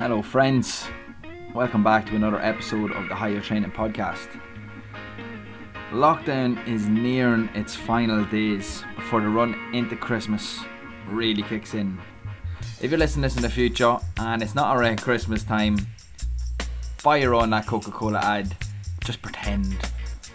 Hello, 0.00 0.22
friends. 0.22 0.88
Welcome 1.54 1.84
back 1.84 2.04
to 2.06 2.16
another 2.16 2.40
episode 2.40 2.90
of 2.90 3.08
the 3.08 3.14
Higher 3.14 3.40
Training 3.40 3.70
Podcast. 3.70 4.28
Lockdown 5.92 6.66
is 6.66 6.88
nearing 6.88 7.48
its 7.54 7.76
final 7.76 8.24
days 8.24 8.82
before 8.96 9.20
the 9.20 9.28
run 9.28 9.54
into 9.72 9.94
Christmas 9.94 10.58
really 11.06 11.42
kicks 11.44 11.74
in. 11.74 11.96
If 12.82 12.90
you're 12.90 12.98
listening 12.98 13.22
this 13.22 13.36
in 13.36 13.42
the 13.42 13.48
future 13.48 13.96
and 14.16 14.42
it's 14.42 14.56
not 14.56 14.76
around 14.76 15.00
Christmas 15.00 15.44
time, 15.44 15.78
fire 16.98 17.32
on 17.32 17.50
that 17.50 17.68
Coca 17.68 17.92
Cola 17.92 18.18
ad. 18.18 18.56
Just 19.04 19.22
pretend 19.22 19.76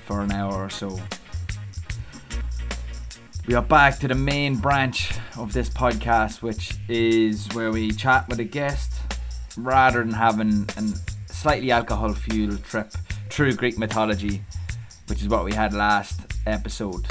for 0.06 0.22
an 0.22 0.32
hour 0.32 0.54
or 0.54 0.70
so. 0.70 0.98
We 3.46 3.56
are 3.56 3.62
back 3.62 4.00
to 4.00 4.08
the 4.08 4.16
main 4.16 4.56
branch 4.56 5.12
of 5.38 5.52
this 5.52 5.70
podcast, 5.70 6.42
which 6.42 6.76
is 6.88 7.50
where 7.50 7.72
we 7.72 7.92
chat 7.92 8.26
with 8.30 8.40
a 8.40 8.46
guest 8.46 8.99
rather 9.64 10.04
than 10.04 10.14
having 10.14 10.68
a 10.78 11.32
slightly 11.32 11.72
alcohol 11.72 12.14
fueled 12.14 12.64
trip 12.64 12.92
through 13.30 13.54
Greek 13.54 13.78
mythology, 13.78 14.42
which 15.08 15.22
is 15.22 15.28
what 15.28 15.46
we 15.46 15.54
had 15.54 15.74
last 15.74 16.20
episode. 16.46 17.06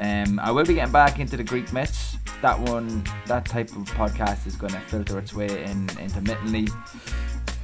Um, 0.00 0.38
I 0.40 0.50
will 0.50 0.64
be 0.64 0.74
getting 0.74 0.92
back 0.92 1.18
into 1.20 1.36
the 1.36 1.44
Greek 1.44 1.72
myths. 1.72 2.16
That 2.42 2.58
one, 2.58 3.04
that 3.26 3.46
type 3.46 3.70
of 3.70 3.84
podcast 3.84 4.46
is 4.46 4.56
going 4.56 4.72
to 4.72 4.80
filter 4.80 5.18
its 5.18 5.32
way 5.32 5.64
in 5.64 5.88
intermittently. 5.98 6.68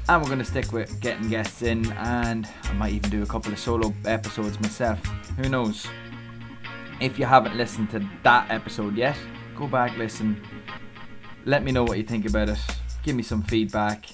And 0.09 0.23
we're 0.23 0.29
going 0.29 0.39
to 0.39 0.45
stick 0.45 0.73
with 0.73 1.01
getting 1.01 1.29
guests 1.29 1.63
in, 1.63 1.91
and 1.93 2.49
I 2.65 2.73
might 2.73 2.93
even 2.93 3.11
do 3.11 3.23
a 3.23 3.27
couple 3.27 3.53
of 3.53 3.59
solo 3.59 3.95
episodes 4.05 4.59
myself. 4.61 4.99
Who 5.37 5.49
knows? 5.49 5.87
If 7.01 7.19
you 7.19 7.27
haven't 7.27 7.57
listened 7.57 7.91
to 7.91 8.05
that 8.25 8.51
episode 8.51 8.97
yet, 8.97 9.17
go 9.57 9.67
back, 9.67 9.97
listen. 9.97 10.43
Let 11.45 11.63
me 11.63 11.73
know 11.73 11.85
what 11.85 11.99
you 11.99 12.05
think 12.05 12.27
about 12.27 12.49
it. 12.49 12.59
Give 13.03 13.17
me 13.17 13.23
some 13.23 13.43
feedback. 13.43 14.07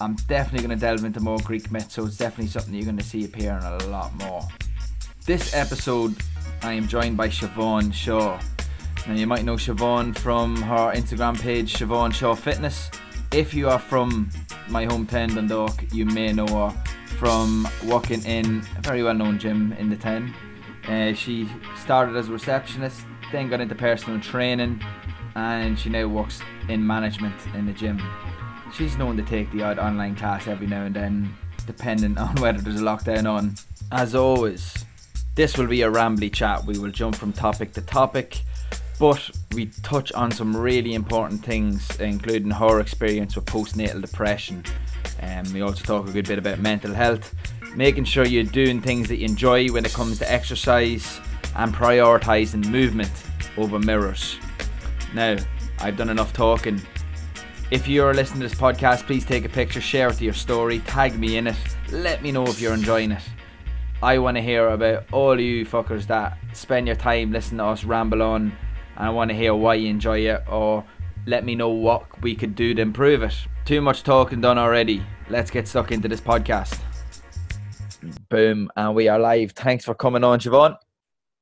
I'm 0.00 0.14
definitely 0.28 0.66
going 0.66 0.78
to 0.78 0.80
delve 0.80 1.04
into 1.04 1.20
more 1.20 1.38
Greek 1.38 1.70
myths, 1.70 1.94
so 1.94 2.06
it's 2.06 2.16
definitely 2.16 2.48
something 2.48 2.74
you're 2.74 2.84
going 2.84 2.96
to 2.96 3.04
see 3.04 3.24
appearing 3.24 3.62
a 3.62 3.76
lot 3.86 4.14
more. 4.14 4.46
This 5.26 5.54
episode, 5.54 6.16
I 6.62 6.72
am 6.72 6.88
joined 6.88 7.16
by 7.16 7.28
Siobhan 7.28 7.92
Shaw. 7.92 8.40
Now, 9.06 9.14
you 9.14 9.26
might 9.26 9.44
know 9.44 9.56
Siobhan 9.56 10.16
from 10.16 10.56
her 10.62 10.92
Instagram 10.94 11.40
page, 11.40 11.74
Siobhan 11.74 12.12
Shaw 12.12 12.34
Fitness. 12.34 12.90
If 13.32 13.54
you 13.54 13.68
are 13.68 13.78
from 13.78 14.30
my 14.68 14.86
hometown, 14.86 15.34
Dundalk, 15.34 15.84
you 15.92 16.06
may 16.06 16.32
know 16.32 16.46
her 16.46 16.70
from 17.18 17.68
working 17.84 18.22
in 18.24 18.62
a 18.78 18.80
very 18.80 19.02
well 19.02 19.14
known 19.14 19.38
gym 19.38 19.72
in 19.74 19.90
the 19.90 19.96
town 19.96 20.34
uh, 20.88 21.12
she 21.12 21.48
started 21.76 22.16
as 22.16 22.28
a 22.28 22.32
receptionist, 22.32 23.04
then 23.32 23.48
got 23.48 23.60
into 23.60 23.74
personal 23.74 24.20
training, 24.20 24.82
and 25.34 25.78
she 25.78 25.88
now 25.88 26.06
works 26.06 26.40
in 26.68 26.86
management 26.86 27.34
in 27.54 27.66
the 27.66 27.72
gym. 27.72 28.00
She's 28.74 28.96
known 28.96 29.16
to 29.16 29.22
take 29.22 29.50
the 29.52 29.62
odd 29.62 29.78
online 29.78 30.16
class 30.16 30.46
every 30.46 30.66
now 30.66 30.82
and 30.84 30.94
then, 30.94 31.34
depending 31.66 32.16
on 32.18 32.36
whether 32.40 32.60
there's 32.60 32.80
a 32.80 32.84
lockdown 32.84 33.30
on. 33.30 33.54
As 33.92 34.14
always, 34.14 34.84
this 35.34 35.56
will 35.58 35.66
be 35.66 35.82
a 35.82 35.90
rambly 35.90 36.32
chat. 36.32 36.64
We 36.64 36.78
will 36.78 36.90
jump 36.90 37.16
from 37.16 37.32
topic 37.32 37.72
to 37.74 37.80
topic, 37.80 38.40
but 38.98 39.30
we 39.54 39.66
touch 39.82 40.12
on 40.12 40.30
some 40.30 40.56
really 40.56 40.94
important 40.94 41.44
things, 41.44 41.88
including 41.98 42.50
her 42.50 42.80
experience 42.80 43.36
with 43.36 43.46
postnatal 43.46 44.00
depression. 44.00 44.64
Um, 45.22 45.52
we 45.52 45.60
also 45.60 45.84
talk 45.84 46.08
a 46.08 46.12
good 46.12 46.28
bit 46.28 46.38
about 46.38 46.60
mental 46.60 46.94
health 46.94 47.34
making 47.74 48.04
sure 48.04 48.26
you're 48.26 48.44
doing 48.44 48.80
things 48.80 49.08
that 49.08 49.16
you 49.16 49.26
enjoy 49.26 49.68
when 49.68 49.84
it 49.84 49.92
comes 49.92 50.18
to 50.18 50.30
exercise 50.30 51.20
and 51.56 51.72
prioritizing 51.74 52.66
movement 52.68 53.10
over 53.56 53.78
mirrors. 53.78 54.36
Now, 55.14 55.36
I've 55.78 55.96
done 55.96 56.08
enough 56.08 56.32
talking. 56.32 56.80
If 57.70 57.86
you're 57.86 58.14
listening 58.14 58.40
to 58.42 58.48
this 58.48 58.58
podcast, 58.58 59.06
please 59.06 59.24
take 59.24 59.44
a 59.44 59.48
picture, 59.48 59.80
share 59.80 60.08
it 60.08 60.14
to 60.14 60.24
your 60.24 60.34
story, 60.34 60.80
tag 60.80 61.18
me 61.18 61.36
in 61.36 61.46
it, 61.46 61.56
let 61.90 62.22
me 62.22 62.32
know 62.32 62.44
if 62.44 62.60
you're 62.60 62.74
enjoying 62.74 63.12
it. 63.12 63.22
I 64.02 64.18
want 64.18 64.36
to 64.36 64.42
hear 64.42 64.70
about 64.70 65.04
all 65.12 65.38
you 65.38 65.66
fuckers 65.66 66.06
that 66.06 66.38
spend 66.52 66.86
your 66.86 66.96
time 66.96 67.32
listening 67.32 67.58
to 67.58 67.66
us 67.66 67.84
ramble 67.84 68.22
on, 68.22 68.52
and 68.96 69.06
I 69.06 69.10
want 69.10 69.30
to 69.30 69.36
hear 69.36 69.54
why 69.54 69.74
you 69.74 69.88
enjoy 69.88 70.20
it, 70.20 70.42
or 70.48 70.84
let 71.26 71.44
me 71.44 71.54
know 71.54 71.68
what 71.68 72.20
we 72.22 72.34
could 72.34 72.54
do 72.54 72.74
to 72.74 72.82
improve 72.82 73.22
it. 73.22 73.34
Too 73.64 73.80
much 73.80 74.02
talking 74.02 74.40
done 74.40 74.58
already. 74.58 75.04
Let's 75.28 75.50
get 75.50 75.68
stuck 75.68 75.92
into 75.92 76.08
this 76.08 76.20
podcast. 76.20 76.80
Boom, 78.30 78.70
and 78.76 78.94
we 78.94 79.08
are 79.08 79.18
live. 79.18 79.52
Thanks 79.52 79.84
for 79.84 79.94
coming 79.94 80.24
on, 80.24 80.40
Siobhan. 80.40 80.76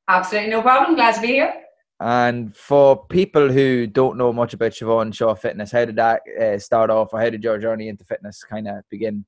Absolutely 0.09 0.50
no 0.50 0.62
problem. 0.62 0.94
Glad 0.94 1.14
to 1.14 1.20
be 1.20 1.28
here. 1.28 1.54
And 2.00 2.56
for 2.56 3.06
people 3.06 3.50
who 3.50 3.86
don't 3.86 4.16
know 4.16 4.32
much 4.32 4.54
about 4.54 4.72
Siobhan 4.72 5.12
Shaw 5.12 5.34
Fitness, 5.34 5.72
how 5.72 5.84
did 5.84 5.97
that 5.97 6.22
uh, 6.41 6.59
start 6.59 6.91
off, 6.91 7.12
or 7.12 7.20
how 7.20 7.31
did 7.31 7.42
your 7.42 7.59
journey 7.59 7.88
into 7.88 8.04
fitness 8.04 8.44
kind 8.44 8.69
of 8.69 8.88
begin? 8.88 9.25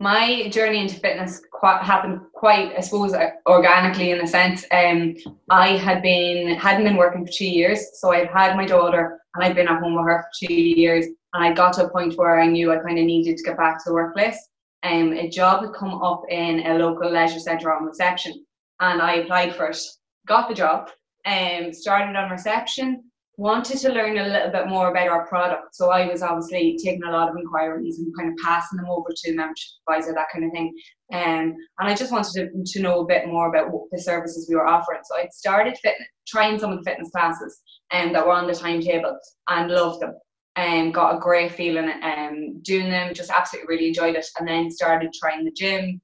My 0.00 0.48
journey 0.48 0.80
into 0.80 0.96
fitness 0.96 1.40
quite, 1.50 1.82
happened 1.82 2.20
quite, 2.34 2.76
I 2.76 2.80
suppose, 2.80 3.14
organically 3.46 4.10
in 4.10 4.20
a 4.20 4.26
sense. 4.26 4.66
Um, 4.70 5.16
I 5.48 5.68
had 5.76 6.02
been 6.02 6.56
hadn't 6.56 6.84
been 6.84 6.96
working 6.96 7.24
for 7.24 7.32
two 7.32 7.48
years, 7.48 7.80
so 7.94 8.12
I've 8.12 8.28
had 8.28 8.56
my 8.56 8.66
daughter, 8.66 9.20
and 9.34 9.44
I've 9.44 9.54
been 9.54 9.68
at 9.68 9.80
home 9.80 9.94
with 9.94 10.04
her 10.04 10.22
for 10.22 10.46
two 10.46 10.54
years. 10.54 11.06
And 11.34 11.44
I 11.44 11.54
got 11.54 11.72
to 11.74 11.86
a 11.86 11.90
point 11.90 12.18
where 12.18 12.38
I 12.38 12.46
knew 12.46 12.70
I 12.70 12.76
kind 12.76 12.98
of 12.98 13.06
needed 13.06 13.38
to 13.38 13.42
get 13.44 13.56
back 13.56 13.78
to 13.78 13.84
the 13.86 13.94
workplace 13.94 14.36
um, 14.82 15.12
a 15.12 15.28
job 15.28 15.62
had 15.62 15.74
come 15.74 16.02
up 16.02 16.24
in 16.28 16.66
a 16.66 16.78
local 16.78 17.10
leisure 17.10 17.38
centre 17.38 17.72
on 17.72 17.84
reception, 17.84 18.44
and 18.80 19.00
I 19.00 19.14
applied 19.16 19.54
for 19.54 19.68
it. 19.68 19.78
Got 20.26 20.48
the 20.48 20.54
job, 20.54 20.90
um, 21.26 21.72
started 21.72 22.16
on 22.16 22.30
reception. 22.30 23.04
Wanted 23.38 23.78
to 23.78 23.92
learn 23.92 24.18
a 24.18 24.28
little 24.28 24.50
bit 24.50 24.68
more 24.68 24.90
about 24.90 25.08
our 25.08 25.26
product, 25.26 25.74
so 25.74 25.90
I 25.90 26.06
was 26.06 26.22
obviously 26.22 26.78
taking 26.82 27.02
a 27.02 27.10
lot 27.10 27.30
of 27.30 27.36
inquiries 27.36 27.98
and 27.98 28.14
kind 28.16 28.28
of 28.28 28.36
passing 28.44 28.76
them 28.76 28.90
over 28.90 29.08
to 29.10 29.34
membership 29.34 29.70
advisor, 29.88 30.12
that 30.12 30.26
kind 30.32 30.44
of 30.44 30.52
thing. 30.52 30.74
Um, 31.12 31.56
and 31.78 31.88
I 31.88 31.94
just 31.94 32.12
wanted 32.12 32.32
to, 32.34 32.62
to 32.64 32.82
know 32.82 33.00
a 33.00 33.06
bit 33.06 33.26
more 33.26 33.48
about 33.48 33.72
what 33.72 33.84
the 33.90 34.00
services 34.00 34.46
we 34.48 34.54
were 34.54 34.66
offering. 34.66 35.00
So 35.04 35.16
I 35.16 35.28
started 35.32 35.78
fitness, 35.82 36.08
trying 36.26 36.58
some 36.58 36.72
of 36.72 36.78
the 36.78 36.90
fitness 36.90 37.10
classes 37.10 37.58
um, 37.90 38.12
that 38.12 38.24
were 38.24 38.32
on 38.32 38.46
the 38.46 38.54
timetable 38.54 39.18
and 39.48 39.70
loved 39.70 40.00
them 40.02 40.14
and 40.56 40.88
um, 40.88 40.92
got 40.92 41.16
a 41.16 41.20
great 41.20 41.52
feeling 41.52 41.90
um, 42.02 42.60
doing 42.62 42.90
them, 42.90 43.14
just 43.14 43.30
absolutely 43.30 43.74
really 43.74 43.88
enjoyed 43.88 44.16
it. 44.16 44.26
And 44.38 44.46
then 44.46 44.70
started 44.70 45.12
trying 45.12 45.44
the 45.44 45.52
gym. 45.52 46.00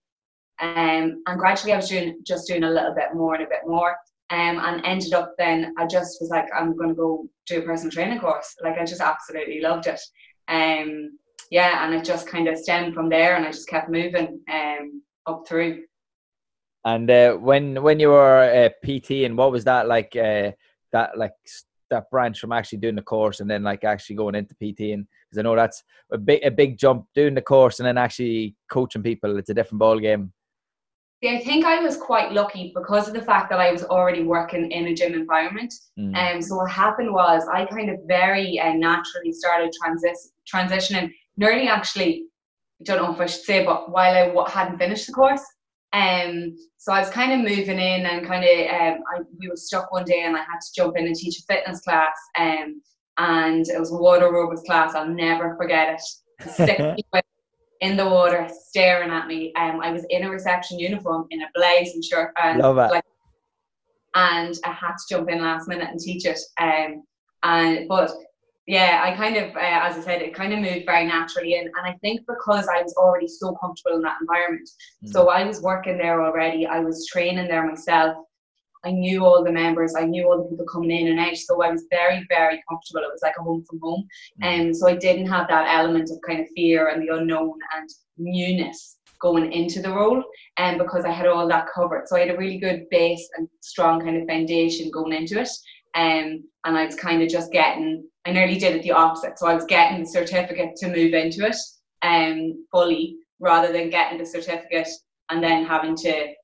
Um, 0.60 1.22
and 1.26 1.38
gradually 1.38 1.72
I 1.72 1.76
was 1.76 1.88
doing 1.88 2.18
just 2.26 2.48
doing 2.48 2.64
a 2.64 2.70
little 2.70 2.94
bit 2.94 3.14
more 3.14 3.34
and 3.34 3.44
a 3.44 3.48
bit 3.48 3.60
more. 3.66 3.94
Um, 4.30 4.58
and 4.58 4.84
ended 4.84 5.14
up 5.14 5.34
then 5.38 5.74
I 5.78 5.86
just 5.86 6.18
was 6.20 6.28
like, 6.30 6.46
I'm 6.54 6.76
gonna 6.76 6.94
go 6.94 7.28
do 7.46 7.60
a 7.60 7.62
personal 7.62 7.90
training 7.90 8.20
course. 8.20 8.54
Like 8.62 8.78
I 8.78 8.84
just 8.84 9.00
absolutely 9.00 9.60
loved 9.60 9.86
it. 9.86 10.00
Um, 10.48 11.18
yeah, 11.50 11.84
and 11.84 11.94
it 11.94 12.04
just 12.04 12.26
kind 12.26 12.46
of 12.46 12.58
stemmed 12.58 12.94
from 12.94 13.08
there 13.08 13.36
and 13.36 13.46
I 13.46 13.50
just 13.50 13.68
kept 13.68 13.88
moving 13.88 14.40
um, 14.52 15.02
up 15.26 15.44
through. 15.48 15.84
And 16.84 17.10
uh, 17.10 17.34
when 17.34 17.82
when 17.82 18.00
you 18.00 18.10
were 18.10 18.42
uh, 18.42 18.68
PT 18.84 19.24
and 19.24 19.36
what 19.36 19.50
was 19.50 19.64
that 19.64 19.88
like 19.88 20.14
uh, 20.14 20.52
that 20.92 21.16
like 21.16 21.32
that 21.90 22.10
branch 22.10 22.38
from 22.38 22.52
actually 22.52 22.78
doing 22.78 22.94
the 22.94 23.02
course 23.02 23.40
and 23.40 23.50
then 23.50 23.62
like 23.62 23.84
actually 23.84 24.16
going 24.16 24.34
into 24.34 24.54
PT 24.54 24.92
and 24.92 25.06
because 25.28 25.38
I 25.38 25.42
know 25.42 25.56
that's 25.56 25.82
a 26.12 26.18
big 26.18 26.44
a 26.44 26.50
big 26.50 26.78
jump 26.78 27.06
doing 27.14 27.34
the 27.34 27.42
course 27.42 27.80
and 27.80 27.86
then 27.86 27.98
actually 27.98 28.54
coaching 28.70 29.02
people. 29.02 29.38
It's 29.38 29.50
a 29.50 29.54
different 29.54 29.80
ball 29.80 29.98
game. 29.98 30.32
I 31.24 31.40
think 31.40 31.64
I 31.64 31.80
was 31.80 31.96
quite 31.96 32.32
lucky 32.32 32.72
because 32.74 33.08
of 33.08 33.14
the 33.14 33.22
fact 33.22 33.50
that 33.50 33.58
I 33.58 33.72
was 33.72 33.82
already 33.82 34.22
working 34.22 34.70
in 34.70 34.86
a 34.86 34.94
gym 34.94 35.14
environment. 35.14 35.74
And 35.96 36.14
mm. 36.14 36.34
um, 36.34 36.42
so 36.42 36.56
what 36.56 36.70
happened 36.70 37.12
was 37.12 37.42
I 37.52 37.64
kind 37.64 37.90
of 37.90 37.98
very 38.06 38.60
uh, 38.60 38.74
naturally 38.74 39.32
started 39.32 39.74
transi- 39.82 40.30
transitioning. 40.52 41.12
Nearly 41.36 41.66
actually, 41.66 42.26
I 42.80 42.84
don't 42.84 43.02
know 43.02 43.12
if 43.12 43.20
I 43.20 43.26
should 43.26 43.44
say, 43.44 43.64
but 43.64 43.90
while 43.90 44.14
I 44.14 44.28
w- 44.28 44.46
hadn't 44.46 44.78
finished 44.78 45.08
the 45.08 45.12
course, 45.12 45.44
um, 45.92 46.56
so 46.76 46.92
I 46.92 47.00
was 47.00 47.10
kind 47.10 47.32
of 47.32 47.40
moving 47.40 47.80
in 47.80 48.06
and 48.06 48.26
kind 48.26 48.44
of 48.44 48.70
um, 48.70 49.02
I, 49.12 49.20
we 49.40 49.48
were 49.48 49.56
stuck 49.56 49.90
one 49.90 50.04
day 50.04 50.22
and 50.22 50.36
I 50.36 50.40
had 50.40 50.60
to 50.60 50.72
jump 50.76 50.96
in 50.96 51.06
and 51.06 51.16
teach 51.16 51.40
a 51.40 51.52
fitness 51.52 51.80
class. 51.80 52.16
Um, 52.38 52.80
and 53.16 53.66
it 53.68 53.80
was 53.80 53.90
a 53.90 53.96
water 53.96 54.28
aerobics 54.28 54.64
class. 54.64 54.94
I'll 54.94 55.08
never 55.08 55.56
forget 55.56 55.94
it. 55.94 56.48
Six 56.48 56.80
in 57.80 57.96
the 57.96 58.04
water 58.04 58.48
staring 58.68 59.10
at 59.10 59.26
me. 59.26 59.52
Um, 59.54 59.80
I 59.80 59.92
was 59.92 60.04
in 60.10 60.24
a 60.24 60.30
reception 60.30 60.78
uniform 60.78 61.26
in 61.30 61.42
a 61.42 61.48
blazing 61.54 62.02
shirt 62.02 62.32
and 62.42 62.58
Love 62.58 62.78
it. 62.78 62.90
like, 62.90 63.04
and 64.14 64.54
I 64.64 64.72
had 64.72 64.94
to 64.94 65.04
jump 65.08 65.30
in 65.30 65.40
last 65.40 65.68
minute 65.68 65.88
and 65.90 66.00
teach 66.00 66.24
it. 66.24 66.40
Um, 66.60 67.04
and 67.42 67.88
but 67.88 68.10
yeah, 68.66 69.00
I 69.02 69.16
kind 69.16 69.36
of, 69.36 69.56
uh, 69.56 69.60
as 69.60 69.96
I 69.96 70.00
said, 70.02 70.20
it 70.20 70.34
kind 70.34 70.52
of 70.52 70.58
moved 70.58 70.84
very 70.84 71.06
naturally 71.06 71.54
in. 71.54 71.64
And 71.64 71.86
I 71.86 71.94
think 72.02 72.20
because 72.28 72.68
I 72.68 72.82
was 72.82 72.94
already 72.98 73.26
so 73.26 73.56
comfortable 73.60 73.96
in 73.96 74.02
that 74.02 74.18
environment, 74.20 74.68
mm. 75.04 75.10
so 75.10 75.30
I 75.30 75.44
was 75.44 75.62
working 75.62 75.96
there 75.96 76.22
already, 76.22 76.66
I 76.66 76.80
was 76.80 77.06
training 77.06 77.48
there 77.48 77.66
myself. 77.66 78.16
I 78.84 78.90
knew 78.90 79.24
all 79.24 79.44
the 79.44 79.52
members, 79.52 79.94
I 79.96 80.04
knew 80.04 80.28
all 80.28 80.42
the 80.42 80.48
people 80.48 80.66
coming 80.66 80.90
in 80.90 81.08
and 81.08 81.20
out. 81.20 81.36
So 81.36 81.62
I 81.62 81.70
was 81.70 81.84
very, 81.90 82.24
very 82.28 82.62
comfortable. 82.68 83.02
It 83.02 83.12
was 83.12 83.22
like 83.22 83.34
a 83.38 83.42
home 83.42 83.64
from 83.68 83.80
home. 83.82 84.06
And 84.42 84.66
mm. 84.66 84.68
um, 84.68 84.74
so 84.74 84.88
I 84.88 84.96
didn't 84.96 85.26
have 85.26 85.48
that 85.48 85.74
element 85.74 86.10
of 86.10 86.18
kind 86.26 86.40
of 86.40 86.46
fear 86.54 86.88
and 86.88 87.02
the 87.02 87.14
unknown 87.14 87.58
and 87.76 87.88
newness 88.16 88.96
going 89.20 89.52
into 89.52 89.82
the 89.82 89.90
role 89.90 90.22
and 90.58 90.80
um, 90.80 90.86
because 90.86 91.04
I 91.04 91.10
had 91.10 91.26
all 91.26 91.48
that 91.48 91.66
covered. 91.74 92.06
So 92.06 92.16
I 92.16 92.20
had 92.20 92.30
a 92.30 92.36
really 92.36 92.58
good 92.58 92.88
base 92.90 93.28
and 93.36 93.48
strong 93.60 94.00
kind 94.00 94.16
of 94.16 94.28
foundation 94.28 94.90
going 94.92 95.12
into 95.12 95.40
it. 95.40 95.48
Um, 95.94 96.44
and 96.64 96.76
I 96.76 96.84
was 96.84 96.94
kind 96.94 97.22
of 97.22 97.28
just 97.28 97.50
getting 97.50 98.04
I 98.28 98.32
nearly 98.32 98.58
did 98.58 98.76
it 98.76 98.82
the 98.82 98.92
opposite. 98.92 99.38
So 99.38 99.46
I 99.46 99.54
was 99.54 99.64
getting 99.64 100.00
the 100.00 100.06
certificate 100.06 100.76
to 100.76 100.88
move 100.88 101.14
into 101.14 101.46
it 101.46 101.56
um, 102.02 102.66
fully 102.70 103.16
rather 103.40 103.72
than 103.72 103.88
getting 103.88 104.18
the 104.18 104.26
certificate 104.26 104.88
and 105.30 105.42
then 105.42 105.64
having 105.64 105.96
to 105.96 106.34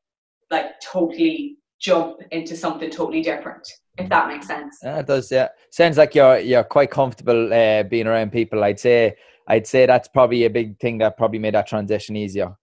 like 0.51 0.81
totally 0.81 1.59
jump 1.81 2.21
into 2.31 2.57
something 2.57 2.91
totally 2.91 3.23
different 3.23 3.67
if 3.99 4.09
that 4.09 4.29
makes 4.29 4.47
sense. 4.47 4.79
Yeah, 4.83 4.99
it 4.99 5.07
does 5.07 5.31
yeah. 5.31 5.49
Sounds 5.71 5.97
like 5.97 6.15
you're 6.15 6.39
you're 6.39 6.65
quite 6.65 6.91
comfortable 6.91 7.53
uh, 7.53 7.83
being 7.85 8.07
around 8.07 8.33
people 8.33 8.65
i'd 8.65 8.81
say. 8.81 9.17
I'd 9.47 9.67
say 9.67 9.85
that's 9.85 10.09
probably 10.09 10.45
a 10.45 10.51
big 10.51 10.79
thing 10.81 10.99
that 10.99 11.19
probably 11.19 11.39
made 11.39 11.55
that 11.55 11.67
transition 11.67 12.17
easier. 12.17 12.57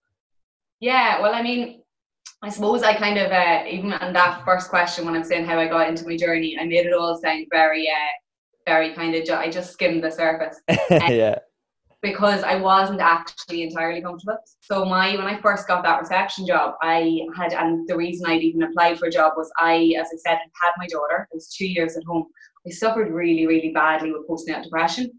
Yeah 0.80 1.20
well 1.20 1.34
i 1.34 1.42
mean 1.42 1.82
i 2.42 2.48
suppose 2.48 2.82
i 2.82 2.94
kind 2.94 3.18
of 3.18 3.30
uh, 3.30 3.64
even 3.68 3.92
on 3.92 4.12
that 4.12 4.44
first 4.44 4.68
question 4.68 5.04
when 5.04 5.14
i'm 5.14 5.22
saying 5.24 5.44
how 5.44 5.58
i 5.58 5.68
got 5.68 5.88
into 5.88 6.04
my 6.04 6.16
journey 6.16 6.58
i 6.58 6.64
made 6.64 6.86
it 6.86 6.92
all 6.92 7.16
sound 7.16 7.46
very 7.50 7.88
uh, 7.88 8.12
very 8.66 8.92
kind 8.94 9.14
of 9.14 9.28
i 9.38 9.48
just 9.48 9.72
skimmed 9.72 10.02
the 10.02 10.10
surface. 10.10 10.60
Yeah 10.90 11.38
because 12.02 12.42
I 12.42 12.56
wasn't 12.56 13.00
actually 13.00 13.62
entirely 13.62 14.02
comfortable. 14.02 14.38
So 14.60 14.84
my 14.84 15.16
when 15.16 15.26
I 15.26 15.40
first 15.40 15.68
got 15.68 15.84
that 15.84 16.00
reception 16.00 16.46
job, 16.46 16.74
I 16.82 17.20
had 17.36 17.52
and 17.52 17.88
the 17.88 17.96
reason 17.96 18.26
I'd 18.26 18.42
even 18.42 18.64
applied 18.64 18.98
for 18.98 19.06
a 19.06 19.10
job 19.10 19.34
was 19.36 19.50
I, 19.58 19.94
as 19.98 20.08
I 20.12 20.18
said, 20.18 20.38
had 20.60 20.72
my 20.78 20.86
daughter. 20.88 21.28
It 21.30 21.34
was 21.34 21.54
two 21.54 21.66
years 21.66 21.96
at 21.96 22.04
home. 22.04 22.26
I 22.66 22.70
suffered 22.70 23.12
really, 23.12 23.46
really 23.46 23.70
badly 23.72 24.12
with 24.12 24.28
postnatal 24.28 24.64
depression. 24.64 25.10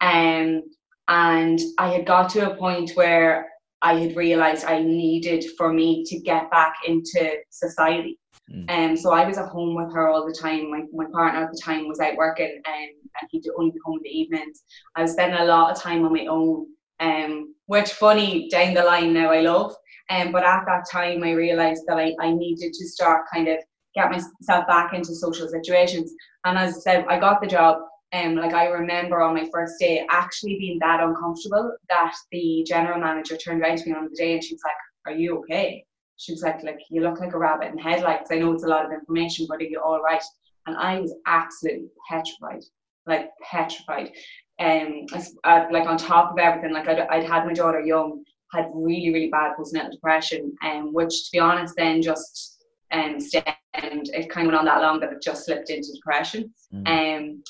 Um, 0.00 0.62
and 1.08 1.58
I 1.78 1.88
had 1.88 2.06
got 2.06 2.28
to 2.30 2.52
a 2.52 2.56
point 2.56 2.92
where 2.94 3.48
I 3.80 3.94
had 3.94 4.16
realized 4.16 4.64
I 4.64 4.82
needed 4.82 5.44
for 5.56 5.72
me 5.72 6.04
to 6.04 6.18
get 6.20 6.50
back 6.50 6.74
into 6.86 7.36
society. 7.50 8.18
Mm. 8.52 8.70
Um, 8.70 8.96
so 8.96 9.12
I 9.12 9.26
was 9.26 9.38
at 9.38 9.48
home 9.48 9.74
with 9.74 9.92
her 9.94 10.08
all 10.08 10.26
the 10.26 10.34
time. 10.34 10.70
My, 10.70 10.82
my 10.92 11.06
partner 11.12 11.44
at 11.44 11.50
the 11.50 11.60
time 11.62 11.88
was 11.88 12.00
out 12.00 12.16
working 12.16 12.60
and, 12.66 12.90
and 13.20 13.28
he'd 13.30 13.48
only 13.58 13.70
be 13.70 13.78
home 13.84 13.98
in 13.98 14.02
the 14.02 14.18
evenings. 14.18 14.62
I 14.96 15.02
was 15.02 15.12
spending 15.12 15.40
a 15.40 15.44
lot 15.44 15.70
of 15.70 15.80
time 15.80 16.04
on 16.04 16.12
my 16.12 16.26
own, 16.26 16.66
um, 17.00 17.54
which 17.66 17.92
funny 17.92 18.48
down 18.48 18.74
the 18.74 18.82
line 18.82 19.12
now 19.12 19.30
I 19.30 19.40
love. 19.40 19.74
Um, 20.10 20.32
but 20.32 20.44
at 20.44 20.64
that 20.66 20.86
time 20.90 21.22
I 21.22 21.32
realized 21.32 21.82
that 21.86 21.98
I, 21.98 22.14
I 22.20 22.32
needed 22.32 22.72
to 22.72 22.86
start 22.86 23.26
kind 23.32 23.48
of 23.48 23.58
get 23.94 24.10
myself 24.10 24.66
back 24.66 24.94
into 24.94 25.14
social 25.14 25.48
situations. 25.48 26.12
And 26.44 26.58
as 26.58 26.76
I 26.76 26.80
said, 26.80 27.04
I 27.08 27.18
got 27.18 27.40
the 27.40 27.46
job. 27.46 27.78
Um, 28.14 28.36
like 28.36 28.54
I 28.54 28.68
remember 28.68 29.20
on 29.20 29.34
my 29.34 29.46
first 29.52 29.74
day 29.78 30.06
actually 30.08 30.56
being 30.58 30.78
that 30.78 31.02
uncomfortable 31.02 31.76
that 31.90 32.14
the 32.32 32.64
general 32.66 32.98
manager 32.98 33.36
turned 33.36 33.60
around 33.60 33.78
to 33.78 33.90
me 33.90 33.94
on 33.94 34.08
the 34.08 34.16
day 34.16 34.32
and 34.32 34.42
she 34.42 34.54
was 34.54 34.62
like, 34.64 35.12
"Are 35.12 35.18
you 35.18 35.36
okay?" 35.40 35.84
she 36.18 36.32
was 36.32 36.42
like, 36.42 36.62
like 36.62 36.80
you 36.90 37.00
look 37.00 37.20
like 37.20 37.32
a 37.32 37.38
rabbit 37.38 37.72
in 37.72 37.78
headlights. 37.78 38.30
I 38.30 38.38
know 38.38 38.52
it's 38.52 38.64
a 38.64 38.68
lot 38.68 38.84
of 38.84 38.92
information, 38.92 39.46
but 39.48 39.60
are 39.60 39.64
you 39.64 39.80
all 39.80 40.02
right? 40.02 40.22
And 40.66 40.76
I 40.76 41.00
was 41.00 41.14
absolutely 41.26 41.88
petrified, 42.10 42.62
like 43.08 43.30
petrified. 43.42 44.12
Um, 44.60 45.06
I, 45.44 45.68
like 45.70 45.88
on 45.88 45.96
top 45.96 46.32
of 46.32 46.38
everything, 46.38 46.72
like 46.72 46.88
I'd, 46.88 47.00
I'd 47.00 47.24
had 47.24 47.46
my 47.46 47.52
daughter 47.52 47.80
young, 47.80 48.24
had 48.52 48.70
really, 48.74 49.12
really 49.12 49.30
bad 49.30 49.52
postnatal 49.58 49.92
depression, 49.92 50.52
and 50.62 50.88
um, 50.88 50.92
which 50.92 51.24
to 51.24 51.28
be 51.32 51.38
honest, 51.38 51.74
then 51.76 52.02
just 52.02 52.64
um, 52.92 53.20
stemmed. 53.20 53.54
It 53.74 54.30
kind 54.30 54.46
of 54.46 54.52
went 54.52 54.58
on 54.58 54.64
that 54.64 54.82
long 54.82 55.00
that 55.00 55.12
it 55.12 55.22
just 55.22 55.44
slipped 55.44 55.70
into 55.70 55.92
depression. 55.94 56.52
Mm. 56.74 56.88
Um, 56.88 57.42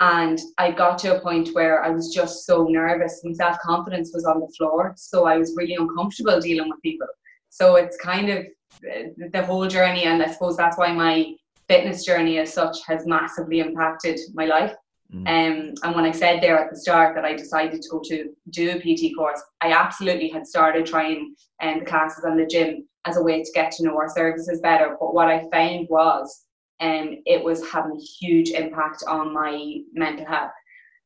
and 0.00 0.40
I 0.56 0.70
got 0.70 0.98
to 1.00 1.16
a 1.16 1.20
point 1.20 1.50
where 1.52 1.84
I 1.84 1.90
was 1.90 2.12
just 2.14 2.46
so 2.46 2.64
nervous. 2.64 3.20
My 3.22 3.32
self 3.32 3.58
confidence 3.60 4.12
was 4.14 4.24
on 4.24 4.40
the 4.40 4.48
floor, 4.56 4.94
so 4.96 5.26
I 5.26 5.36
was 5.36 5.54
really 5.56 5.74
uncomfortable 5.74 6.40
dealing 6.40 6.70
with 6.70 6.80
people. 6.82 7.06
So 7.50 7.76
it's 7.76 7.96
kind 7.98 8.30
of 8.30 8.46
the 8.82 9.44
whole 9.44 9.68
journey, 9.68 10.04
and 10.04 10.22
I 10.22 10.30
suppose 10.30 10.56
that's 10.56 10.78
why 10.78 10.92
my 10.92 11.34
fitness 11.68 12.04
journey 12.04 12.38
as 12.38 12.52
such 12.52 12.78
has 12.86 13.06
massively 13.06 13.60
impacted 13.60 14.18
my 14.34 14.46
life. 14.46 14.74
Mm. 15.14 15.26
Um, 15.26 15.74
and 15.82 15.94
when 15.94 16.04
I 16.04 16.12
said 16.12 16.40
there 16.40 16.58
at 16.58 16.70
the 16.70 16.76
start 16.76 17.14
that 17.16 17.24
I 17.24 17.34
decided 17.34 17.82
to 17.82 17.88
go 17.88 18.00
to 18.04 18.30
do 18.50 18.70
a 18.70 18.78
PT 18.78 19.16
course, 19.16 19.42
I 19.60 19.72
absolutely 19.72 20.28
had 20.28 20.46
started 20.46 20.86
trying 20.86 21.34
um, 21.62 21.80
the 21.80 21.84
classes 21.84 22.24
and 22.24 22.38
the 22.38 22.46
gym 22.46 22.86
as 23.06 23.16
a 23.16 23.22
way 23.22 23.42
to 23.42 23.52
get 23.52 23.72
to 23.72 23.84
know 23.84 23.96
our 23.96 24.08
services 24.08 24.60
better. 24.60 24.96
But 25.00 25.14
what 25.14 25.28
I 25.28 25.48
found 25.50 25.88
was 25.88 26.44
um, 26.80 27.18
it 27.26 27.42
was 27.42 27.68
having 27.68 27.92
a 27.92 28.00
huge 28.00 28.50
impact 28.50 29.02
on 29.08 29.34
my 29.34 29.78
mental 29.92 30.26
health, 30.26 30.52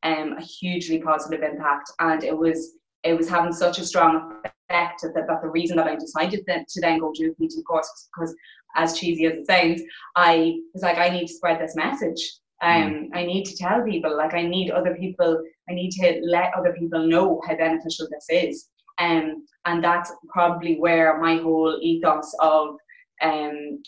um, 0.02 0.34
a 0.38 0.42
hugely 0.42 1.00
positive 1.00 1.42
impact. 1.42 1.90
And 1.98 2.22
it 2.24 2.36
was 2.36 2.76
it 3.04 3.16
was 3.16 3.28
having 3.28 3.52
such 3.52 3.78
a 3.78 3.84
strong 3.84 4.36
effect 4.44 5.02
that, 5.02 5.14
that 5.14 5.42
the 5.42 5.48
reason 5.48 5.76
that 5.76 5.86
I 5.86 5.94
decided 5.94 6.44
to 6.46 6.80
then 6.80 6.98
go 6.98 7.12
do 7.14 7.30
a 7.30 7.34
PT 7.34 7.64
course 7.66 7.86
was 7.86 8.08
because, 8.14 8.34
as 8.76 8.98
cheesy 8.98 9.26
as 9.26 9.34
it 9.34 9.46
sounds, 9.46 9.82
I 10.16 10.58
was 10.72 10.82
like, 10.82 10.98
I 10.98 11.10
need 11.10 11.26
to 11.26 11.34
spread 11.34 11.60
this 11.60 11.76
message. 11.76 12.38
Um, 12.64 12.92
mm. 12.92 13.08
I 13.12 13.24
need 13.24 13.44
to 13.44 13.56
tell 13.56 13.82
people, 13.82 14.16
like, 14.16 14.34
I 14.34 14.42
need 14.42 14.70
other 14.70 14.94
people, 14.94 15.42
I 15.68 15.74
need 15.74 15.90
to 15.92 16.20
let 16.24 16.54
other 16.56 16.72
people 16.72 17.06
know 17.06 17.40
how 17.46 17.56
beneficial 17.56 18.08
this 18.10 18.26
is. 18.30 18.68
Um, 18.98 19.44
and 19.66 19.84
that's 19.84 20.10
probably 20.28 20.76
where 20.78 21.20
my 21.20 21.36
whole 21.36 21.78
ethos 21.82 22.34
of 22.40 22.76
um, 23.20 23.82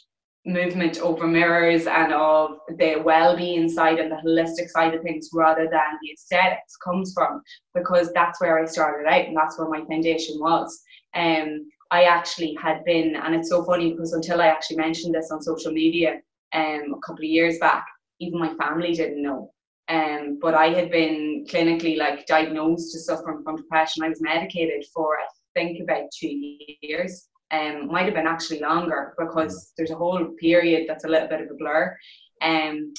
movement 0.45 0.99
over 0.99 1.27
mirrors 1.27 1.87
and 1.87 2.13
of 2.13 2.59
the 2.79 2.97
well-being 3.05 3.69
side 3.69 3.99
and 3.99 4.13
the 4.13 4.17
holistic 4.17 4.69
side 4.69 4.95
of 4.95 5.03
things 5.03 5.31
rather 5.33 5.65
than 5.65 5.99
the 6.03 6.13
aesthetics 6.13 6.77
comes 6.77 7.13
from 7.15 7.43
because 7.75 8.13
that's 8.13 8.41
where 8.41 8.59
I 8.59 8.67
started 8.67 9.09
out 9.09 9.27
and 9.27 9.37
that's 9.37 9.59
where 9.59 9.69
my 9.69 9.85
foundation 9.87 10.39
was. 10.39 10.83
Um, 11.15 11.71
I 11.91 12.05
actually 12.05 12.57
had 12.61 12.85
been, 12.85 13.17
and 13.17 13.35
it's 13.35 13.49
so 13.49 13.65
funny 13.65 13.93
because 13.93 14.13
until 14.13 14.41
I 14.43 14.49
actually 14.49 14.77
mentioned 14.77 15.15
this 15.15 15.31
on 15.31 15.41
social 15.41 15.73
media 15.73 16.21
um, 16.53 16.95
a 16.95 17.01
couple 17.07 17.25
of 17.25 17.31
years 17.31 17.59
back, 17.59 17.87
even 18.21 18.39
my 18.39 18.55
family 18.55 18.93
didn't 18.93 19.23
know. 19.23 19.53
Um, 19.89 20.39
but 20.41 20.55
I 20.55 20.69
had 20.69 20.91
been 20.91 21.45
clinically 21.49 21.97
like 21.97 22.27
diagnosed 22.27 22.93
to 22.93 22.99
suffering 22.99 23.43
from 23.45 23.57
depression. 23.57 24.03
I 24.03 24.09
was 24.09 24.21
medicated 24.21 24.85
for 24.93 25.17
I 25.17 25.27
think 25.55 25.81
about 25.81 26.11
two 26.19 26.59
years 26.83 27.29
um, 27.53 27.89
might 27.89 28.07
have 28.07 28.15
been 28.15 28.27
actually 28.27 28.61
longer 28.61 29.15
because 29.19 29.73
there's 29.77 29.91
a 29.91 29.97
whole 29.97 30.27
period 30.41 30.87
that's 30.89 31.05
a 31.05 31.09
little 31.09 31.29
bit 31.29 31.43
of 31.43 31.51
a 31.51 31.55
blur 31.55 31.97
um, 32.43 32.93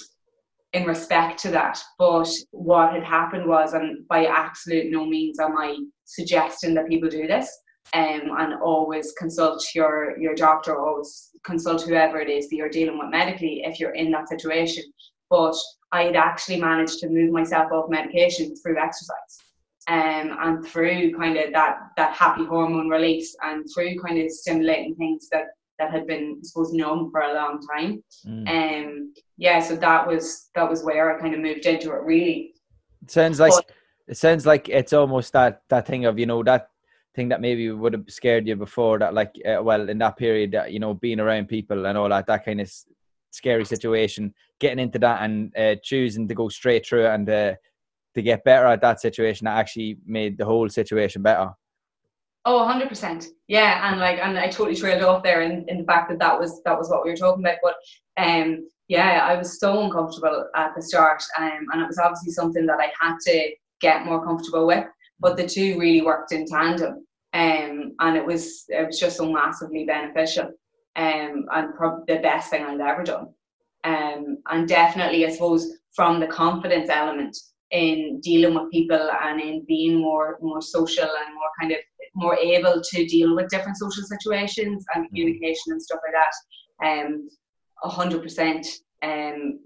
in 0.74 0.86
respect 0.86 1.40
to 1.40 1.52
that. 1.52 1.82
But 1.98 2.30
what 2.52 2.94
had 2.94 3.04
happened 3.04 3.46
was, 3.46 3.74
and 3.74 4.08
by 4.08 4.26
absolute 4.26 4.92
no 4.92 5.06
means 5.06 5.40
am 5.40 5.58
I 5.58 5.78
suggesting 6.06 6.74
that 6.76 6.88
people 6.88 7.10
do 7.10 7.28
this, 7.28 7.50
um, 7.94 8.32
and 8.38 8.56
always 8.62 9.14
consult 9.14 9.64
your, 9.74 10.18
your 10.20 10.36
doctor, 10.36 10.78
always 10.78 11.32
consult 11.44 11.84
whoever 11.84 12.20
it 12.20 12.30
is 12.30 12.50
that 12.50 12.56
you're 12.56 12.70
dealing 12.70 12.98
with 12.98 13.10
medically 13.10 13.62
if 13.64 13.80
you're 13.80 13.96
in 13.96 14.12
that 14.12 14.30
situation. 14.30 14.84
But 15.30 15.56
I 15.92 16.04
had 16.04 16.16
actually 16.16 16.60
managed 16.60 17.00
to 17.00 17.10
move 17.10 17.32
myself 17.32 17.72
off 17.72 17.90
medication 17.90 18.56
through 18.56 18.78
exercise 18.78 19.38
um, 19.88 20.38
and 20.42 20.66
through 20.66 21.14
kind 21.16 21.38
of 21.38 21.54
that 21.54 21.78
that 21.96 22.14
happy 22.14 22.46
hormone 22.46 22.90
release 22.90 23.36
and 23.44 23.66
through 23.74 23.98
kind 24.00 24.22
of 24.22 24.30
stimulating 24.30 24.96
things 24.96 25.30
that 25.32 25.46
that 25.80 25.92
had 25.92 26.08
been 26.08 26.38
I 26.40 26.44
suppose 26.44 26.74
numb 26.74 27.10
for 27.12 27.22
a 27.22 27.34
long 27.34 27.60
time. 27.74 28.04
Mm. 28.26 28.48
Um 28.50 29.14
yeah, 29.38 29.60
so 29.62 29.76
that 29.78 30.06
was 30.08 30.50
that 30.56 30.70
was 30.70 30.84
where 30.84 31.16
I 31.16 31.22
kind 31.22 31.34
of 31.34 31.40
moved 31.40 31.66
into 31.66 31.92
it 31.92 32.04
really. 32.04 32.54
It 33.02 33.12
sounds 33.12 33.40
like 33.40 33.54
but, 33.54 33.72
it 34.08 34.18
sounds 34.18 34.46
like 34.46 34.68
it's 34.68 34.94
almost 34.94 35.32
that 35.34 35.62
that 35.70 35.88
thing 35.88 36.06
of 36.06 36.20
you 36.20 36.26
know 36.26 36.44
that 36.44 36.70
thing 37.18 37.30
that 37.30 37.42
maybe 37.42 37.70
would 37.70 37.94
have 37.94 38.06
scared 38.08 38.48
you 38.48 38.56
before 38.56 39.00
that 39.00 39.14
like 39.14 39.34
uh, 39.46 39.62
well 39.62 39.90
in 39.90 39.98
that 39.98 40.16
period 40.16 40.52
that 40.52 40.72
you 40.72 40.80
know 40.80 40.94
being 40.94 41.20
around 41.20 41.48
people 41.48 41.88
and 41.88 41.98
all 41.98 42.08
that 42.08 42.28
that 42.28 42.46
kind 42.46 42.62
of 42.62 42.72
scary 43.32 43.66
situation 43.66 44.34
getting 44.60 44.80
into 44.80 45.00
that 45.00 45.24
and 45.24 45.52
uh, 45.58 45.76
choosing 45.84 46.28
to 46.28 46.36
go 46.36 46.48
straight 46.48 46.86
through 46.86 47.06
it 47.06 47.14
and 47.14 47.30
uh, 47.30 47.54
to 48.16 48.22
get 48.22 48.44
better 48.44 48.68
at 48.68 48.82
that 48.82 49.02
situation 49.02 49.46
that 49.46 49.58
actually 49.58 49.98
made 50.06 50.38
the 50.38 50.46
whole 50.46 50.70
situation 50.70 51.22
better. 51.22 51.50
Oh, 52.46 52.66
100%. 52.66 53.28
Yeah, 53.48 53.92
and 53.92 54.00
like, 54.00 54.20
and 54.20 54.40
I 54.40 54.48
totally 54.48 54.76
trailed 54.76 55.04
off 55.04 55.22
there 55.22 55.42
in, 55.42 55.66
in 55.68 55.80
the 55.80 55.84
fact 55.84 56.10
that 56.10 56.20
that 56.20 56.40
was 56.40 56.62
that 56.64 56.78
was 56.78 56.90
what 56.90 57.04
we 57.04 57.12
were 57.12 57.18
talking 57.18 57.44
about. 57.44 57.58
But 57.62 57.76
um, 58.18 58.68
yeah, 58.88 59.28
I 59.30 59.36
was 59.38 59.60
so 59.60 59.84
uncomfortable 59.84 60.48
at 60.56 60.74
the 60.76 60.82
start, 60.82 61.22
um, 61.38 61.66
and 61.74 61.82
it 61.82 61.88
was 61.88 62.00
obviously 62.00 62.32
something 62.32 62.66
that 62.68 62.80
I 62.80 62.92
had 63.02 63.18
to 63.28 63.52
get 63.82 64.06
more 64.06 64.24
comfortable 64.24 64.66
with. 64.66 64.86
But 65.20 65.36
the 65.36 65.48
two 65.48 65.78
really 65.78 66.02
worked 66.02 66.32
in 66.32 66.46
tandem, 66.46 67.06
um, 67.34 67.94
and 68.00 68.18
it 68.18 68.26
was 68.26 68.66
it 68.70 68.86
was 68.86 69.00
just 69.00 69.18
so 69.18 69.32
massively 69.32 69.86
beneficial, 69.86 70.46
um, 70.96 71.46
and 71.54 71.76
probably 71.76 72.16
the 72.16 72.22
best 72.22 72.50
thing 72.50 72.64
I've 72.64 72.80
ever 72.80 73.04
done. 73.04 73.28
Um, 73.84 74.38
and 74.50 74.68
definitely, 74.68 75.26
I 75.26 75.32
suppose, 75.32 75.78
from 75.94 76.20
the 76.20 76.28
confidence 76.28 76.90
element, 76.90 77.38
in 77.72 78.20
dealing 78.22 78.56
with 78.56 78.72
people 78.72 79.10
and 79.24 79.42
in 79.42 79.66
being 79.68 80.00
more 80.00 80.38
more 80.42 80.62
social 80.62 81.04
and 81.04 81.36
more 81.36 81.50
kind 81.60 81.72
of 81.72 81.78
more 82.16 82.38
able 82.38 82.82
to 82.82 83.06
deal 83.06 83.36
with 83.36 83.50
different 83.50 83.78
social 83.78 84.04
situations 84.04 84.86
and 84.94 85.06
mm-hmm. 85.06 85.16
communication 85.16 85.74
and 85.74 85.82
stuff 85.82 86.00
like 86.06 86.16
that. 86.16 87.04
Um, 87.06 87.30
a 87.84 87.90
hundred 87.90 88.24
percent. 88.24 88.66
Um, 89.04 89.60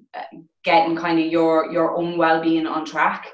getting 0.65 0.95
kind 0.95 1.19
of 1.19 1.27
your 1.27 1.71
your 1.71 1.95
own 1.95 2.17
well 2.17 2.41
being 2.41 2.67
on 2.67 2.85
track, 2.85 3.27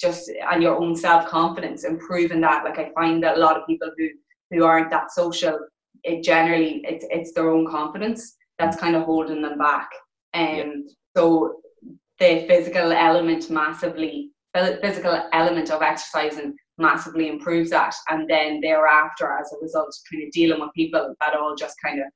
just 0.00 0.30
and 0.50 0.62
your 0.62 0.76
own 0.76 0.96
self 0.96 1.26
confidence, 1.26 1.84
improving 1.84 2.40
that. 2.42 2.64
Like 2.64 2.78
I 2.78 2.90
find 2.94 3.22
that 3.22 3.36
a 3.36 3.40
lot 3.40 3.56
of 3.56 3.66
people 3.66 3.90
who 3.96 4.08
who 4.50 4.64
aren't 4.64 4.90
that 4.90 5.10
social, 5.10 5.58
it 6.04 6.22
generally 6.22 6.84
it's 6.84 7.04
it's 7.10 7.32
their 7.32 7.50
own 7.50 7.66
confidence 7.68 8.36
that's 8.58 8.76
kind 8.76 8.96
of 8.96 9.02
holding 9.02 9.42
them 9.42 9.58
back. 9.58 9.90
And 10.32 10.60
um, 10.60 10.84
yeah. 10.86 10.92
so 11.16 11.60
the 12.18 12.44
physical 12.48 12.92
element 12.92 13.50
massively, 13.50 14.30
physical 14.54 15.28
element 15.32 15.70
of 15.70 15.82
exercising 15.82 16.56
massively 16.78 17.28
improves 17.28 17.70
that. 17.70 17.94
And 18.08 18.28
then 18.28 18.60
thereafter, 18.60 19.36
as 19.38 19.52
a 19.52 19.62
result, 19.62 19.94
kind 20.10 20.24
of 20.24 20.30
dealing 20.32 20.60
with 20.60 20.70
people, 20.74 21.14
that 21.20 21.34
all 21.34 21.54
just 21.54 21.76
kind 21.82 22.00
of 22.00 22.06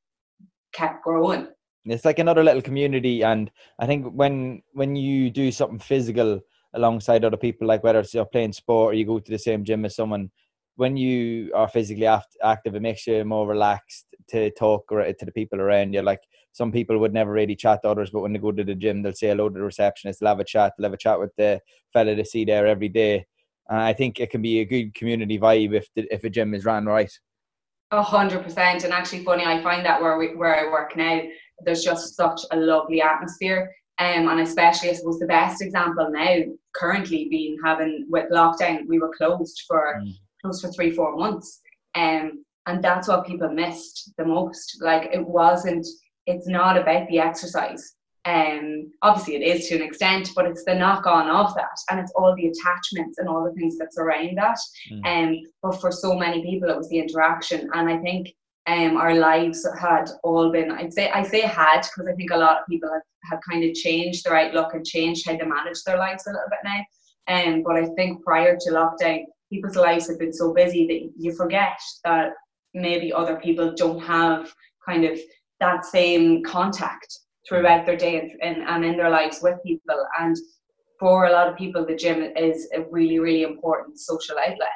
kept 0.73 1.03
growing. 1.03 1.49
It's 1.87 2.05
like 2.05 2.19
another 2.19 2.45
little 2.45 2.61
community, 2.61 3.25
and 3.25 3.51
I 3.79 3.87
think 3.87 4.07
when 4.13 4.63
when 4.73 4.97
you 4.97 5.31
do 5.31 5.51
something 5.51 5.79
physical 5.79 6.41
alongside 6.75 7.25
other 7.25 7.37
people, 7.37 7.67
like 7.67 7.83
whether 7.83 8.01
it's 8.01 8.15
you're 8.15 8.25
playing 8.25 8.53
sport 8.53 8.93
or 8.93 8.95
you 8.95 9.05
go 9.05 9.19
to 9.19 9.31
the 9.31 9.39
same 9.39 9.65
gym 9.65 9.85
as 9.85 9.97
someone, 9.97 10.31
when 10.77 10.97
you 10.97 11.53
are 11.55 11.69
physically 11.69 12.07
active, 12.07 12.75
it 12.75 12.83
makes 12.83 13.07
you 13.07 13.25
more 13.25 13.47
relaxed 13.47 14.07
to 14.29 14.51
talk 14.53 14.89
to 14.89 15.15
the 15.21 15.33
people 15.33 15.61
around 15.61 15.93
you. 15.93 16.03
Like 16.03 16.21
some 16.53 16.73
people 16.73 16.99
would 16.99 17.13
never 17.13 17.33
really 17.33 17.57
chat 17.57 17.83
to 17.83 17.91
others, 17.91 18.11
but 18.11 18.21
when 18.21 18.33
they 18.33 18.39
go 18.39 18.53
to 18.53 18.65
the 18.65 18.75
gym, 18.75 19.03
they'll 19.03 19.13
say 19.13 19.29
hello 19.29 19.49
to 19.49 19.55
the 19.55 19.65
receptionist, 19.65 20.21
they'll 20.21 20.29
have 20.31 20.41
a 20.41 20.45
chat, 20.45 20.73
they'll 20.79 20.87
have 20.87 20.95
a 20.95 20.97
chat 20.97 21.21
with 21.21 21.35
the 21.37 21.61
fella 21.93 22.15
they 22.15 22.25
see 22.25 22.45
there 22.45 22.67
every 22.67 22.89
day. 22.89 23.27
And 23.69 23.79
I 23.79 23.93
think 23.93 24.19
it 24.19 24.31
can 24.31 24.43
be 24.43 24.61
a 24.61 24.65
good 24.65 24.95
community 24.95 25.39
vibe 25.39 25.75
if 25.75 25.89
the, 25.95 26.07
if 26.13 26.25
a 26.25 26.31
gym 26.31 26.55
is 26.55 26.65
ran 26.65 26.87
right. 26.87 27.13
A 27.93 28.03
hundred 28.03 28.45
percent, 28.45 28.85
and 28.85 28.93
actually, 28.93 29.25
funny, 29.25 29.45
I 29.45 29.61
find 29.63 29.85
that 29.85 30.01
where 30.01 30.17
we, 30.17 30.37
where 30.37 30.55
I 30.55 30.71
work 30.71 30.97
now, 30.97 31.23
there's 31.65 31.83
just 31.83 32.15
such 32.15 32.41
a 32.53 32.57
lovely 32.57 33.03
atmosphere. 33.03 33.75
Um, 34.01 34.29
and 34.29 34.41
especially, 34.41 34.91
I 34.91 34.95
suppose 34.95 35.19
the 35.19 35.27
best 35.27 35.61
example 35.61 36.09
now, 36.11 36.37
currently 36.75 37.29
being 37.29 37.59
having 37.63 38.07
with 38.09 38.31
lockdown, 38.31 38.87
we 38.89 38.99
were 38.99 39.13
closed 39.15 39.65
for 39.69 40.01
mm. 40.03 40.15
close 40.41 40.63
for 40.63 40.73
three, 40.73 40.91
four 40.91 41.17
months. 41.17 41.61
Um, 41.95 42.45
and 42.67 42.83
that's 42.83 43.09
what 43.09 43.27
people 43.27 43.51
missed 43.51 44.13
the 44.17 44.25
most. 44.25 44.79
Like 44.81 45.11
it 45.13 45.27
wasn't, 45.27 45.87
it's 46.27 46.49
not 46.49 46.79
about 46.79 47.09
the 47.09 47.19
exercise. 47.19 47.95
Um, 48.25 48.91
obviously 49.03 49.37
it 49.37 49.43
is 49.43 49.69
to 49.69 49.77
an 49.77 49.83
extent, 49.83 50.31
but 50.35 50.47
it's 50.47 50.65
the 50.65 50.75
knock 50.75 51.07
on 51.07 51.29
of 51.29 51.55
that, 51.55 51.77
and 51.91 52.01
it's 52.01 52.13
all 52.15 52.35
the 52.37 52.49
attachments 52.49 53.19
and 53.19 53.29
all 53.29 53.45
the 53.45 53.53
things 53.53 53.77
that 53.79 53.95
surround 53.95 54.39
that. 54.39 54.59
Mm. 54.91 55.07
Um, 55.07 55.41
but 55.63 55.81
for 55.81 55.93
so 55.93 56.15
many 56.15 56.43
people, 56.43 56.71
it 56.71 56.77
was 56.77 56.89
the 56.89 57.01
interaction, 57.01 57.69
and 57.75 57.89
I 57.89 57.99
think 57.99 58.35
um, 58.67 58.97
our 58.97 59.15
lives 59.15 59.67
had 59.81 60.11
all 60.23 60.53
been. 60.53 60.71
I'd 60.71 60.93
say 60.93 61.11
I 61.11 61.23
say 61.23 61.41
had 61.41 61.83
because 61.83 62.09
I 62.09 62.15
think 62.15 62.31
a 62.31 62.37
lot 62.37 62.59
of 62.59 62.67
people 62.69 62.91
have, 62.93 63.03
have 63.31 63.41
kind 63.49 63.65
of 63.65 63.75
changed 63.75 64.25
their 64.25 64.37
outlook 64.37 64.75
and 64.75 64.85
changed 64.85 65.27
how 65.27 65.37
they 65.37 65.45
manage 65.45 65.83
their 65.85 65.99
lives 65.99 66.27
a 66.27 66.31
little 66.31 66.49
bit 66.51 66.61
now. 66.65 66.85
Um, 67.29 67.63
but 67.63 67.77
I 67.77 67.87
think 67.97 68.23
prior 68.25 68.57
to 68.57 68.71
lockdown, 68.71 69.25
people's 69.53 69.77
lives 69.77 70.09
have 70.09 70.19
been 70.19 70.33
so 70.33 70.53
busy 70.53 70.87
that 70.87 71.13
you 71.23 71.33
forget 71.33 71.79
that 72.05 72.33
maybe 72.75 73.13
other 73.13 73.37
people 73.37 73.75
don't 73.75 74.01
have 74.01 74.53
kind 74.87 75.05
of 75.05 75.19
that 75.61 75.85
same 75.85 76.43
contact 76.43 77.19
throughout 77.49 77.87
their 77.87 77.97
day 77.97 78.19
and, 78.21 78.31
and, 78.43 78.69
and 78.69 78.85
in 78.85 78.97
their 78.97 79.11
lives 79.11 79.41
with 79.43 79.63
people. 79.65 80.07
And 80.19 80.37
for 80.99 81.27
a 81.27 81.33
lot 81.33 81.49
of 81.49 81.57
people, 81.57 81.85
the 81.85 81.97
gym 81.97 82.23
is 82.37 82.69
a 82.75 82.83
really, 82.91 83.19
really 83.19 83.43
important 83.43 83.99
social 83.99 84.37
outlet. 84.39 84.69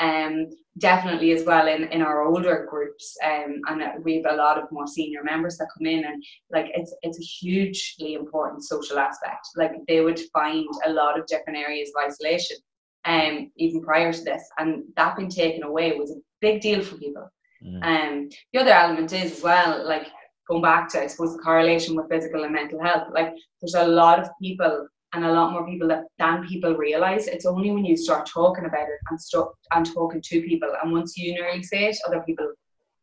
Um, 0.00 0.48
definitely 0.78 1.32
as 1.32 1.44
well 1.44 1.68
in, 1.68 1.84
in 1.84 2.00
our 2.00 2.22
older 2.22 2.66
groups 2.70 3.16
um, 3.24 3.60
and 3.68 3.82
we 4.04 4.16
have 4.16 4.32
a 4.32 4.36
lot 4.36 4.56
of 4.56 4.70
more 4.70 4.86
senior 4.86 5.22
members 5.22 5.58
that 5.58 5.68
come 5.76 5.86
in 5.86 6.04
and 6.04 6.24
like 6.50 6.70
it's 6.74 6.94
it's 7.02 7.18
a 7.18 7.22
hugely 7.22 8.14
important 8.14 8.64
social 8.64 8.98
aspect 8.98 9.48
like 9.56 9.72
they 9.88 10.00
would 10.00 10.18
find 10.32 10.66
a 10.86 10.92
lot 10.92 11.18
of 11.18 11.26
different 11.26 11.58
areas 11.58 11.90
of 11.90 12.06
isolation 12.06 12.56
um, 13.04 13.50
even 13.56 13.82
prior 13.82 14.12
to 14.12 14.22
this 14.22 14.42
and 14.58 14.84
that 14.96 15.16
being 15.16 15.28
taken 15.28 15.64
away 15.64 15.92
was 15.98 16.12
a 16.12 16.20
big 16.40 16.60
deal 16.62 16.82
for 16.82 16.96
people 16.96 17.28
mm. 17.62 17.84
um, 17.84 18.28
the 18.52 18.60
other 18.60 18.72
element 18.72 19.12
is 19.12 19.32
as 19.32 19.42
well 19.42 19.86
like 19.86 20.06
going 20.50 20.62
back 20.62 20.88
to, 20.88 21.02
I 21.02 21.06
suppose, 21.06 21.36
the 21.36 21.42
correlation 21.42 21.94
with 21.94 22.08
physical 22.10 22.42
and 22.42 22.52
mental 22.52 22.82
health. 22.82 23.08
Like, 23.12 23.34
there's 23.60 23.74
a 23.74 23.86
lot 23.86 24.18
of 24.18 24.28
people 24.42 24.88
and 25.12 25.24
a 25.24 25.32
lot 25.32 25.52
more 25.52 25.66
people 25.66 25.88
that 25.88 26.04
than 26.18 26.46
people 26.46 26.76
realize. 26.76 27.26
It's 27.26 27.46
only 27.46 27.70
when 27.70 27.84
you 27.84 27.96
start 27.96 28.26
talking 28.26 28.64
about 28.64 28.88
it 28.88 29.00
and 29.10 29.20
start 29.20 29.50
and 29.72 29.86
talking 29.86 30.22
to 30.22 30.42
people, 30.42 30.72
and 30.82 30.92
once 30.92 31.16
you 31.16 31.34
nearly 31.34 31.62
say 31.62 31.86
it, 31.86 31.98
other 32.06 32.22
people 32.26 32.52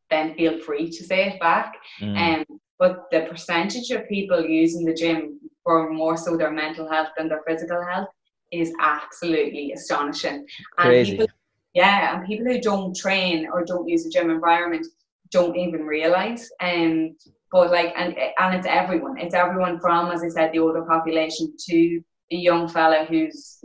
then 0.10 0.36
feel 0.36 0.60
free 0.60 0.90
to 0.90 1.04
say 1.04 1.28
it 1.28 1.40
back. 1.40 1.76
Mm. 2.02 2.40
Um, 2.40 2.60
but 2.80 3.06
the 3.12 3.22
percentage 3.22 3.90
of 3.90 4.08
people 4.08 4.42
using 4.46 4.86
the 4.86 4.94
gym 4.94 5.40
for 5.64 5.92
more 5.92 6.16
so 6.16 6.38
their 6.38 6.52
mental 6.52 6.90
health 6.90 7.10
than 7.18 7.28
their 7.28 7.42
physical 7.48 7.84
health 7.84 8.08
is 8.52 8.72
absolutely 8.80 9.74
astonishing. 9.74 10.46
Crazy. 10.78 11.12
And 11.12 11.20
people, 11.20 11.36
yeah, 11.74 12.16
and 12.16 12.26
people 12.26 12.46
who 12.46 12.62
don't 12.62 12.96
train 12.96 13.48
or 13.52 13.66
don't 13.66 13.88
use 13.88 14.06
a 14.06 14.10
gym 14.10 14.30
environment 14.30 14.88
don't 15.32 15.56
even 15.56 15.86
realize. 15.86 16.50
Um, 16.62 17.16
but 17.52 17.72
like 17.72 17.94
and 17.96 18.16
and 18.38 18.56
it's 18.56 18.68
everyone. 18.68 19.18
It's 19.18 19.34
everyone 19.34 19.80
from 19.80 20.12
as 20.12 20.24
i 20.24 20.28
said 20.28 20.52
the 20.52 20.60
older 20.60 20.84
population 20.84 21.54
to 21.70 22.02
the 22.30 22.38
young 22.38 22.68
fella 22.68 23.06
who's 23.06 23.64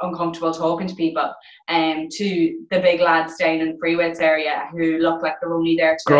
uncomfortable 0.00 0.52
talking 0.52 0.86
to 0.86 0.94
people 0.94 1.32
and 1.68 2.02
um, 2.02 2.08
to 2.12 2.64
the 2.70 2.78
big 2.78 3.00
lads 3.00 3.36
down 3.36 3.60
in 3.60 3.78
free 3.78 3.96
weights 3.96 4.20
area 4.20 4.68
who 4.70 4.98
look 4.98 5.22
like 5.22 5.34
they're 5.40 5.54
only 5.54 5.74
there 5.76 5.96
to 6.06 6.14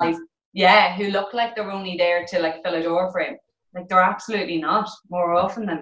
like, 0.00 0.16
yeah 0.52 0.94
who 0.96 1.10
look 1.10 1.34
like 1.34 1.56
they're 1.56 1.70
only 1.70 1.96
there 1.96 2.24
to 2.26 2.38
like 2.38 2.62
fill 2.62 2.74
a 2.74 2.82
door 2.82 3.10
for 3.10 3.20
him. 3.20 3.36
Like 3.74 3.88
they're 3.88 4.00
absolutely 4.00 4.58
not 4.58 4.88
more 5.10 5.34
often 5.34 5.66
than 5.66 5.80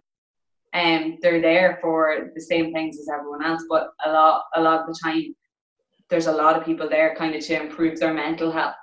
um, 0.72 1.18
they're 1.20 1.42
there 1.42 1.78
for 1.80 2.30
the 2.34 2.40
same 2.40 2.72
things 2.72 2.98
as 2.98 3.08
everyone 3.08 3.44
else 3.44 3.64
but 3.68 3.90
a 4.04 4.10
lot 4.10 4.44
a 4.56 4.62
lot 4.62 4.80
of 4.80 4.86
the 4.86 4.98
time 5.02 5.34
there's 6.10 6.26
a 6.26 6.32
lot 6.32 6.56
of 6.56 6.64
people 6.64 6.88
there 6.88 7.14
kind 7.16 7.34
of 7.34 7.44
to 7.44 7.60
improve 7.60 7.98
their 7.98 8.14
mental 8.14 8.50
health 8.50 8.74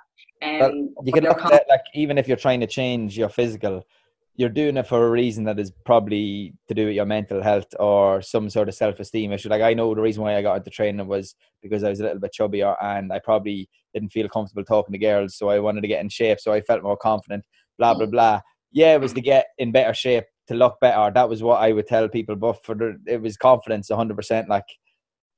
um, 0.42 0.94
you 1.04 1.12
can 1.12 1.24
look 1.24 1.44
at 1.44 1.68
like 1.68 1.84
even 1.94 2.18
if 2.18 2.26
you're 2.26 2.36
trying 2.36 2.60
to 2.60 2.66
change 2.66 3.16
your 3.16 3.28
physical, 3.28 3.86
you're 4.34 4.48
doing 4.48 4.76
it 4.76 4.86
for 4.86 5.06
a 5.06 5.10
reason 5.10 5.44
that 5.44 5.58
is 5.58 5.70
probably 5.84 6.54
to 6.68 6.74
do 6.74 6.86
with 6.86 6.94
your 6.94 7.04
mental 7.04 7.42
health 7.42 7.66
or 7.78 8.22
some 8.22 8.48
sort 8.50 8.68
of 8.68 8.74
self-esteem 8.74 9.32
issue. 9.32 9.48
Like 9.48 9.62
I 9.62 9.74
know 9.74 9.94
the 9.94 10.00
reason 10.00 10.22
why 10.22 10.36
I 10.36 10.42
got 10.42 10.56
into 10.56 10.70
training 10.70 11.06
was 11.06 11.34
because 11.62 11.84
I 11.84 11.90
was 11.90 12.00
a 12.00 12.04
little 12.04 12.18
bit 12.18 12.34
chubbier 12.38 12.76
and 12.82 13.12
I 13.12 13.20
probably 13.20 13.68
didn't 13.94 14.10
feel 14.10 14.28
comfortable 14.28 14.64
talking 14.64 14.92
to 14.92 14.98
girls, 14.98 15.36
so 15.36 15.48
I 15.48 15.60
wanted 15.60 15.82
to 15.82 15.88
get 15.88 16.00
in 16.00 16.08
shape, 16.08 16.40
so 16.40 16.52
I 16.52 16.60
felt 16.60 16.82
more 16.82 16.96
confident. 16.96 17.44
Blah 17.78 17.94
blah 17.94 18.06
blah. 18.06 18.40
Yeah, 18.72 18.94
it 18.94 19.00
was 19.00 19.12
to 19.12 19.20
get 19.20 19.46
in 19.58 19.70
better 19.70 19.94
shape, 19.94 20.24
to 20.48 20.54
look 20.54 20.80
better. 20.80 21.12
That 21.12 21.28
was 21.28 21.42
what 21.42 21.60
I 21.60 21.72
would 21.72 21.86
tell 21.86 22.08
people. 22.08 22.36
But 22.36 22.64
for 22.64 22.74
the, 22.74 22.98
it 23.06 23.20
was 23.20 23.36
confidence, 23.36 23.90
hundred 23.90 24.16
percent. 24.16 24.48
Like 24.48 24.64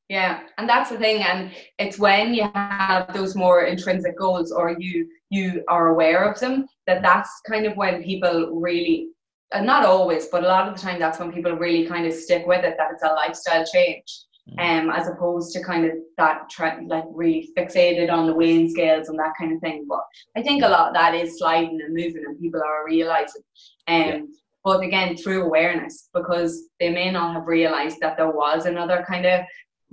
yeah, 0.09 0.41
and 0.59 0.69
that's 0.69 0.91
the 0.91 0.99
thing, 0.99 1.23
and 1.23 1.51
it's 1.79 1.99
when 1.99 2.35
you 2.35 2.51
have 2.55 3.13
those 3.15 3.35
more 3.35 3.65
intrinsic 3.65 4.19
goals, 4.19 4.53
or 4.53 4.77
you 4.79 5.09
you 5.31 5.65
are 5.69 5.89
aware 5.89 6.31
of 6.31 6.39
them, 6.39 6.67
that 6.87 7.03
that's 7.03 7.41
kind 7.49 7.65
of 7.65 7.77
when 7.77 8.03
people 8.03 8.51
really, 8.53 9.09
and 9.53 9.65
not 9.65 9.85
always, 9.85 10.27
but 10.27 10.45
a 10.45 10.47
lot 10.47 10.69
of 10.69 10.75
the 10.75 10.81
time, 10.81 11.01
that's 11.01 11.19
when 11.19 11.33
people 11.33 11.53
really 11.53 11.87
kind 11.87 12.07
of 12.07 12.13
stick 12.13 12.47
with 12.47 12.65
it. 12.65 12.75
That 12.77 12.93
it's 12.93 13.03
a 13.03 13.15
lifestyle 13.15 13.65
change, 13.65 14.05
mm. 14.51 14.61
um, 14.61 14.91
as 14.91 15.09
opposed 15.09 15.55
to 15.55 15.65
kind 15.65 15.87
of 15.87 15.93
that 16.19 16.51
trend, 16.51 16.89
like 16.89 17.05
really 17.11 17.49
fixated 17.57 18.13
on 18.13 18.27
the 18.27 18.35
weighing 18.35 18.69
scales 18.69 19.09
and 19.09 19.19
that 19.19 19.33
kind 19.39 19.55
of 19.55 19.61
thing. 19.61 19.87
But 19.89 20.05
I 20.37 20.43
think 20.43 20.63
a 20.63 20.69
lot 20.69 20.89
of 20.89 20.95
that 20.95 21.15
is 21.15 21.39
sliding 21.39 21.81
and 21.83 21.95
moving, 21.95 22.25
and 22.27 22.39
people 22.39 22.61
are 22.61 22.85
realizing. 22.85 23.43
Um, 23.89 24.03
yeah. 24.03 24.21
But 24.65 24.81
again, 24.81 25.15
through 25.15 25.43
awareness, 25.43 26.09
because 26.15 26.71
they 26.81 26.89
may 26.89 27.11
not 27.11 27.35
have 27.35 27.47
realized 27.47 27.99
that 28.01 28.17
there 28.17 28.31
was 28.31 28.65
another 28.65 29.05
kind 29.07 29.27
of 29.27 29.45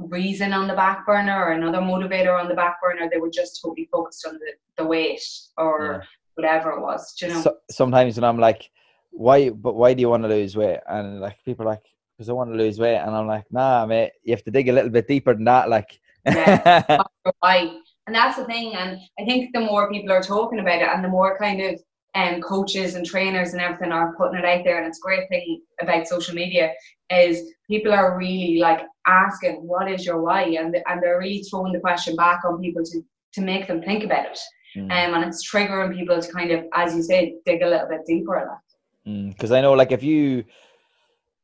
reason 0.09 0.53
on 0.53 0.67
the 0.67 0.73
back 0.73 1.05
burner 1.05 1.43
or 1.43 1.51
another 1.51 1.79
motivator 1.79 2.39
on 2.39 2.47
the 2.47 2.55
back 2.55 2.81
burner. 2.81 3.09
They 3.09 3.17
were 3.19 3.29
just 3.29 3.61
totally 3.61 3.89
focused 3.91 4.25
on 4.25 4.33
the, 4.33 4.53
the 4.77 4.85
weight 4.85 5.23
or 5.57 6.01
yeah. 6.01 6.07
whatever 6.35 6.71
it 6.71 6.81
was. 6.81 7.15
you 7.21 7.29
know? 7.29 7.41
So, 7.41 7.57
sometimes 7.69 8.15
when 8.15 8.23
I'm 8.23 8.39
like, 8.39 8.69
why, 9.11 9.49
but 9.49 9.75
why 9.75 9.93
do 9.93 10.01
you 10.01 10.09
want 10.09 10.23
to 10.23 10.29
lose 10.29 10.55
weight? 10.55 10.79
And 10.87 11.19
like 11.19 11.37
people 11.43 11.65
are 11.65 11.71
like, 11.71 11.83
because 12.17 12.29
I 12.29 12.33
want 12.33 12.51
to 12.51 12.57
lose 12.57 12.79
weight. 12.79 12.97
And 12.97 13.15
I'm 13.15 13.27
like, 13.27 13.45
nah, 13.51 13.85
mate, 13.85 14.11
you 14.23 14.31
have 14.33 14.43
to 14.43 14.51
dig 14.51 14.69
a 14.69 14.73
little 14.73 14.91
bit 14.91 15.07
deeper 15.07 15.33
than 15.33 15.45
that. 15.45 15.69
Like, 15.69 15.99
yeah, 16.25 17.01
why? 17.39 17.77
And 18.05 18.15
that's 18.15 18.37
the 18.37 18.45
thing. 18.45 18.75
And 18.75 18.99
I 19.19 19.25
think 19.25 19.53
the 19.53 19.61
more 19.61 19.89
people 19.89 20.11
are 20.11 20.21
talking 20.21 20.59
about 20.59 20.81
it 20.81 20.89
and 20.93 21.03
the 21.03 21.09
more 21.09 21.37
kind 21.37 21.61
of 21.61 21.81
um, 22.13 22.41
coaches 22.41 22.95
and 22.95 23.05
trainers 23.05 23.53
and 23.53 23.61
everything 23.61 23.91
are 23.91 24.15
putting 24.15 24.37
it 24.37 24.45
out 24.45 24.63
there. 24.63 24.77
And 24.77 24.87
it's 24.87 24.99
a 24.99 25.01
great 25.01 25.29
thing 25.29 25.61
about 25.81 26.07
social 26.07 26.35
media 26.35 26.73
is 27.09 27.53
people 27.67 27.93
are 27.93 28.17
really 28.17 28.59
like 28.59 28.81
asking, 29.07 29.67
what 29.67 29.89
is 29.91 30.05
your 30.05 30.21
why? 30.21 30.43
And, 30.43 30.75
and 30.87 31.01
they're 31.01 31.19
really 31.19 31.43
throwing 31.43 31.73
the 31.73 31.79
question 31.79 32.15
back 32.15 32.41
on 32.45 32.61
people 32.61 32.83
to, 32.83 33.01
to 33.33 33.41
make 33.41 33.67
them 33.67 33.81
think 33.81 34.03
about 34.03 34.25
it. 34.25 34.39
Mm. 34.75 34.83
Um, 34.83 35.13
and 35.15 35.25
it's 35.25 35.49
triggering 35.49 35.95
people 35.95 36.21
to 36.21 36.31
kind 36.31 36.51
of, 36.51 36.65
as 36.73 36.95
you 36.95 37.03
say, 37.03 37.35
dig 37.45 37.61
a 37.61 37.67
little 37.67 37.87
bit 37.87 38.01
deeper 38.05 38.37
at 38.37 38.47
that. 38.47 39.29
Because 39.29 39.49
mm, 39.49 39.57
I 39.57 39.61
know, 39.61 39.73
like, 39.73 39.91
if 39.91 40.03
you, 40.03 40.45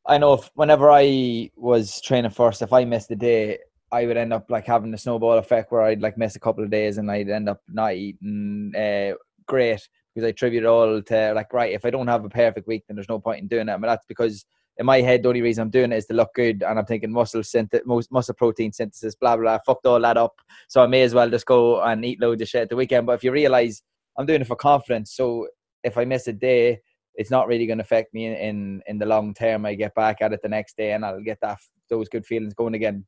I 0.06 0.18
know 0.18 0.34
if 0.34 0.50
whenever 0.54 0.90
I 0.90 1.52
was 1.56 2.00
training 2.02 2.32
first, 2.32 2.62
if 2.62 2.72
I 2.72 2.86
missed 2.86 3.12
a 3.12 3.16
day, 3.16 3.60
I 3.92 4.06
would 4.06 4.18
end 4.18 4.34
up 4.34 4.50
like 4.50 4.66
having 4.66 4.92
the 4.92 4.98
snowball 4.98 5.38
effect 5.38 5.72
where 5.72 5.82
I'd 5.82 6.02
like 6.02 6.18
miss 6.18 6.36
a 6.36 6.40
couple 6.40 6.64
of 6.64 6.70
days 6.70 6.98
and 6.98 7.10
I'd 7.10 7.30
end 7.30 7.50
up 7.50 7.62
not 7.68 7.94
eating 7.94 8.74
uh, 8.76 9.16
great 9.46 9.88
because 10.14 10.26
I 10.26 10.30
attribute 10.30 10.64
it 10.64 10.68
all 10.68 11.02
to 11.02 11.34
like 11.34 11.54
right 11.54 11.74
if 11.74 11.86
I 11.86 11.90
don't 11.90 12.08
have 12.08 12.26
a 12.26 12.30
perfect 12.30 12.68
week 12.68 12.84
then 12.88 12.96
there's 12.96 13.08
no 13.08 13.20
point 13.20 13.42
in 13.42 13.48
doing 13.48 13.70
it. 13.70 13.80
But 13.80 13.88
that's 13.88 14.06
because 14.08 14.46
in 14.80 14.86
my 14.86 15.02
head 15.02 15.24
the 15.24 15.30
only 15.30 15.42
reason 15.42 15.64
I'm 15.64 15.70
doing 15.70 15.92
it 15.92 15.98
is 15.98 16.06
to 16.08 16.14
look 16.14 16.34
good 16.36 16.64
and 16.64 16.78
I'm 16.78 16.86
thinking 16.86 17.12
muscle 17.12 17.42
synth- 17.42 18.10
muscle 18.12 18.36
protein 18.36 18.72
synthesis 18.72 19.16
blah 19.16 19.38
blah 19.38 19.60
fucked 19.66 19.86
all 19.86 20.00
that 20.02 20.18
up 20.18 20.36
so 20.68 20.84
I 20.84 20.88
may 20.88 21.02
as 21.02 21.14
well 21.14 21.30
just 21.30 21.46
go 21.46 21.82
and 21.82 22.06
eat 22.06 22.22
loads 22.22 22.42
of 22.42 22.48
shit 22.48 22.64
at 22.64 22.70
the 22.70 22.76
weekend. 22.76 23.08
But 23.08 23.14
if 23.14 23.24
you 23.24 23.32
realize 23.32 23.82
I'm 24.18 24.26
doing 24.26 24.42
it 24.42 24.48
for 24.48 24.56
confidence, 24.56 25.14
so 25.16 25.48
if 25.84 25.98
I 25.98 26.06
miss 26.06 26.28
a 26.28 26.34
day 26.34 26.82
it's 27.18 27.32
not 27.32 27.48
really 27.48 27.66
going 27.66 27.80
to 27.80 27.84
affect 27.84 28.14
me 28.14 28.28
in, 28.28 28.34
in 28.34 28.82
in 28.88 29.00
the 29.00 29.06
long 29.06 29.34
term. 29.34 29.66
I 29.66 29.74
get 29.74 29.94
back 29.96 30.22
at 30.22 30.34
it 30.34 30.42
the 30.42 30.50
next 30.50 30.78
day, 30.78 30.94
and 30.94 31.04
I'll 31.04 31.22
get 31.22 31.40
that 31.42 31.58
those 31.90 32.08
good 32.08 32.26
feelings 32.26 32.54
going 32.54 32.76
again. 32.76 33.06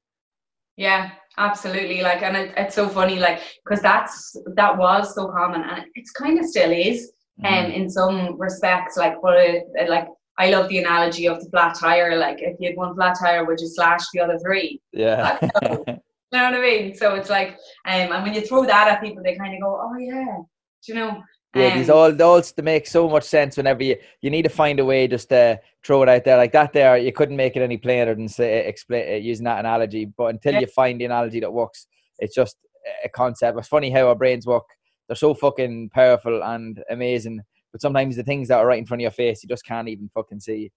Yeah, 0.78 1.12
absolutely. 1.38 2.02
Like, 2.02 2.24
and 2.24 2.36
it, 2.36 2.54
it's 2.58 2.76
so 2.76 2.90
funny, 2.90 3.20
like, 3.20 3.42
because 3.64 3.82
that's 3.82 4.36
that 4.56 4.78
was 4.78 5.14
so 5.14 5.28
common, 5.28 5.62
and 5.62 5.86
it's 5.94 6.12
kind 6.12 6.40
of 6.40 6.46
still 6.46 6.72
is, 6.72 7.12
and 7.44 7.68
um, 7.68 7.72
in 7.72 7.90
some 7.90 8.40
respects, 8.40 8.98
like, 8.98 9.16
but 9.22 9.36
it, 9.38 9.64
like 9.88 10.08
I 10.40 10.50
love 10.52 10.70
the 10.70 10.78
analogy 10.80 11.28
of 11.28 11.44
the 11.44 11.50
flat 11.50 11.76
tire. 11.76 12.18
Like, 12.18 12.38
if 12.42 12.56
you 12.60 12.70
had 12.70 12.78
one 12.78 12.96
flat 12.96 13.18
tire, 13.20 13.44
would 13.46 13.60
you 13.60 13.68
slash 13.68 14.06
the 14.14 14.22
other 14.22 14.40
three? 14.40 14.82
Yeah. 14.94 15.38
you 15.62 15.68
know 15.68 16.44
what 16.44 16.56
I 16.56 16.62
mean? 16.62 16.96
So 16.96 17.16
it's 17.16 17.30
like, 17.30 17.50
um, 17.86 18.14
and 18.14 18.24
when 18.24 18.34
you 18.34 18.42
throw 18.42 18.66
that 18.66 18.88
at 18.88 19.04
people, 19.04 19.22
they 19.22 19.36
kind 19.36 19.54
of 19.54 19.62
go, 19.62 19.80
"Oh 19.82 19.98
yeah," 19.98 20.38
Do 20.86 20.94
you 20.94 20.96
know. 20.96 21.22
Yeah, 21.56 21.78
these 21.78 21.90
um, 21.90 21.98
all 21.98 22.12
those 22.14 22.52
to 22.54 22.62
make 22.62 22.86
so 22.86 23.10
much 23.10 23.24
sense 23.24 23.58
whenever 23.58 23.84
you 23.84 23.98
you 24.22 24.30
need 24.30 24.44
to 24.44 24.50
find 24.50 24.80
a 24.80 24.86
way 24.86 25.08
just 25.08 25.30
to 25.30 25.60
throw 25.84 26.04
it 26.04 26.10
out 26.10 26.24
there 26.24 26.38
like 26.38 26.52
that. 26.52 26.74
There, 26.74 26.96
you 26.96 27.12
couldn't 27.12 27.38
make 27.38 27.56
it 27.56 27.64
any 27.64 27.78
plainer 27.78 28.14
than 28.14 28.28
say 28.28 28.68
explain 28.68 29.12
uh, 29.12 29.18
using 29.18 29.46
that 29.46 29.60
analogy. 29.60 30.06
But 30.06 30.28
until 30.28 30.54
yeah. 30.54 30.60
you 30.62 30.68
find 30.68 31.02
the 31.02 31.06
analogy 31.06 31.40
that 31.40 31.52
works, 31.52 31.88
it's 32.20 32.36
just 32.36 32.56
a 33.04 33.10
concept. 33.10 33.58
It's 33.58 33.68
funny 33.68 33.90
how 33.90 34.08
our 34.08 34.16
brains 34.16 34.46
work. 34.46 34.64
They're 35.08 35.16
so 35.16 35.34
fucking 35.34 35.90
powerful 35.90 36.44
and 36.44 36.82
amazing. 36.90 37.42
But 37.72 37.82
sometimes 37.82 38.16
the 38.16 38.24
things 38.24 38.48
that 38.48 38.58
are 38.58 38.66
right 38.66 38.80
in 38.80 38.86
front 38.86 39.02
of 39.02 39.04
your 39.04 39.12
face, 39.12 39.44
you 39.44 39.50
just 39.50 39.66
can't 39.66 39.88
even 39.88 40.10
fucking 40.14 40.40
see. 40.40 40.72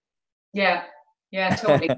Yeah, 0.53 0.85
yeah, 1.31 1.57
totally. 1.57 1.91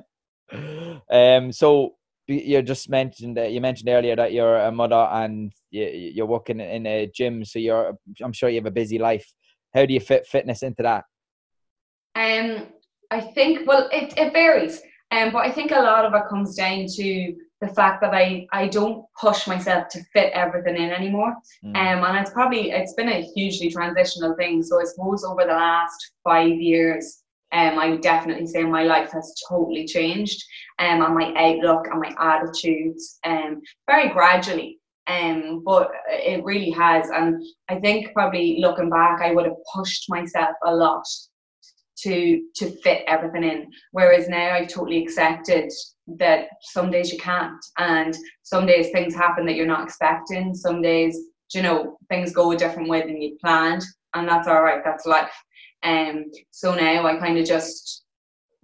um. 1.11 1.53
So 1.53 1.97
you 2.27 2.63
just 2.63 2.89
mentioned 2.89 3.37
that 3.37 3.53
you 3.53 3.61
mentioned 3.61 3.89
earlier 3.89 4.17
that 4.17 4.33
you're 4.33 4.59
a 4.59 4.73
mother 4.73 5.09
and 5.13 5.53
you're 5.71 6.27
working 6.27 6.61
in 6.61 6.87
a 6.87 7.11
gym, 7.15 7.45
so 7.45 7.59
you're 7.59 7.99
I'm 8.23 8.33
sure 8.33 8.49
you 8.49 8.57
have 8.57 8.67
a 8.67 8.71
busy 8.71 8.99
life. 8.99 9.33
How 9.75 9.85
do 9.85 9.93
you 9.93 10.01
fit 10.01 10.27
fitness 10.27 10.63
into 10.63 10.83
that? 10.85 11.05
Um, 12.15 12.69
I 13.11 13.21
think 13.21 13.67
well, 13.67 13.89
it 13.93 14.15
it 14.17 14.33
varies, 14.33 14.81
um, 15.11 15.33
but 15.33 15.45
I 15.45 15.51
think 15.51 15.73
a 15.73 15.81
lot 15.81 16.05
of 16.05 16.15
it 16.15 16.29
comes 16.31 16.55
down 16.55 16.87
to 16.87 17.35
the 17.67 17.75
fact 17.75 18.01
that 18.03 18.15
I 18.15 18.47
I 18.53 18.69
don't 18.69 19.05
push 19.21 19.47
myself 19.47 19.89
to 19.89 20.03
fit 20.13 20.33
everything 20.33 20.77
in 20.77 20.91
anymore. 20.91 21.35
Mm. 21.65 21.77
Um, 21.77 22.05
and 22.05 22.19
it's 22.19 22.31
probably 22.31 22.71
it's 22.71 22.95
been 22.95 23.09
a 23.09 23.23
hugely 23.35 23.71
transitional 23.71 24.35
thing. 24.37 24.63
So 24.63 24.81
I 24.81 24.85
suppose 24.85 25.25
over 25.25 25.43
the 25.43 25.53
last 25.53 26.13
five 26.23 26.51
years, 26.51 27.23
um, 27.53 27.79
I 27.79 27.91
would 27.91 28.03
definitely 28.03 28.47
say 28.47 28.65
my 28.65 28.85
life 28.85 29.11
has 29.13 29.35
totally 29.49 29.87
changed 29.87 30.43
um, 30.79 31.03
and 31.03 31.15
my 31.15 31.33
outlook 31.37 31.87
and 31.91 32.01
my 32.01 32.15
attitudes 32.19 33.19
um, 33.25 33.63
very 33.89 34.09
gradually. 34.11 34.79
Um, 35.07 35.63
but 35.65 35.91
it 36.09 36.43
really 36.45 36.71
has. 36.71 37.11
And 37.11 37.43
I 37.69 37.77
think 37.77 38.15
probably 38.15 38.59
looking 38.61 38.89
back, 38.89 39.21
I 39.21 39.33
would 39.33 39.45
have 39.45 39.57
pushed 39.75 40.07
myself 40.09 40.57
a 40.65 40.75
lot 40.75 41.05
to 42.05 42.43
to 42.55 42.71
fit 42.83 43.03
everything 43.07 43.45
in. 43.45 43.71
Whereas 43.93 44.29
now 44.29 44.55
I've 44.55 44.69
totally 44.69 45.03
accepted 45.03 45.71
that 46.19 46.49
some 46.61 46.91
days 46.91 47.13
you 47.13 47.19
can't, 47.19 47.65
and 47.79 48.17
some 48.43 48.67
days 48.67 48.91
things 48.91 49.15
happen 49.15 49.47
that 49.47 49.57
you're 49.57 49.67
not 49.67 49.85
expecting. 49.85 50.55
Some 50.55 50.83
days, 50.83 51.19
you 51.55 51.63
know, 51.63 51.99
things 52.09 52.33
go 52.33 52.53
a 52.53 52.57
different 52.57 52.89
way 52.89 53.03
than 53.03 53.21
you 53.21 53.37
planned, 53.41 53.83
and 54.15 54.29
that's 54.29 54.49
all 54.49 54.63
right. 54.63 54.83
That's 54.85 55.07
life. 55.07 55.35
Um, 55.83 56.25
so 56.51 56.75
now 56.75 57.07
I 57.07 57.17
kind 57.17 57.39
of 57.39 57.47
just 57.47 58.05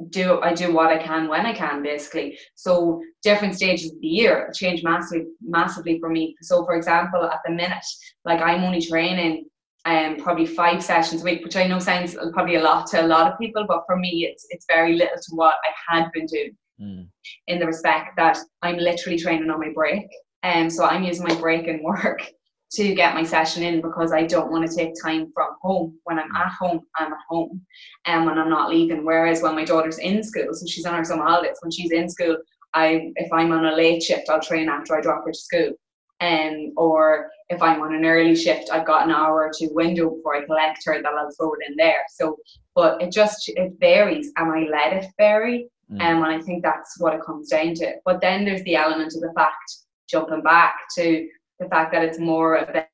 do 0.08 0.40
I 0.40 0.54
do 0.54 0.72
what 0.72 0.88
I 0.88 0.98
can 0.98 1.28
when 1.28 1.46
I 1.46 1.52
can 1.52 1.82
basically. 1.82 2.38
So 2.54 3.02
different 3.22 3.54
stages 3.54 3.92
of 3.92 4.00
the 4.00 4.06
year 4.06 4.50
change 4.54 4.82
massively 4.82 5.26
massively 5.42 5.98
for 6.00 6.08
me. 6.08 6.34
So 6.42 6.64
for 6.64 6.74
example, 6.74 7.24
at 7.24 7.40
the 7.44 7.52
minute, 7.52 7.84
like 8.24 8.40
I'm 8.40 8.64
only 8.64 8.80
training 8.80 9.46
um 9.86 10.16
probably 10.16 10.46
five 10.46 10.82
sessions 10.82 11.22
a 11.22 11.24
week, 11.24 11.44
which 11.44 11.56
I 11.56 11.66
know 11.66 11.78
sounds 11.78 12.14
probably 12.32 12.56
a 12.56 12.62
lot 12.62 12.86
to 12.88 13.04
a 13.04 13.06
lot 13.06 13.30
of 13.30 13.38
people, 13.38 13.64
but 13.66 13.84
for 13.86 13.96
me 13.96 14.26
it's 14.30 14.46
it's 14.50 14.66
very 14.68 14.94
little 14.94 15.16
to 15.16 15.34
what 15.34 15.54
I 15.64 15.96
had 15.96 16.12
been 16.12 16.26
doing. 16.26 16.56
Mm. 16.80 17.08
In 17.46 17.58
the 17.58 17.66
respect 17.66 18.16
that 18.16 18.38
I'm 18.62 18.78
literally 18.78 19.18
training 19.18 19.50
on 19.50 19.60
my 19.60 19.70
break. 19.74 20.06
And 20.42 20.64
um, 20.64 20.70
so 20.70 20.84
I'm 20.86 21.04
using 21.04 21.26
my 21.26 21.34
break 21.34 21.68
and 21.68 21.82
work 21.82 22.22
to 22.72 22.94
get 22.94 23.14
my 23.14 23.24
session 23.24 23.62
in 23.62 23.82
because 23.82 24.12
I 24.12 24.24
don't 24.24 24.50
want 24.50 24.68
to 24.68 24.74
take 24.74 24.94
time 25.02 25.30
from 25.34 25.56
home. 25.60 25.98
When 26.04 26.18
I'm 26.18 26.34
at 26.34 26.52
home, 26.52 26.80
I'm 26.96 27.12
at 27.12 27.18
home 27.28 27.60
and 28.06 28.24
when 28.24 28.38
I'm 28.38 28.48
not 28.48 28.70
leaving. 28.70 29.04
Whereas 29.04 29.42
when 29.42 29.54
my 29.54 29.64
daughter's 29.64 29.98
in 29.98 30.22
school, 30.22 30.48
so 30.52 30.66
she's 30.66 30.86
on 30.86 30.94
her 30.94 31.04
summer 31.04 31.24
holidays, 31.24 31.58
when 31.60 31.70
she's 31.70 31.90
in 31.90 32.08
school, 32.08 32.38
I 32.72 33.12
if 33.16 33.32
I'm 33.32 33.52
on 33.52 33.66
a 33.66 33.74
late 33.74 34.02
shift, 34.02 34.30
I'll 34.30 34.40
train 34.40 34.68
after 34.68 34.96
I 34.96 35.00
drop 35.00 35.24
her 35.24 35.32
to 35.32 35.38
school. 35.38 35.72
Um, 36.20 36.72
or 36.76 37.30
if 37.48 37.62
I'm 37.62 37.80
on 37.80 37.94
an 37.94 38.04
early 38.04 38.36
shift, 38.36 38.70
I've 38.70 38.86
got 38.86 39.04
an 39.04 39.10
hour 39.10 39.46
or 39.46 39.52
two 39.56 39.70
window 39.72 40.10
before 40.10 40.36
I 40.36 40.44
collect 40.44 40.84
her 40.84 41.00
that 41.00 41.12
I'll 41.12 41.30
throw 41.32 41.54
it 41.54 41.68
in 41.68 41.76
there. 41.76 42.04
So, 42.10 42.36
but 42.74 43.00
it 43.00 43.10
just 43.10 43.48
it 43.48 43.72
varies, 43.80 44.30
and 44.36 44.52
I 44.52 44.68
let 44.70 44.92
it 44.92 45.10
vary, 45.18 45.68
mm. 45.90 46.00
um, 46.00 46.22
and 46.22 46.26
I 46.26 46.40
think 46.40 46.62
that's 46.62 47.00
what 47.00 47.14
it 47.14 47.22
comes 47.24 47.48
down 47.48 47.74
to. 47.76 47.94
But 48.04 48.20
then 48.20 48.44
there's 48.44 48.62
the 48.64 48.76
element 48.76 49.14
of 49.14 49.22
the 49.22 49.32
fact 49.34 49.76
jumping 50.10 50.42
back 50.42 50.74
to 50.96 51.28
the 51.58 51.68
fact 51.68 51.92
that 51.92 52.04
it's 52.04 52.18
more 52.18 52.56
about 52.56 52.86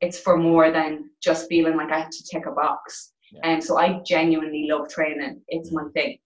it's 0.00 0.18
for 0.18 0.36
more 0.36 0.70
than 0.70 1.10
just 1.22 1.48
feeling 1.48 1.76
like 1.76 1.90
I 1.90 2.00
have 2.00 2.10
to 2.10 2.24
tick 2.30 2.46
a 2.46 2.52
box. 2.52 3.12
And 3.42 3.44
yeah. 3.44 3.54
um, 3.54 3.60
so 3.60 3.78
I 3.78 4.00
genuinely 4.06 4.68
love 4.70 4.88
training. 4.88 5.40
It's 5.48 5.72
my 5.72 5.84
thing. 5.94 6.18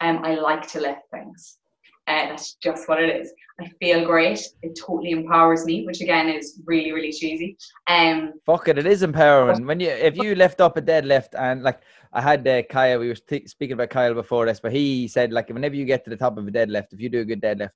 Um, 0.00 0.24
I 0.24 0.36
like 0.36 0.66
to 0.72 0.80
lift 0.80 1.02
things. 1.12 1.58
Uh, 2.06 2.28
that's 2.28 2.54
just 2.54 2.88
what 2.88 3.02
it 3.02 3.14
is. 3.20 3.32
I 3.60 3.68
feel 3.80 4.04
great. 4.04 4.40
It 4.62 4.78
totally 4.78 5.12
empowers 5.12 5.64
me, 5.64 5.86
which 5.86 6.00
again 6.00 6.28
is 6.28 6.60
really, 6.66 6.92
really 6.92 7.12
cheesy. 7.12 7.56
Um, 7.86 8.34
Fuck 8.44 8.68
it, 8.68 8.78
it 8.78 8.86
is 8.86 9.02
empowering. 9.02 9.66
When 9.66 9.80
you 9.80 9.88
if 9.88 10.16
you 10.16 10.34
lift 10.34 10.60
up 10.60 10.76
a 10.76 10.82
deadlift 10.82 11.38
and 11.38 11.62
like 11.62 11.80
I 12.12 12.20
had 12.20 12.46
uh, 12.46 12.62
Kyle, 12.62 12.98
we 12.98 13.08
were 13.08 13.14
t- 13.14 13.46
speaking 13.46 13.74
about 13.74 13.90
Kyle 13.90 14.14
before 14.14 14.46
this, 14.46 14.60
but 14.60 14.72
he 14.72 15.08
said 15.08 15.32
like 15.32 15.48
whenever 15.48 15.76
you 15.76 15.84
get 15.84 16.04
to 16.04 16.10
the 16.10 16.16
top 16.16 16.36
of 16.36 16.46
a 16.46 16.50
deadlift, 16.50 16.92
if 16.92 17.00
you 17.00 17.08
do 17.08 17.20
a 17.20 17.24
good 17.24 17.40
deadlift, 17.40 17.70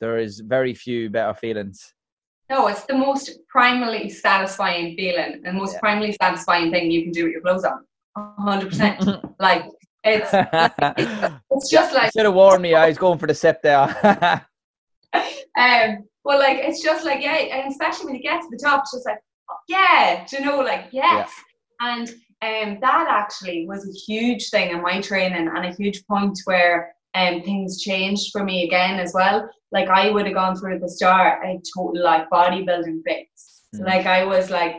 there 0.00 0.18
is 0.18 0.40
very 0.40 0.74
few 0.74 1.10
better 1.10 1.34
feelings 1.34 1.94
no, 2.52 2.66
it's 2.66 2.84
the 2.84 2.94
most 2.94 3.38
primarily 3.48 4.10
satisfying 4.10 4.94
feeling 4.94 5.40
and 5.44 5.56
most 5.56 5.72
yeah. 5.72 5.80
primarily 5.80 6.14
satisfying 6.20 6.70
thing 6.70 6.90
you 6.90 7.02
can 7.02 7.10
do 7.10 7.24
with 7.24 7.32
your 7.32 7.40
clothes 7.40 7.64
on. 7.64 7.84
100%. 8.18 9.34
like, 9.40 9.64
it's, 10.04 10.28
it's 10.32 11.34
just 11.70 11.94
like. 11.94 12.12
should 12.12 12.24
have 12.24 12.34
warned 12.34 12.62
me. 12.62 12.74
I 12.74 12.88
was 12.88 12.98
going 12.98 13.18
for 13.18 13.26
the 13.26 13.34
sip 13.34 13.62
there. 13.62 13.82
um, 15.12 16.04
well, 16.24 16.38
like, 16.38 16.58
it's 16.58 16.82
just 16.82 17.04
like, 17.04 17.22
yeah, 17.22 17.34
and 17.34 17.70
especially 17.70 18.06
when 18.06 18.14
you 18.14 18.22
get 18.22 18.40
to 18.40 18.48
the 18.50 18.60
top, 18.62 18.82
it's 18.82 18.92
just 18.92 19.06
like, 19.06 19.18
oh, 19.50 19.56
yeah, 19.68 20.24
do 20.28 20.36
you 20.36 20.44
know, 20.44 20.60
like, 20.60 20.88
yes. 20.92 21.30
Yeah. 21.80 21.96
And 21.96 22.08
um, 22.42 22.78
that 22.80 23.06
actually 23.08 23.66
was 23.66 23.88
a 23.88 23.92
huge 23.92 24.50
thing 24.50 24.70
in 24.70 24.82
my 24.82 25.00
training 25.00 25.48
and 25.48 25.64
a 25.64 25.72
huge 25.74 26.04
point 26.06 26.38
where 26.44 26.94
um, 27.14 27.42
things 27.42 27.80
changed 27.80 28.32
for 28.32 28.42
me 28.42 28.64
again 28.64 28.98
as 28.98 29.12
well. 29.14 29.48
Like 29.70 29.88
I 29.88 30.10
would 30.10 30.26
have 30.26 30.34
gone 30.34 30.56
through 30.56 30.80
the 30.80 30.88
start 30.88 31.44
a 31.44 31.60
total 31.74 32.02
like 32.02 32.28
bodybuilding 32.30 33.02
fix. 33.06 33.62
Mm. 33.74 33.86
like 33.86 34.06
I 34.06 34.24
was 34.24 34.50
like, 34.50 34.76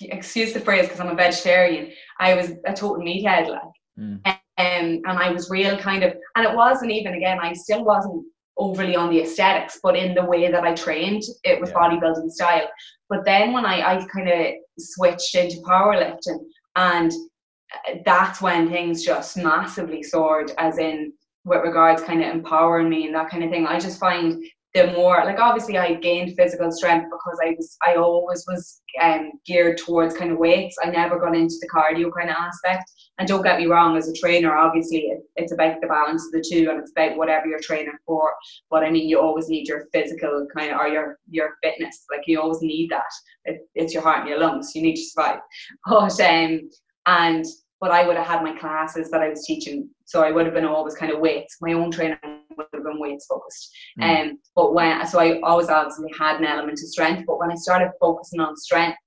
excuse 0.00 0.52
the 0.52 0.60
phrase 0.60 0.86
because 0.86 1.00
I'm 1.00 1.08
a 1.08 1.14
vegetarian. 1.14 1.92
I 2.18 2.34
was 2.34 2.50
a 2.66 2.72
total 2.72 3.04
meathead 3.04 3.48
like, 3.48 3.60
mm. 3.98 4.38
Um, 4.58 5.00
and 5.06 5.18
I 5.18 5.30
was 5.30 5.50
real 5.50 5.78
kind 5.78 6.02
of, 6.02 6.14
and 6.34 6.44
it 6.44 6.54
wasn't 6.54 6.90
even 6.90 7.14
again. 7.14 7.38
I 7.40 7.52
still 7.52 7.84
wasn't 7.84 8.26
overly 8.56 8.96
on 8.96 9.10
the 9.10 9.22
aesthetics, 9.22 9.78
but 9.82 9.96
in 9.96 10.14
the 10.14 10.24
way 10.24 10.50
that 10.50 10.64
I 10.64 10.74
trained, 10.74 11.22
it 11.44 11.60
was 11.60 11.70
yeah. 11.70 11.76
bodybuilding 11.76 12.30
style. 12.30 12.68
But 13.08 13.24
then 13.24 13.52
when 13.52 13.64
I, 13.64 13.80
I 13.82 14.06
kind 14.12 14.28
of 14.28 14.54
switched 14.78 15.34
into 15.36 15.58
powerlifting, 15.58 16.40
and 16.74 17.12
uh, 17.12 17.98
that's 18.04 18.42
when 18.42 18.68
things 18.68 19.04
just 19.04 19.36
massively 19.36 20.02
soared, 20.02 20.50
as 20.58 20.78
in 20.78 21.12
with 21.44 21.62
regards 21.62 22.02
kind 22.02 22.22
of 22.22 22.34
empowering 22.34 22.88
me 22.88 23.06
and 23.06 23.14
that 23.14 23.30
kind 23.30 23.44
of 23.44 23.50
thing. 23.50 23.66
I 23.66 23.78
just 23.78 24.00
find 24.00 24.44
the 24.78 24.92
more 24.92 25.24
like 25.24 25.38
obviously 25.38 25.76
I 25.76 25.94
gained 25.94 26.36
physical 26.36 26.70
strength 26.70 27.06
because 27.10 27.38
I 27.42 27.54
was 27.56 27.76
I 27.84 27.96
always 27.96 28.44
was 28.46 28.80
um, 29.02 29.32
geared 29.44 29.78
towards 29.78 30.16
kind 30.16 30.30
of 30.30 30.38
weights. 30.38 30.76
I 30.82 30.90
never 30.90 31.18
got 31.18 31.36
into 31.36 31.56
the 31.60 31.68
cardio 31.74 32.10
kind 32.16 32.30
of 32.30 32.36
aspect. 32.38 32.90
And 33.18 33.26
don't 33.26 33.42
get 33.42 33.58
me 33.58 33.66
wrong, 33.66 33.96
as 33.96 34.08
a 34.08 34.14
trainer, 34.14 34.56
obviously 34.56 34.98
it, 34.98 35.18
it's 35.34 35.52
about 35.52 35.80
the 35.80 35.88
balance 35.88 36.24
of 36.26 36.32
the 36.32 36.44
two 36.48 36.70
and 36.70 36.78
it's 36.78 36.92
about 36.92 37.16
whatever 37.16 37.46
you're 37.46 37.60
training 37.60 37.98
for. 38.06 38.32
But 38.70 38.84
I 38.84 38.90
mean, 38.90 39.08
you 39.08 39.20
always 39.20 39.48
need 39.48 39.66
your 39.66 39.86
physical 39.92 40.46
kind 40.56 40.70
of 40.70 40.78
or 40.78 40.88
your 40.88 41.18
your 41.28 41.56
fitness. 41.62 42.04
Like 42.10 42.22
you 42.26 42.40
always 42.40 42.62
need 42.62 42.90
that. 42.90 43.10
It, 43.44 43.68
it's 43.74 43.92
your 43.92 44.02
heart 44.02 44.20
and 44.20 44.28
your 44.28 44.38
lungs. 44.38 44.72
You 44.74 44.82
need 44.82 44.96
to 44.96 45.04
survive. 45.04 45.40
But 45.86 46.20
um, 46.20 46.68
and 47.06 47.44
but 47.80 47.90
I 47.90 48.06
would 48.06 48.16
have 48.16 48.26
had 48.26 48.42
my 48.42 48.58
classes 48.58 49.10
that 49.10 49.22
I 49.22 49.28
was 49.28 49.44
teaching. 49.44 49.88
So 50.04 50.22
I 50.22 50.32
would 50.32 50.46
have 50.46 50.54
been 50.54 50.64
always 50.64 50.94
kind 50.94 51.12
of 51.12 51.20
weights. 51.20 51.56
My 51.60 51.72
own 51.72 51.90
training 51.90 52.18
would 52.58 52.66
have 52.74 52.84
been 52.84 53.00
weights 53.00 53.26
focused. 53.26 53.74
Mm. 53.98 54.20
Um, 54.20 54.38
but 54.54 54.74
when 54.74 55.06
so 55.06 55.18
I 55.18 55.40
always 55.40 55.68
obviously 55.68 56.12
had 56.18 56.36
an 56.36 56.44
element 56.44 56.80
of 56.82 56.88
strength. 56.88 57.24
But 57.26 57.38
when 57.38 57.50
I 57.50 57.54
started 57.54 57.92
focusing 58.00 58.40
on 58.40 58.56
strength, 58.56 58.98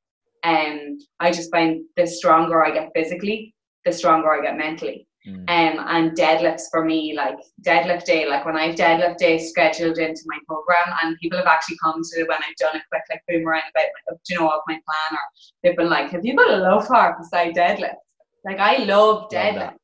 um, 0.44 0.98
I 1.20 1.32
just 1.32 1.52
find 1.52 1.84
the 1.96 2.08
stronger 2.08 2.66
I 2.66 2.72
get 2.72 2.92
physically, 2.96 3.54
the 3.86 3.92
stronger 3.92 4.32
I 4.32 4.42
get 4.42 4.58
mentally. 4.58 5.08
Mm. 5.28 5.42
Um, 5.42 5.86
and 5.88 6.18
deadlifts 6.18 6.64
for 6.72 6.84
me, 6.84 7.14
like 7.16 7.38
deadlift 7.62 8.06
day, 8.06 8.28
like 8.28 8.44
when 8.44 8.58
I've 8.58 8.74
deadlift 8.74 9.18
day 9.18 9.38
scheduled 9.38 10.00
into 10.00 10.22
my 10.26 10.40
program, 10.48 10.98
and 11.04 11.16
people 11.20 11.38
have 11.38 11.46
actually 11.46 11.78
come 11.78 12.02
to 12.02 12.24
when 12.24 12.40
I've 12.40 12.56
done 12.56 12.76
a 12.76 12.84
quick 12.90 13.04
like 13.08 13.22
boomerang 13.28 13.62
about, 13.70 14.18
you 14.28 14.40
know, 14.40 14.48
of 14.50 14.62
my 14.68 14.74
plan, 14.74 15.12
or 15.12 15.20
they've 15.62 15.78
been 15.78 15.92
like, 15.92 16.10
"Have 16.10 16.26
you 16.26 16.36
got 16.36 16.50
a 16.50 16.58
low 16.58 16.84
bar 16.90 17.18
beside 17.20 17.54
deadlift?" 17.54 17.98
Like 18.44 18.58
I 18.58 18.78
love 18.78 19.30
deadlift. 19.30 19.76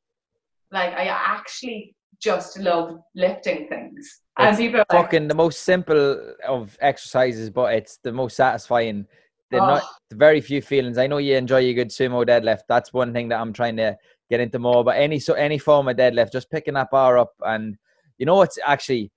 Like 0.72 0.92
I 0.94 1.06
actually 1.06 1.94
just 2.20 2.58
love 2.58 2.98
lifting 3.14 3.68
things. 3.68 4.20
and 4.38 4.56
people 4.56 4.82
fucking 4.90 5.22
like, 5.22 5.28
the 5.28 5.34
most 5.34 5.60
simple 5.60 6.34
of 6.46 6.76
exercises, 6.80 7.50
but 7.50 7.74
it's 7.74 7.98
the 8.02 8.12
most 8.12 8.36
satisfying. 8.36 9.06
They're 9.50 9.62
oh. 9.62 9.66
not 9.66 9.82
very 10.12 10.40
few 10.40 10.60
feelings. 10.60 10.98
I 10.98 11.06
know 11.06 11.18
you 11.18 11.36
enjoy 11.36 11.58
your 11.58 11.74
good 11.74 11.88
sumo 11.88 12.26
deadlift. 12.26 12.62
That's 12.68 12.92
one 12.92 13.12
thing 13.12 13.28
that 13.28 13.40
I'm 13.40 13.52
trying 13.52 13.76
to 13.76 13.96
get 14.30 14.40
into 14.40 14.58
more. 14.58 14.84
But 14.84 14.96
any 14.96 15.18
so 15.18 15.34
any 15.34 15.58
form 15.58 15.88
of 15.88 15.96
deadlift, 15.96 16.32
just 16.32 16.50
picking 16.50 16.74
that 16.74 16.90
bar 16.90 17.18
up 17.18 17.32
and 17.42 17.76
you 18.18 18.26
know 18.26 18.36
what's 18.36 18.58
actually 18.64 19.10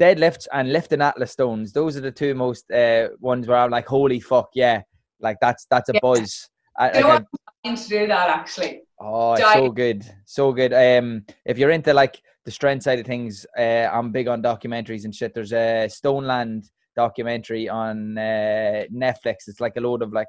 deadlifts 0.00 0.46
and 0.52 0.72
lifting 0.72 1.00
atlas 1.00 1.32
stones. 1.32 1.72
Those 1.72 1.96
are 1.96 2.02
the 2.02 2.12
two 2.12 2.34
most 2.34 2.70
uh, 2.70 3.08
ones 3.20 3.48
where 3.48 3.58
I'm 3.58 3.70
like, 3.70 3.86
holy 3.86 4.20
fuck, 4.20 4.50
yeah, 4.54 4.82
like 5.20 5.38
that's 5.40 5.66
that's 5.70 5.88
a 5.88 5.94
yeah. 5.94 6.00
buzz. 6.02 6.48
I, 6.78 7.00
know 7.00 7.24
I'm 7.64 7.76
to 7.76 7.88
do 7.88 8.06
that 8.06 8.28
actually. 8.28 8.82
Oh, 8.98 9.34
it's 9.34 9.52
so 9.52 9.70
good, 9.70 10.04
so 10.24 10.52
good. 10.52 10.72
Um, 10.72 11.24
if 11.44 11.58
you're 11.58 11.70
into 11.70 11.92
like 11.92 12.20
the 12.44 12.50
strength 12.50 12.84
side 12.84 12.98
of 12.98 13.06
things, 13.06 13.44
uh, 13.58 13.88
I'm 13.92 14.10
big 14.10 14.28
on 14.28 14.42
documentaries 14.42 15.04
and 15.04 15.14
shit. 15.14 15.34
There's 15.34 15.52
a 15.52 15.88
Stoneland 15.88 16.70
documentary 16.94 17.68
on 17.68 18.16
uh, 18.16 18.84
Netflix. 18.92 19.48
It's 19.48 19.60
like 19.60 19.76
a 19.76 19.80
load 19.80 20.02
of 20.02 20.12
like 20.12 20.28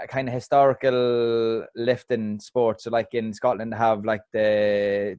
a 0.00 0.06
kind 0.06 0.28
of 0.28 0.34
historical 0.34 1.64
lifting 1.76 2.40
sports. 2.40 2.84
So 2.84 2.90
like 2.90 3.14
in 3.14 3.32
Scotland, 3.32 3.72
have 3.74 4.04
like 4.04 4.22
the 4.32 5.18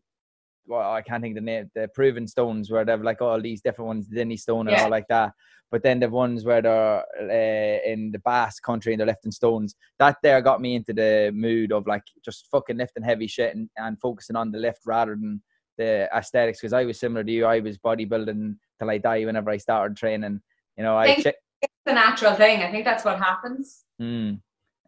well, 0.68 0.92
I 0.92 1.02
can't 1.02 1.24
think 1.24 1.36
the 1.36 1.42
name, 1.42 1.72
the 1.74 1.88
proven 1.94 2.28
stones 2.28 2.70
where 2.70 2.86
they've 2.86 3.02
like 3.02 3.22
all 3.22 3.42
these 3.42 3.62
different 3.62 3.88
ones, 3.88 4.08
Dinnie 4.08 4.38
Stone 4.38 4.68
and 4.68 4.78
yeah. 4.78 4.84
all 4.84 4.90
like 4.90 5.08
that. 5.10 5.34
But 5.70 5.84
then 5.84 6.00
the 6.00 6.10
ones 6.10 6.46
where 6.46 6.62
they're 6.62 7.04
uh, 7.20 7.92
in 7.92 8.12
the 8.12 8.20
Basque 8.20 8.64
country 8.64 8.94
and 8.94 9.00
they're 9.00 9.08
lifting 9.08 9.32
stones, 9.32 9.76
that 10.00 10.18
there 10.24 10.42
got 10.42 10.62
me 10.62 10.76
into 10.76 10.94
the 10.94 11.32
mood 11.34 11.72
of 11.72 11.88
like 11.88 12.04
just 12.24 12.48
fucking 12.52 12.78
lifting 12.78 13.04
heavy 13.04 13.28
shit 13.28 13.56
and, 13.56 13.70
and 13.78 14.00
focusing 14.00 14.36
on 14.36 14.52
the 14.52 14.58
lift 14.58 14.82
rather 14.86 15.16
than 15.16 15.42
the 15.78 16.08
aesthetics. 16.16 16.60
Because 16.60 16.74
I 16.74 16.86
was 16.86 17.00
similar 17.00 17.24
to 17.24 17.32
you, 17.32 17.46
I 17.46 17.60
was 17.60 17.78
bodybuilding 17.78 18.56
till 18.80 18.90
I 18.90 18.98
die 18.98 19.26
whenever 19.26 19.50
I 19.50 19.58
started 19.58 19.98
training. 19.98 20.42
You 20.78 20.84
know, 20.84 20.96
I, 20.96 21.08
I 21.08 21.34
it's 21.62 21.72
a 21.86 21.94
natural 21.94 22.34
thing. 22.36 22.62
I 22.62 22.72
think 22.72 22.86
that's 22.86 23.04
what 23.04 23.18
happens. 23.18 23.84
Mm. 24.02 24.40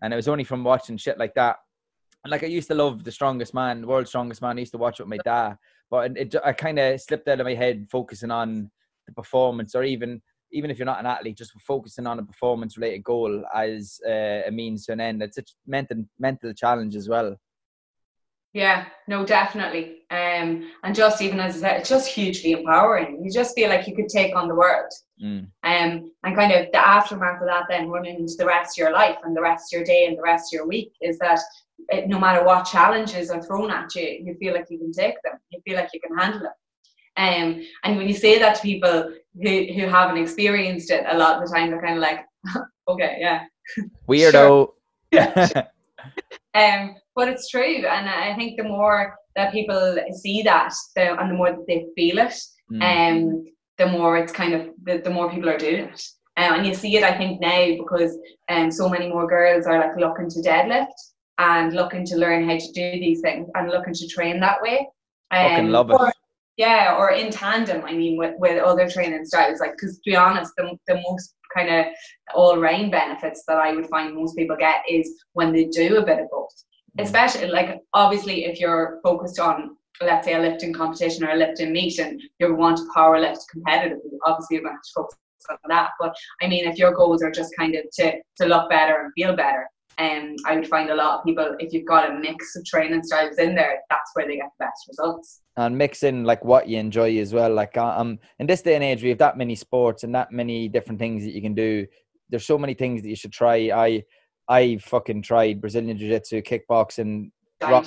And 0.02 0.14
it 0.14 0.16
was 0.16 0.28
only 0.28 0.44
from 0.44 0.64
watching 0.64 0.98
shit 0.98 1.18
like 1.18 1.34
that. 1.36 1.58
And 2.24 2.32
like 2.32 2.44
I 2.44 2.48
used 2.48 2.68
to 2.68 2.76
love 2.76 3.04
the 3.04 3.12
strongest 3.12 3.54
man, 3.54 3.88
world's 3.88 4.10
strongest 4.10 4.42
man. 4.42 4.58
I 4.58 4.60
used 4.60 4.74
to 4.74 4.78
watch 4.78 5.00
it 5.00 5.04
with 5.04 5.10
my 5.10 5.24
dad, 5.24 5.58
but 5.90 6.18
it, 6.18 6.36
I 6.44 6.52
kind 6.54 6.78
of 6.78 7.00
slipped 7.00 7.28
out 7.28 7.40
of 7.40 7.46
my 7.46 7.54
head 7.54 7.88
focusing 7.90 8.32
on 8.32 8.70
the 9.08 9.14
performance, 9.14 9.76
or 9.76 9.84
even 9.84 10.22
even 10.52 10.72
if 10.72 10.80
you're 10.80 10.86
not 10.86 11.00
an 11.00 11.06
athlete, 11.06 11.38
just 11.38 11.54
focusing 11.62 12.08
on 12.08 12.20
a 12.20 12.24
performance 12.24 12.76
related 12.76 13.04
goal 13.04 13.44
as 13.54 14.00
uh, 14.06 14.42
a 14.48 14.52
means 14.52 14.86
to 14.86 14.94
an 14.94 15.00
end. 15.00 15.22
It's 15.22 15.38
a 15.38 15.44
mental 15.66 16.04
mental 16.18 16.54
challenge 16.54 16.96
as 16.96 17.08
well. 17.08 17.38
Yeah, 18.54 18.86
no, 19.08 19.26
definitely. 19.26 20.00
Um, 20.10 20.72
and 20.84 20.96
just 20.96 21.22
even 21.22 21.40
as 21.40 21.58
I 21.58 21.60
said, 21.60 21.80
it's 21.80 21.90
just 21.90 22.10
hugely 22.10 22.54
empowering. 22.54 23.24
You 23.24 23.32
just 23.32 23.54
feel 23.54 23.70
like 23.70 23.88
you 23.88 23.96
could 23.96 24.10
take 24.10 24.36
on 24.36 24.48
the 24.48 24.56
world. 24.56 24.92
Mm. 25.22 25.48
Um, 25.64 26.12
and 26.24 26.36
kind 26.36 26.52
of 26.52 26.72
the 26.72 26.88
aftermath 26.88 27.42
of 27.42 27.48
that 27.48 27.66
then 27.70 27.90
running 27.90 28.16
into 28.16 28.34
the 28.38 28.46
rest 28.46 28.78
of 28.78 28.84
your 28.84 28.94
life 28.94 29.18
and 29.24 29.36
the 29.36 29.42
rest 29.42 29.72
of 29.72 29.78
your 29.78 29.86
day 29.86 30.08
and 30.08 30.18
the 30.18 30.24
rest 30.24 30.52
of 30.52 30.58
your 30.58 30.68
week 30.68 30.94
is 31.02 31.20
that 31.20 31.40
it, 31.90 32.08
no 32.08 32.20
matter 32.20 32.44
what 32.44 32.64
challenges 32.64 33.30
are 33.30 33.44
thrown 33.44 33.70
at 33.70 33.94
you, 33.96 34.20
you 34.24 34.36
feel 34.40 34.54
like 34.54 34.66
you 34.70 34.80
can 34.80 34.92
take 34.92 35.22
them. 35.24 35.34
You 35.52 35.62
feel 35.66 35.76
like 35.76 35.90
you 35.94 36.00
can 36.00 36.18
handle 36.18 36.40
them. 36.40 36.54
Um, 37.18 37.62
and 37.84 37.98
when 37.98 38.08
you 38.08 38.16
say 38.16 38.40
that 38.40 38.56
to 38.56 38.62
people 38.62 39.14
who, 39.42 39.66
who 39.74 39.88
haven't 39.88 40.18
experienced 40.18 40.90
it, 40.90 41.06
a 41.08 41.18
lot 41.18 41.36
of 41.42 41.48
the 41.48 41.56
time 41.56 41.70
they're 41.70 41.82
kind 41.82 41.98
of 41.98 42.02
like, 42.02 42.26
okay, 42.88 43.18
yeah. 43.20 43.44
Weirdo. 44.08 44.70
um, 46.54 46.96
but 47.16 47.28
it's 47.28 47.50
true. 47.50 47.86
And 47.86 48.10
I 48.10 48.36
think 48.36 48.58
the 48.58 48.64
more 48.68 49.16
that 49.36 49.52
people 49.52 49.98
see 50.14 50.42
that 50.44 50.74
the, 50.96 51.20
and 51.20 51.32
the 51.32 51.36
more 51.36 51.52
that 51.52 51.68
they 51.68 51.86
feel 51.96 52.20
it, 52.20 52.34
mm. 52.72 52.82
um, 52.82 53.46
the 53.78 53.88
more 53.88 54.18
it's 54.18 54.34
kind 54.34 54.54
of, 54.54 54.70
the, 54.84 55.00
the 55.00 55.10
more 55.10 55.32
people 55.32 55.50
are 55.50 55.58
doing 55.58 55.86
it. 55.86 56.02
Um, 56.38 56.56
and 56.56 56.66
you 56.68 56.74
see 56.74 56.96
it, 56.96 57.04
I 57.04 57.18
think, 57.18 57.42
now 57.42 57.76
because 57.78 58.18
um, 58.48 58.72
so 58.72 58.88
many 58.88 59.10
more 59.10 59.28
girls 59.28 59.66
are 59.66 59.80
like 59.80 59.98
looking 59.98 60.30
to 60.30 60.40
deadlift 60.40 60.88
and 61.38 61.74
looking 61.74 62.06
to 62.06 62.18
learn 62.18 62.48
how 62.48 62.58
to 62.58 62.72
do 62.74 62.92
these 62.92 63.22
things 63.22 63.50
and 63.56 63.70
looking 63.70 63.94
to 63.94 64.08
train 64.08 64.40
that 64.40 64.62
way. 64.62 64.88
Um, 65.32 65.50
Fucking 65.50 65.70
love 65.70 65.92
it. 65.92 66.14
yeah, 66.58 66.96
or 66.98 67.12
in 67.12 67.30
tandem, 67.30 67.84
I 67.86 67.94
mean, 67.94 68.18
with, 68.18 68.36
with 68.38 68.62
other 68.62 68.90
training 68.90 69.26
styles. 69.26 69.60
Like, 69.60 69.74
because 69.74 69.96
to 69.98 70.02
be 70.06 70.16
honest, 70.16 70.54
the, 70.58 70.78
the 70.88 71.02
most 71.10 71.36
kind 71.54 71.70
of 71.70 71.86
all 72.34 72.60
round 72.60 72.92
benefits 72.92 73.44
that 73.48 73.58
I 73.58 73.74
would 73.74 73.88
find 73.88 74.16
most 74.16 74.36
people 74.36 74.56
get 74.58 74.84
is 74.90 75.24
when 75.34 75.52
they 75.52 75.66
do 75.66 75.98
a 75.98 76.06
bit 76.06 76.20
of 76.20 76.30
both. 76.32 76.54
Mm. 76.98 77.04
Especially, 77.04 77.48
like, 77.48 77.82
obviously, 77.94 78.46
if 78.46 78.60
you're 78.60 79.00
focused 79.04 79.40
on, 79.40 79.78
let's 80.02 80.26
say, 80.26 80.34
a 80.34 80.40
lifting 80.40 80.74
competition 80.74 81.24
or 81.24 81.32
a 81.32 81.36
lifting 81.36 81.72
meet 81.72 82.00
and 82.00 82.22
you 82.40 82.56
want 82.56 82.78
to 82.78 82.88
power 82.94 83.20
lift 83.20 83.46
competitively, 83.56 84.18
obviously, 84.26 84.56
you're 84.56 84.64
going 84.64 84.76
to 84.76 84.82
to 84.82 84.94
focus 84.96 85.18
on 85.50 85.58
that. 85.70 85.92
But 86.00 86.16
I 86.42 86.48
mean, 86.48 86.66
if 86.66 86.78
your 86.78 86.94
goals 86.94 87.24
are 87.24 87.32
just 87.32 87.56
kind 87.58 87.76
of 87.76 87.86
to, 87.94 88.14
to 88.38 88.46
look 88.46 88.70
better 88.70 89.02
and 89.02 89.14
feel 89.14 89.36
better, 89.36 89.68
um, 90.00 90.36
I 90.46 90.56
would 90.56 90.68
find 90.68 90.90
a 90.90 90.96
lot 90.96 91.20
of 91.20 91.26
people, 91.26 91.56
if 91.60 91.74
you've 91.74 91.86
got 91.86 92.10
a 92.10 92.14
mix 92.14 92.56
of 92.56 92.64
training 92.66 93.04
styles 93.04 93.38
in 93.38 93.54
there, 93.54 93.80
that's 93.90 94.12
where 94.14 94.26
they 94.26 94.38
get 94.38 94.50
the 94.58 94.66
best 94.66 94.88
results. 94.88 95.42
And 95.58 95.78
mixing 95.78 96.24
like 96.24 96.44
what 96.46 96.70
you 96.70 96.78
enjoy 96.78 97.18
as 97.18 97.34
well. 97.34 97.54
Like 97.54 97.76
uh, 97.76 97.96
um, 97.98 98.18
in 98.40 98.48
this 98.48 98.62
day 98.62 98.76
and 98.76 98.84
age, 98.84 99.04
we 99.04 99.10
have 99.10 99.18
that 99.18 99.38
many 99.38 99.56
sports 99.56 100.04
and 100.04 100.16
that 100.16 100.32
many 100.32 100.70
different 100.70 101.00
things 101.00 101.24
that 101.26 101.34
you 101.34 101.42
can 101.42 101.54
do. 101.54 101.86
There's 102.30 102.46
so 102.46 102.58
many 102.58 102.74
things 102.74 103.02
that 103.02 103.10
you 103.10 103.16
should 103.16 103.34
try. 103.34 103.72
I 103.74 104.04
I 104.48 104.78
fucking 104.78 105.24
tried 105.24 105.60
Brazilian 105.60 105.98
Jiu 105.98 106.08
Jitsu, 106.08 106.42
kickboxing, 106.42 107.32
rock, 107.62 107.86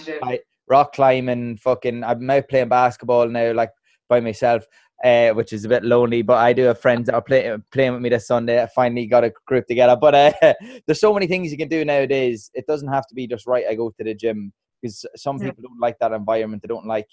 rock 0.68 0.92
climbing, 0.92 1.57
fucking. 1.57 2.05
I'm 2.05 2.29
out 2.29 2.48
playing 2.48 2.68
basketball 2.68 3.29
now, 3.29 3.53
like 3.53 3.70
by 4.09 4.20
myself 4.20 4.66
uh, 5.02 5.30
which 5.30 5.52
is 5.52 5.64
a 5.64 5.68
bit 5.68 5.84
lonely. 5.84 6.22
But 6.22 6.38
I 6.38 6.52
do 6.52 6.62
have 6.64 6.80
friends 6.80 7.06
that 7.06 7.14
are 7.14 7.22
play, 7.22 7.56
playing 7.70 7.92
with 7.92 8.02
me 8.02 8.08
this 8.08 8.26
Sunday. 8.26 8.62
I 8.62 8.66
finally 8.66 9.06
got 9.06 9.24
a 9.24 9.32
group 9.46 9.66
together. 9.66 9.96
But 9.96 10.14
uh, 10.14 10.32
there's 10.86 11.00
so 11.00 11.12
many 11.12 11.26
things 11.26 11.50
you 11.50 11.58
can 11.58 11.68
do 11.68 11.84
nowadays. 11.84 12.50
It 12.54 12.66
doesn't 12.66 12.88
have 12.88 13.06
to 13.08 13.14
be 13.14 13.26
just 13.26 13.46
right. 13.46 13.66
I 13.68 13.74
go 13.74 13.90
to 13.90 14.04
the 14.04 14.14
gym 14.14 14.52
because 14.80 15.04
some 15.16 15.38
yeah. 15.38 15.50
people 15.50 15.62
don't 15.62 15.80
like 15.80 15.98
that 16.00 16.12
environment. 16.12 16.62
They 16.62 16.68
don't 16.68 16.86
like 16.86 17.08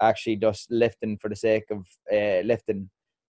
actually 0.00 0.36
just 0.36 0.70
lifting 0.70 1.18
for 1.18 1.28
the 1.28 1.36
sake 1.36 1.64
of 1.70 1.86
uh, 2.12 2.40
lifting. 2.44 2.90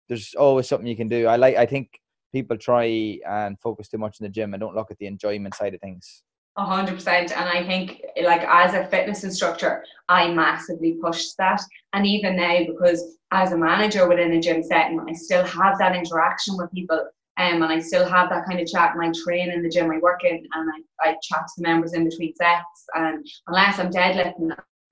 There's 0.08 0.34
always 0.36 0.67
something 0.67 0.88
you 0.88 0.97
can 0.97 1.10
do. 1.10 1.28
I 1.28 1.38
like. 1.38 1.56
I 1.56 1.65
think 1.65 2.00
people 2.34 2.58
try 2.58 3.19
and 3.28 3.60
focus 3.60 3.89
too 3.89 3.97
much 3.97 4.19
in 4.19 4.26
the 4.26 4.30
gym 4.30 4.54
and 4.54 4.62
don't 4.62 4.76
look 4.76 4.91
at 4.91 4.97
the 4.97 5.08
enjoyment 5.08 5.56
side 5.56 5.74
of 5.74 5.82
things. 5.82 6.24
Hundred 6.58 6.96
percent. 6.96 7.32
And 7.32 7.48
I 7.48 7.66
think 7.66 8.02
like 8.22 8.42
as 8.42 8.74
a 8.74 8.86
fitness 8.88 9.24
instructor, 9.24 9.86
I 10.10 10.34
massively 10.34 10.98
pushed 11.02 11.38
that. 11.38 11.62
And 11.94 12.06
even 12.06 12.36
now, 12.36 12.60
because 12.68 13.18
as 13.32 13.54
a 13.54 13.58
manager 13.58 14.08
within 14.08 14.34
a 14.34 14.42
gym 14.42 14.62
setting, 14.62 15.00
I 15.08 15.14
still 15.14 15.46
have 15.46 15.78
that 15.80 15.96
interaction 15.96 16.58
with 16.58 16.72
people. 16.72 17.00
Um, 17.38 17.64
and 17.64 17.72
I 17.72 17.80
still 17.80 18.08
have 18.08 18.30
that 18.30 18.46
kind 18.46 18.60
of 18.60 18.68
chat 18.68 18.94
and 18.94 19.02
I 19.02 19.12
train 19.24 19.50
in 19.50 19.64
the 19.64 19.70
gym 19.70 19.90
I 19.90 20.00
work 20.00 20.26
in 20.26 20.46
and 20.54 20.70
I, 21.02 21.10
I 21.10 21.16
chat 21.24 21.46
to 21.56 21.62
members 21.62 21.94
in 21.94 22.08
between 22.08 22.36
sets 22.36 22.86
and 22.94 23.26
unless 23.48 23.80
I'm 23.80 23.90
deadlifting 23.90 24.52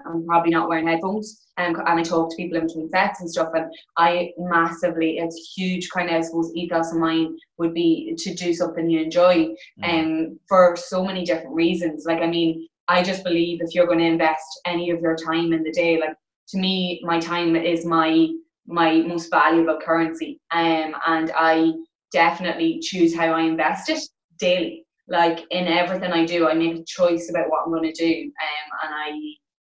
I'm 0.10 0.26
probably 0.26 0.52
not 0.52 0.68
wearing 0.68 0.88
headphones 0.88 1.42
um, 1.58 1.76
and 1.76 2.00
I 2.00 2.04
talk 2.04 2.30
to 2.30 2.36
people 2.36 2.58
in 2.58 2.68
between 2.68 2.90
sets 2.90 3.22
and 3.22 3.30
stuff 3.30 3.50
and 3.54 3.66
I 3.98 4.32
massively 4.38 5.18
it's 5.18 5.54
huge 5.56 5.90
kind 5.90 6.10
of 6.10 6.16
I 6.16 6.22
suppose 6.22 6.52
ethos 6.56 6.92
of 6.92 7.00
mine 7.00 7.38
would 7.58 7.74
be 7.74 8.16
to 8.18 8.34
do 8.34 8.54
something 8.54 8.90
you 8.90 9.02
enjoy 9.02 9.56
and 9.82 10.08
mm. 10.08 10.28
um, 10.28 10.40
for 10.48 10.76
so 10.76 11.04
many 11.04 11.24
different 11.26 11.56
reasons 11.56 12.06
like 12.06 12.22
I 12.22 12.28
mean 12.28 12.68
I 12.88 13.04
just 13.04 13.24
believe 13.24 13.62
if 13.62 13.76
you're 13.76 13.88
going 13.88 14.00
to 14.00 14.06
invest 14.06 14.62
any 14.66 14.90
of 14.90 15.02
your 15.02 15.16
time 15.16 15.54
in 15.54 15.64
the 15.64 15.72
day 15.72 16.00
like 16.00 16.16
to 16.50 16.58
me 16.58 17.02
my 17.04 17.20
time 17.20 17.56
is 17.56 17.86
my 17.86 18.30
my 18.66 19.02
most 19.02 19.30
valuable 19.30 19.80
currency 19.84 20.40
um, 20.52 20.96
and 21.06 21.32
I 21.36 21.74
definitely 22.12 22.80
choose 22.80 23.16
how 23.16 23.28
I 23.28 23.42
invest 23.42 23.90
it 23.90 24.02
daily 24.40 24.86
like 25.08 25.46
in 25.52 25.68
everything 25.68 26.12
I 26.12 26.26
do 26.26 26.48
I 26.48 26.54
make 26.54 26.78
a 26.78 26.84
choice 26.84 27.30
about 27.30 27.50
what 27.50 27.64
I'm 27.66 27.72
going 27.72 27.92
to 27.92 27.94
do 27.94 28.24
um, 28.24 28.70
and 28.84 28.94
I 28.96 29.29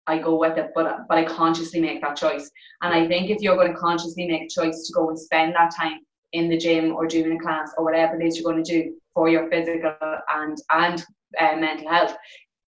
I 0.07 0.19
go 0.19 0.35
with 0.35 0.57
it, 0.57 0.71
but 0.75 1.07
but 1.07 1.17
I 1.17 1.23
consciously 1.25 1.81
make 1.81 2.01
that 2.01 2.15
choice. 2.15 2.49
And 2.81 2.93
I 2.93 3.07
think 3.07 3.29
if 3.29 3.41
you're 3.41 3.55
going 3.55 3.73
to 3.73 3.79
consciously 3.79 4.27
make 4.27 4.43
a 4.43 4.61
choice 4.61 4.85
to 4.85 4.93
go 4.93 5.09
and 5.09 5.19
spend 5.19 5.55
that 5.55 5.73
time 5.75 5.99
in 6.33 6.49
the 6.49 6.57
gym 6.57 6.91
or 6.91 7.07
doing 7.07 7.37
a 7.37 7.39
class 7.39 7.71
or 7.77 7.85
whatever 7.85 8.19
it 8.19 8.25
is 8.25 8.37
you're 8.37 8.51
going 8.51 8.63
to 8.63 8.71
do 8.71 8.95
for 9.13 9.29
your 9.29 9.49
physical 9.49 9.95
and 10.35 10.57
and 10.71 11.05
uh, 11.39 11.55
mental 11.57 11.89
health, 11.89 12.15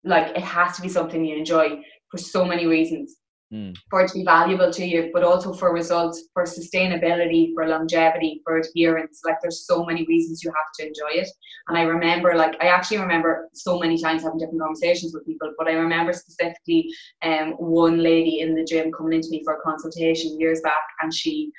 like 0.03 0.35
it 0.35 0.43
has 0.43 0.75
to 0.75 0.81
be 0.81 0.89
something 0.89 1.23
you 1.23 1.37
enjoy 1.37 1.81
for 2.09 2.17
so 2.17 2.43
many 2.45 2.65
reasons 2.65 3.18
mm. 3.53 3.75
for 3.89 4.01
it 4.01 4.09
to 4.09 4.13
be 4.15 4.23
valuable 4.23 4.71
to 4.71 4.85
you, 4.85 5.09
but 5.13 5.23
also 5.23 5.53
for 5.53 5.73
results, 5.73 6.23
for 6.33 6.43
sustainability, 6.43 7.53
for 7.53 7.67
longevity, 7.67 8.41
for 8.43 8.57
adherence. 8.57 9.21
Like 9.25 9.37
there's 9.41 9.65
so 9.65 9.85
many 9.85 10.05
reasons 10.05 10.43
you 10.43 10.51
have 10.51 10.71
to 10.79 10.87
enjoy 10.87 11.21
it. 11.21 11.29
And 11.67 11.77
I 11.77 11.83
remember, 11.83 12.35
like, 12.35 12.55
I 12.61 12.67
actually 12.67 12.99
remember 12.99 13.49
so 13.53 13.79
many 13.79 14.01
times 14.01 14.23
having 14.23 14.39
different 14.39 14.61
conversations 14.61 15.13
with 15.13 15.25
people, 15.25 15.53
but 15.57 15.67
I 15.67 15.73
remember 15.73 16.13
specifically 16.13 16.89
um, 17.23 17.51
one 17.57 18.01
lady 18.01 18.39
in 18.39 18.55
the 18.55 18.63
gym 18.63 18.91
coming 18.91 19.13
into 19.13 19.29
me 19.29 19.43
for 19.43 19.55
a 19.55 19.61
consultation 19.61 20.39
years 20.39 20.61
back, 20.61 20.83
and 21.01 21.13
she 21.13 21.51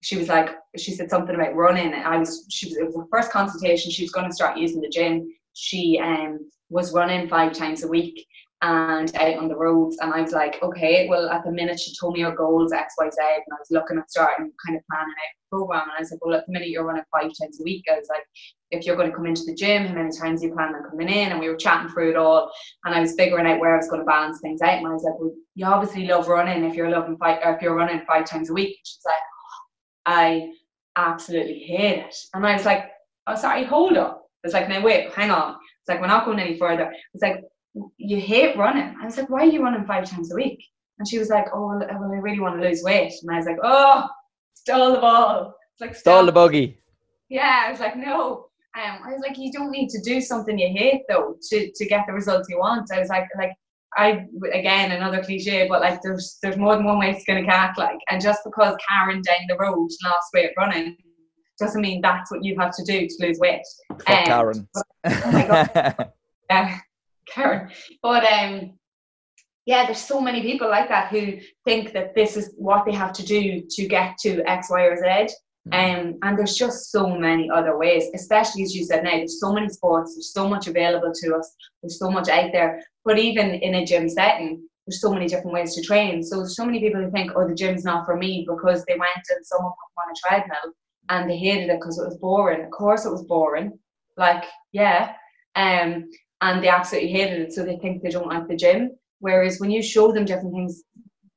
she 0.00 0.16
was 0.16 0.28
like 0.28 0.50
she 0.76 0.92
said 0.92 1.10
something 1.10 1.34
about 1.34 1.56
running 1.56 1.92
and 1.92 2.04
i 2.04 2.16
was 2.16 2.46
she 2.50 2.66
was 2.66 2.76
it 2.76 2.84
was 2.84 2.94
the 2.94 3.06
first 3.10 3.32
consultation 3.32 3.90
she 3.90 4.04
was 4.04 4.12
going 4.12 4.28
to 4.28 4.34
start 4.34 4.56
using 4.56 4.80
the 4.80 4.88
gym 4.88 5.26
she 5.54 6.00
um 6.02 6.38
was 6.70 6.92
running 6.92 7.28
five 7.28 7.52
times 7.52 7.82
a 7.82 7.88
week 7.88 8.26
and 8.62 9.14
out 9.16 9.36
on 9.36 9.48
the 9.48 9.56
roads. 9.56 9.98
And 10.00 10.12
I 10.12 10.20
was 10.20 10.32
like, 10.32 10.60
okay, 10.62 11.06
well, 11.08 11.28
at 11.28 11.44
the 11.44 11.52
minute 11.52 11.78
she 11.78 11.94
told 11.94 12.14
me 12.14 12.22
her 12.22 12.32
goals 12.32 12.72
X, 12.72 12.94
Y, 12.98 13.08
Z, 13.08 13.16
and 13.20 13.52
I 13.52 13.58
was 13.58 13.70
looking 13.70 13.98
at 13.98 14.10
starting 14.10 14.50
kind 14.66 14.76
of 14.76 14.82
planning 14.90 15.14
out 15.14 15.50
program. 15.50 15.84
And 15.84 15.92
I 15.98 16.02
said, 16.02 16.18
well, 16.20 16.36
at 16.36 16.46
the 16.46 16.52
minute 16.52 16.68
you're 16.68 16.84
running 16.84 17.04
five 17.12 17.30
times 17.40 17.60
a 17.60 17.64
week, 17.64 17.84
I 17.90 17.96
was 17.96 18.08
like, 18.08 18.24
if 18.70 18.84
you're 18.84 18.96
going 18.96 19.10
to 19.10 19.16
come 19.16 19.26
into 19.26 19.44
the 19.44 19.54
gym, 19.54 19.86
how 19.86 19.94
many 19.94 20.10
times 20.10 20.42
you 20.42 20.52
plan 20.52 20.74
on 20.74 20.90
coming 20.90 21.08
in? 21.08 21.30
And 21.30 21.40
we 21.40 21.48
were 21.48 21.56
chatting 21.56 21.88
through 21.90 22.10
it 22.10 22.16
all, 22.16 22.50
and 22.84 22.94
I 22.94 23.00
was 23.00 23.14
figuring 23.14 23.46
out 23.46 23.60
where 23.60 23.74
I 23.74 23.76
was 23.76 23.88
going 23.88 24.02
to 24.02 24.06
balance 24.06 24.40
things 24.40 24.60
out. 24.60 24.78
And 24.78 24.86
I 24.86 24.92
was 24.92 25.04
like, 25.04 25.18
well, 25.18 25.32
you 25.54 25.66
obviously 25.66 26.06
love 26.06 26.28
running 26.28 26.64
if 26.64 26.74
you're 26.74 26.90
loving 26.90 27.16
five, 27.16 27.38
if 27.44 27.62
you're 27.62 27.76
running 27.76 28.02
five 28.06 28.26
times 28.26 28.50
a 28.50 28.52
week. 28.54 28.76
she's 28.84 28.98
like, 29.06 29.14
I 30.06 30.52
absolutely 30.96 31.60
hate 31.60 32.00
it. 32.00 32.14
And 32.34 32.44
I 32.44 32.54
was 32.54 32.64
like, 32.64 32.90
oh, 33.26 33.36
sorry, 33.36 33.64
hold 33.64 33.96
up. 33.96 34.26
It's 34.44 34.54
like, 34.54 34.68
now 34.68 34.82
wait, 34.82 35.12
hang 35.12 35.30
on. 35.30 35.52
It's 35.52 35.88
like, 35.88 36.00
we're 36.00 36.06
not 36.08 36.24
going 36.24 36.38
any 36.38 36.58
further. 36.58 36.92
It's 37.14 37.22
like, 37.22 37.42
you 37.96 38.20
hate 38.20 38.56
running. 38.56 38.94
I 39.00 39.04
was 39.04 39.16
like, 39.16 39.30
why 39.30 39.40
are 39.40 39.46
you 39.46 39.62
running 39.62 39.86
five 39.86 40.08
times 40.08 40.32
a 40.32 40.36
week? 40.36 40.62
And 40.98 41.08
she 41.08 41.18
was 41.18 41.28
like, 41.28 41.46
oh, 41.54 41.66
well, 41.66 41.82
I 41.88 41.94
really 41.94 42.40
want 42.40 42.60
to 42.60 42.66
lose 42.66 42.82
weight. 42.82 43.12
And 43.22 43.30
I 43.30 43.36
was 43.36 43.46
like, 43.46 43.58
oh, 43.62 44.08
stall 44.54 44.92
the 44.92 45.00
ball. 45.00 45.54
It's 45.72 45.80
like, 45.80 45.94
stall 45.94 46.26
the 46.26 46.32
buggy. 46.32 46.78
Yeah, 47.28 47.64
I 47.66 47.70
was 47.70 47.80
like, 47.80 47.96
no. 47.96 48.46
Um, 48.76 49.00
I 49.04 49.12
was 49.12 49.20
like, 49.20 49.38
you 49.38 49.52
don't 49.52 49.70
need 49.70 49.88
to 49.90 50.00
do 50.02 50.20
something 50.20 50.58
you 50.58 50.68
hate 50.68 51.02
though 51.08 51.36
to, 51.50 51.70
to 51.74 51.86
get 51.86 52.04
the 52.06 52.12
results 52.12 52.48
you 52.48 52.58
want. 52.58 52.92
I 52.92 53.00
was 53.00 53.08
like, 53.08 53.26
like 53.36 53.52
I 53.96 54.26
again 54.52 54.92
another 54.92 55.22
cliche, 55.22 55.66
but 55.68 55.80
like 55.80 56.00
there's 56.02 56.38
there's 56.42 56.56
more 56.56 56.76
than 56.76 56.84
one 56.84 56.98
way 56.98 57.12
to 57.12 57.20
skin 57.20 57.38
a 57.38 57.44
cat. 57.44 57.76
Like, 57.78 57.98
and 58.10 58.20
just 58.20 58.40
because 58.44 58.76
Karen 58.88 59.22
down 59.22 59.36
the 59.48 59.56
road 59.56 59.88
lost 60.04 60.28
weight 60.34 60.50
running 60.56 60.96
doesn't 61.58 61.80
mean 61.80 62.00
that's 62.00 62.30
what 62.30 62.44
you 62.44 62.58
have 62.58 62.72
to 62.76 62.84
do 62.84 63.08
to 63.08 63.26
lose 63.26 63.38
weight. 63.40 63.62
Fuck 63.88 64.10
um, 64.10 64.24
Karen. 64.24 64.68
But, 64.74 64.84
oh 65.06 65.32
my 65.32 65.46
god. 65.46 66.12
yeah, 66.50 66.78
Karen. 67.32 67.70
But 68.02 68.24
um, 68.24 68.78
yeah, 69.66 69.84
there's 69.84 70.00
so 70.00 70.20
many 70.20 70.42
people 70.42 70.68
like 70.68 70.88
that 70.88 71.10
who 71.10 71.38
think 71.64 71.92
that 71.92 72.14
this 72.14 72.36
is 72.36 72.54
what 72.56 72.84
they 72.86 72.92
have 72.92 73.12
to 73.14 73.24
do 73.24 73.62
to 73.68 73.86
get 73.86 74.16
to 74.22 74.42
X, 74.48 74.70
Y, 74.70 74.82
or 74.82 74.96
Z. 74.96 75.34
Mm. 75.68 75.74
Um, 75.74 76.18
and 76.22 76.38
there's 76.38 76.56
just 76.56 76.90
so 76.90 77.08
many 77.08 77.50
other 77.50 77.76
ways, 77.76 78.04
especially 78.14 78.62
as 78.62 78.74
you 78.74 78.84
said 78.84 79.04
now, 79.04 79.10
there's 79.10 79.40
so 79.40 79.52
many 79.52 79.68
sports, 79.68 80.14
there's 80.14 80.32
so 80.32 80.48
much 80.48 80.68
available 80.68 81.12
to 81.12 81.34
us, 81.34 81.54
there's 81.82 81.98
so 81.98 82.10
much 82.10 82.28
out 82.28 82.50
there. 82.52 82.82
But 83.04 83.18
even 83.18 83.50
in 83.50 83.74
a 83.74 83.84
gym 83.84 84.08
setting, 84.08 84.66
there's 84.86 85.02
so 85.02 85.12
many 85.12 85.26
different 85.26 85.52
ways 85.52 85.74
to 85.74 85.82
train. 85.82 86.22
So 86.22 86.36
there's 86.36 86.56
so 86.56 86.64
many 86.64 86.80
people 86.80 87.02
who 87.02 87.10
think, 87.10 87.32
oh, 87.36 87.46
the 87.46 87.54
gym's 87.54 87.84
not 87.84 88.06
for 88.06 88.16
me 88.16 88.46
because 88.48 88.84
they 88.86 88.94
went 88.94 89.26
and 89.28 89.44
someone 89.44 89.72
put 89.72 89.88
them 89.92 90.02
on 90.06 90.12
a 90.12 90.46
treadmill 90.46 90.74
and 91.10 91.28
they 91.28 91.36
hated 91.36 91.68
it 91.68 91.78
because 91.78 91.98
it 91.98 92.06
was 92.06 92.16
boring. 92.16 92.64
Of 92.64 92.70
course 92.70 93.04
it 93.04 93.12
was 93.12 93.24
boring. 93.24 93.78
Like, 94.16 94.44
yeah. 94.72 95.12
Um, 95.56 96.08
and 96.40 96.62
they 96.62 96.68
absolutely 96.68 97.10
hated 97.10 97.40
it, 97.40 97.52
so 97.52 97.64
they 97.64 97.76
think 97.76 98.02
they 98.02 98.10
don't 98.10 98.28
like 98.28 98.48
the 98.48 98.56
gym. 98.56 98.96
Whereas 99.20 99.58
when 99.58 99.70
you 99.70 99.82
show 99.82 100.12
them 100.12 100.24
different 100.24 100.54
things 100.54 100.84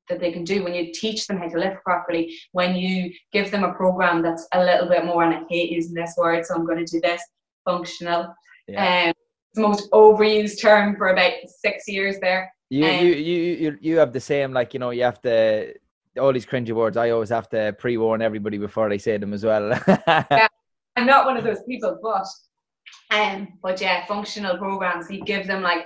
that 0.10 0.20
they 0.20 0.32
can 0.32 0.44
do, 0.44 0.64
when 0.64 0.76
you 0.76 0.92
teach 0.94 1.26
them 1.28 1.38
how 1.38 1.48
to 1.48 1.58
lift 1.58 1.84
properly, 1.84 2.38
when 2.52 2.76
you 2.76 3.12
give 3.32 3.50
them 3.50 3.64
a 3.64 3.74
program 3.74 4.22
that's 4.22 4.48
a 4.54 4.64
little 4.64 4.88
bit 4.88 5.06
more, 5.06 5.24
and 5.24 5.34
I 5.34 5.42
hate 5.50 5.72
using 5.72 5.94
this 5.94 6.14
word, 6.18 6.46
so 6.46 6.54
I'm 6.54 6.66
going 6.66 6.86
to 6.86 6.92
do 6.92 7.02
this 7.02 7.22
functional. 7.66 8.34
Yeah. 8.68 9.08
Um, 9.08 9.14
the 9.54 9.62
most 9.62 9.92
overused 9.92 10.62
term 10.62 10.96
for 10.96 11.10
about 11.10 11.34
six 11.48 11.88
years 11.88 12.18
there. 12.22 12.54
You, 12.70 12.86
um, 12.86 13.06
you, 13.06 13.14
you, 13.14 13.54
you, 13.54 13.78
you 13.82 13.98
have 13.98 14.14
the 14.14 14.20
same, 14.20 14.54
like, 14.54 14.74
you 14.74 14.80
know, 14.80 14.92
you 14.92 15.04
have 15.04 15.22
to, 15.24 15.74
all 16.20 16.32
these 16.32 16.46
cringy 16.46 16.72
words, 16.72 16.96
I 16.96 17.10
always 17.10 17.30
have 17.30 17.50
to 17.50 17.74
pre 17.78 17.98
warn 17.98 18.22
everybody 18.22 18.58
before 18.58 18.90
they 18.90 18.98
say 18.98 19.18
them 19.18 19.34
as 19.34 19.44
well. 19.44 19.70
yeah, 20.08 20.48
I'm 20.96 21.06
not 21.06 21.26
one 21.26 21.38
of 21.38 21.44
those 21.44 21.64
people, 21.68 22.00
but 22.02 22.26
um, 23.12 23.48
but 23.62 23.82
yeah, 23.82 24.06
functional 24.06 24.58
programs, 24.58 25.10
you 25.10 25.24
give 25.24 25.48
them 25.48 25.62
like, 25.62 25.86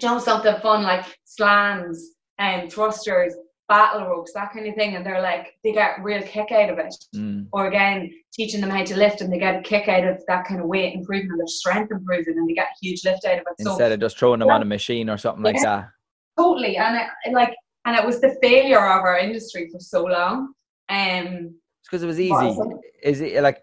you 0.00 0.08
know, 0.08 0.18
something 0.18 0.56
fun 0.60 0.82
like 0.82 1.04
slams 1.24 2.12
and 2.38 2.62
um, 2.62 2.68
thrusters, 2.68 3.34
battle 3.68 4.06
ropes, 4.06 4.32
that 4.34 4.52
kind 4.52 4.66
of 4.66 4.74
thing. 4.74 4.96
And 4.96 5.04
they're 5.04 5.22
like, 5.22 5.54
they 5.64 5.72
get 5.72 6.02
real 6.02 6.22
kick 6.22 6.52
out 6.52 6.70
of 6.70 6.78
it. 6.78 6.94
Mm. 7.14 7.48
Or 7.52 7.66
again, 7.66 8.12
teaching 8.32 8.60
them 8.60 8.70
how 8.70 8.84
to 8.84 8.96
lift 8.96 9.20
and 9.20 9.32
they 9.32 9.38
get 9.38 9.56
a 9.56 9.62
kick 9.62 9.88
out 9.88 10.04
of 10.04 10.22
that 10.28 10.46
kind 10.46 10.60
of 10.60 10.66
weight 10.66 10.94
improvement, 10.94 11.38
their 11.38 11.46
strength 11.46 11.90
improving, 11.90 12.36
and 12.38 12.48
they 12.48 12.54
get 12.54 12.68
a 12.68 12.84
huge 12.84 13.04
lift 13.04 13.24
out 13.24 13.38
of 13.38 13.40
it. 13.40 13.54
Instead 13.58 13.88
so, 13.88 13.94
of 13.94 14.00
just 14.00 14.18
throwing 14.18 14.40
them 14.40 14.48
yeah. 14.48 14.54
on 14.54 14.62
a 14.62 14.66
machine 14.66 15.10
or 15.10 15.18
something 15.18 15.44
like 15.44 15.60
that. 15.62 15.88
Totally. 16.38 16.76
And 16.76 16.96
it, 17.24 17.32
like, 17.32 17.54
and 17.84 17.96
it 17.96 18.04
was 18.04 18.20
the 18.20 18.36
failure 18.42 18.78
of 18.78 19.00
our 19.00 19.18
industry 19.18 19.68
for 19.72 19.80
so 19.80 20.04
long. 20.04 20.52
Um, 20.88 21.54
because 21.84 22.02
it 22.02 22.06
was 22.06 22.20
easy. 22.20 22.56
Is 23.02 23.20
it 23.20 23.42
like 23.42 23.62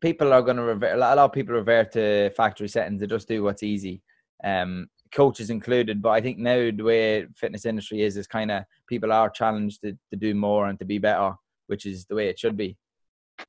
people 0.00 0.32
are 0.32 0.42
going 0.42 0.56
to 0.56 0.62
revert. 0.62 0.94
A 0.94 0.98
lot 0.98 1.18
of 1.18 1.32
people 1.32 1.54
revert 1.54 1.92
to 1.92 2.30
factory 2.30 2.68
settings 2.68 3.00
to 3.00 3.06
just 3.06 3.28
do 3.28 3.42
what's 3.42 3.62
easy. 3.62 4.02
Um, 4.44 4.88
coaches 5.14 5.50
included. 5.50 6.02
But 6.02 6.10
I 6.10 6.20
think 6.20 6.38
now 6.38 6.70
the 6.70 6.82
way 6.82 7.26
fitness 7.34 7.64
industry 7.64 8.02
is, 8.02 8.16
is 8.16 8.26
kind 8.26 8.50
of 8.50 8.64
people 8.88 9.12
are 9.12 9.30
challenged 9.30 9.80
to, 9.82 9.92
to 10.10 10.16
do 10.16 10.34
more 10.34 10.68
and 10.68 10.78
to 10.78 10.84
be 10.84 10.98
better, 10.98 11.34
which 11.68 11.86
is 11.86 12.04
the 12.06 12.14
way 12.14 12.28
it 12.28 12.38
should 12.38 12.56
be. 12.56 12.76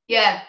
Yeah. 0.07 0.41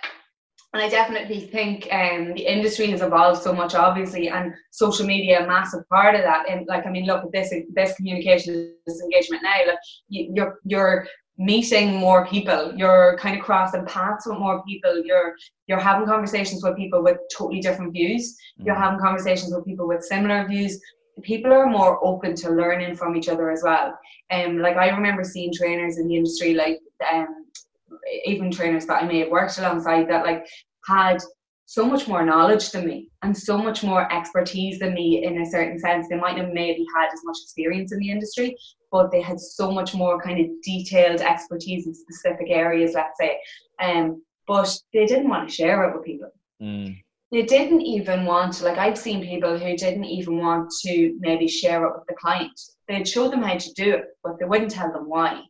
And 0.75 0.83
I 0.83 0.89
definitely 0.89 1.41
think 1.41 1.89
um, 1.91 2.35
the 2.35 2.47
industry 2.47 2.89
has 2.89 3.01
evolved 3.01 3.43
so 3.43 3.55
much, 3.55 3.75
obviously, 3.75 4.29
and 4.29 4.53
social 4.71 5.07
media 5.07 5.43
a 5.43 5.47
massive 5.47 5.89
part 5.89 6.15
of 6.15 6.23
that. 6.23 6.49
And 6.49 6.67
like, 6.67 6.87
I 6.87 6.91
mean, 6.91 7.07
look 7.07 7.25
at 7.25 7.33
this 7.33 7.55
this 7.75 7.95
communication, 7.97 8.75
this 8.87 9.01
engagement 9.01 9.43
now. 9.43 9.67
Like, 9.67 9.79
you, 10.09 10.31
you're 10.35 10.59
you're 10.65 11.09
meeting 11.39 11.95
more 11.95 12.27
people. 12.27 12.73
You're 12.77 13.17
kind 13.17 13.39
of 13.39 13.45
crossing 13.45 13.87
paths 13.87 14.27
with 14.27 14.39
more 14.39 14.63
people. 14.65 15.03
You're 15.05 15.35
you're 15.67 15.79
having 15.79 16.07
conversations 16.07 16.63
with 16.63 16.77
people 16.77 17.03
with 17.03 17.19
totally 17.35 17.61
different 17.61 17.93
views. 17.93 18.37
You're 18.57 18.75
mm. 18.75 18.83
having 18.83 18.99
conversations 18.99 19.55
with 19.55 19.65
people 19.65 19.87
with 19.87 20.05
similar 20.05 20.47
views. 20.47 20.81
People 21.23 21.53
are 21.53 21.67
more 21.67 22.05
open 22.05 22.35
to 22.37 22.51
learning 22.51 22.97
from 22.97 23.17
each 23.17 23.29
other 23.29 23.51
as 23.51 23.63
well. 23.63 23.99
Um 24.31 24.59
like 24.59 24.77
i 24.77 24.89
remember 24.89 25.25
seeing 25.25 25.53
trainers 25.53 25.99
in 25.99 26.09
the 26.09 26.17
industry 26.17 26.55
like 26.55 26.81
um 27.11 27.47
even 28.25 28.51
trainers 28.51 28.87
that 28.87 29.03
i 29.03 29.07
may 29.07 29.21
have 29.21 29.31
worked 29.31 29.59
alongside 29.59 30.09
that 30.09 30.25
like 30.25 30.47
had 30.87 31.19
so 31.69 31.85
much 31.85 32.09
more 32.09 32.25
knowledge 32.25 32.71
than 32.71 32.87
me 32.87 33.11
and 33.23 33.37
so 33.37 33.59
much 33.59 33.85
more 33.85 34.11
expertise 34.11 34.79
than 34.79 34.95
me 34.95 35.23
in 35.23 35.43
a 35.43 35.47
certain 35.47 35.79
sense. 35.79 36.09
They 36.09 36.17
might 36.17 36.39
have 36.39 36.49
maybe 36.49 36.83
had 36.97 37.09
as 37.13 37.21
much 37.25 37.37
experience 37.43 37.93
in 37.93 37.99
the 37.99 38.11
industry, 38.11 38.57
but 38.91 39.11
they 39.11 39.21
had 39.21 39.41
so 39.41 39.71
much 39.71 39.95
more 39.95 40.21
kind 40.21 40.41
of 40.41 40.47
detailed 40.63 41.21
expertise 41.21 41.87
in 41.87 41.95
specific 41.95 42.49
areas, 42.51 42.93
let's 42.95 43.19
say. 43.19 43.39
Um, 43.81 44.23
but 44.47 44.75
they 44.93 45.07
didn't 45.07 45.29
want 45.29 45.49
to 45.49 45.55
share 45.55 45.85
it 45.85 45.97
with 45.97 46.05
people. 46.05 46.31
Mm. 46.63 47.03
They 47.31 47.43
didn't 47.43 47.83
even 47.83 48.25
want 48.25 48.55
to, 48.55 48.65
like, 48.65 48.79
I've 48.79 48.97
seen 48.97 49.23
people 49.23 49.59
who 49.59 49.77
didn't 49.77 50.05
even 50.05 50.39
want 50.39 50.71
to 50.87 51.17
maybe 51.21 51.47
share 51.47 51.85
it 51.85 51.93
with 51.93 52.07
the 52.09 52.15
client. 52.15 52.59
They'd 52.89 53.07
show 53.07 53.29
them 53.29 53.43
how 53.43 53.59
to 53.59 53.73
do 53.75 53.95
it, 53.97 54.05
but 54.25 54.39
they 54.39 54.47
wouldn't 54.47 54.71
tell 54.71 54.91
them 54.91 55.09
why. 55.09 55.43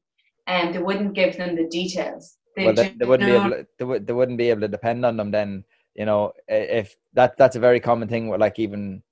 And 0.49 0.75
they 0.75 0.81
wouldn't 0.81 1.15
give 1.15 1.37
them 1.37 1.55
the 1.55 1.69
details. 1.69 2.37
They, 2.57 2.65
well, 2.65 2.75
they, 2.75 2.95
they 2.99 3.07
wouldn't 3.07 3.29
know, 3.31 3.39
be 3.39 3.47
able. 3.47 3.57
To, 3.57 3.67
they, 3.79 3.85
would, 3.85 4.07
they 4.09 4.13
wouldn't 4.13 4.39
be 4.39 4.51
able 4.51 4.63
to 4.63 4.69
depend 4.69 5.07
on 5.07 5.17
them 5.17 5.31
then 5.31 5.65
you 5.99 6.07
know, 6.07 6.33
if 6.47 6.95
that 7.15 7.37
that's 7.37 7.57
a 7.57 7.61
very 7.61 7.81
common 7.81 8.07
thing 8.07 8.29
with 8.29 8.41
like 8.41 8.61
even 8.61 9.03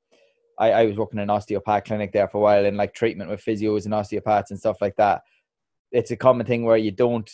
I, 0.58 0.72
I 0.72 0.86
was 0.86 0.96
working 0.96 1.18
in 1.18 1.24
an 1.24 1.30
osteopath 1.30 1.84
clinic 1.84 2.12
there 2.12 2.28
for 2.28 2.38
a 2.38 2.40
while 2.40 2.64
and 2.64 2.76
like 2.76 2.94
treatment 2.94 3.30
with 3.30 3.44
physios 3.44 3.84
and 3.84 3.94
osteopaths 3.94 4.50
and 4.50 4.58
stuff 4.58 4.78
like 4.80 4.96
that. 4.96 5.22
It's 5.92 6.10
a 6.10 6.16
common 6.16 6.46
thing 6.46 6.64
where 6.64 6.76
you 6.76 6.90
don't 6.90 7.30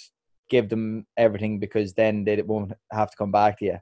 give 0.49 0.69
them 0.69 1.07
everything 1.17 1.59
because 1.59 1.95
then 1.95 2.25
they 2.25 2.41
won't 2.43 2.73
have 2.91 3.11
to 3.11 3.17
come 3.17 3.33
back 3.33 3.59
to 3.59 3.65
you. 3.65 3.79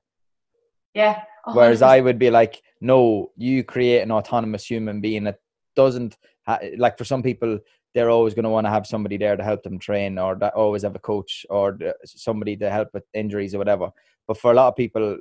Yeah. 0.94 1.22
100%. 1.46 1.54
Whereas 1.56 1.82
I 1.82 2.00
would 2.00 2.18
be 2.18 2.30
like, 2.30 2.62
no, 2.80 3.30
you 3.36 3.64
create 3.64 4.02
an 4.02 4.12
autonomous 4.12 4.66
human 4.66 5.00
being 5.00 5.24
that 5.24 5.38
doesn't 5.74 6.16
ha- 6.46 6.60
like 6.76 6.98
for 6.98 7.04
some 7.04 7.22
people 7.22 7.58
they're 7.94 8.10
always 8.10 8.34
going 8.34 8.44
to 8.44 8.50
want 8.50 8.66
to 8.66 8.70
have 8.70 8.86
somebody 8.86 9.16
there 9.16 9.36
to 9.36 9.42
help 9.42 9.62
them 9.62 9.78
train 9.78 10.18
or 10.18 10.36
that 10.36 10.54
always 10.54 10.82
have 10.82 10.94
a 10.94 11.00
coach 11.00 11.44
or 11.50 11.76
uh, 11.84 11.92
somebody 12.04 12.56
to 12.56 12.70
help 12.70 12.88
with 12.94 13.04
injuries 13.14 13.54
or 13.54 13.58
whatever. 13.58 13.90
But 14.28 14.38
for 14.38 14.52
a 14.52 14.54
lot 14.54 14.68
of 14.68 14.76
people, 14.76 15.18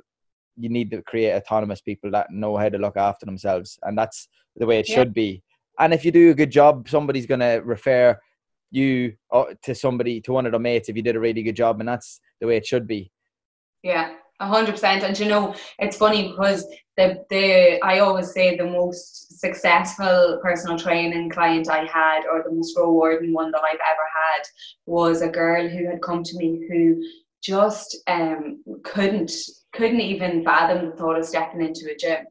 you 0.56 0.68
need 0.68 0.90
to 0.90 1.02
create 1.02 1.34
autonomous 1.34 1.80
people 1.80 2.10
that 2.12 2.30
know 2.30 2.56
how 2.56 2.68
to 2.68 2.78
look 2.78 2.96
after 2.96 3.26
themselves, 3.26 3.78
and 3.82 3.96
that's 3.96 4.28
the 4.56 4.66
way 4.66 4.78
it 4.78 4.88
yeah. 4.88 4.96
should 4.96 5.14
be. 5.14 5.42
And 5.78 5.94
if 5.94 6.04
you 6.04 6.12
do 6.12 6.30
a 6.30 6.34
good 6.34 6.50
job, 6.50 6.88
somebody's 6.88 7.26
going 7.26 7.40
to 7.40 7.62
refer 7.64 8.18
you 8.70 9.14
uh, 9.32 9.44
to 9.62 9.74
somebody 9.74 10.20
to 10.22 10.32
one 10.32 10.46
of 10.46 10.52
their 10.52 10.60
mates 10.60 10.88
if 10.88 10.96
you 10.96 11.02
did 11.02 11.16
a 11.16 11.20
really 11.20 11.42
good 11.42 11.56
job, 11.56 11.80
and 11.80 11.88
that's 11.88 12.20
the 12.40 12.46
way 12.46 12.56
it 12.56 12.66
should 12.66 12.86
be. 12.86 13.10
Yeah, 13.82 14.12
a 14.40 14.46
hundred 14.46 14.72
percent. 14.72 15.02
And 15.02 15.18
you 15.18 15.26
know, 15.26 15.54
it's 15.78 15.96
funny 15.96 16.28
because 16.28 16.66
the 16.96 17.24
the 17.30 17.80
I 17.82 18.00
always 18.00 18.32
say 18.32 18.56
the 18.56 18.66
most 18.66 19.40
successful 19.40 20.38
personal 20.42 20.78
training 20.78 21.30
client 21.30 21.68
I 21.70 21.84
had, 21.84 22.24
or 22.30 22.42
the 22.42 22.52
most 22.52 22.76
rewarding 22.76 23.32
one 23.32 23.50
that 23.52 23.62
I've 23.62 23.74
ever 23.74 24.06
had, 24.28 24.42
was 24.86 25.22
a 25.22 25.28
girl 25.28 25.68
who 25.68 25.88
had 25.88 26.02
come 26.02 26.22
to 26.22 26.36
me 26.36 26.66
who 26.68 27.02
just 27.42 27.96
um, 28.06 28.62
couldn't 28.84 29.32
couldn't 29.72 30.00
even 30.00 30.44
fathom 30.44 30.86
the 30.86 30.96
thought 30.96 31.18
of 31.18 31.24
stepping 31.24 31.62
into 31.62 31.90
a 31.90 31.96
gym. 31.96 32.26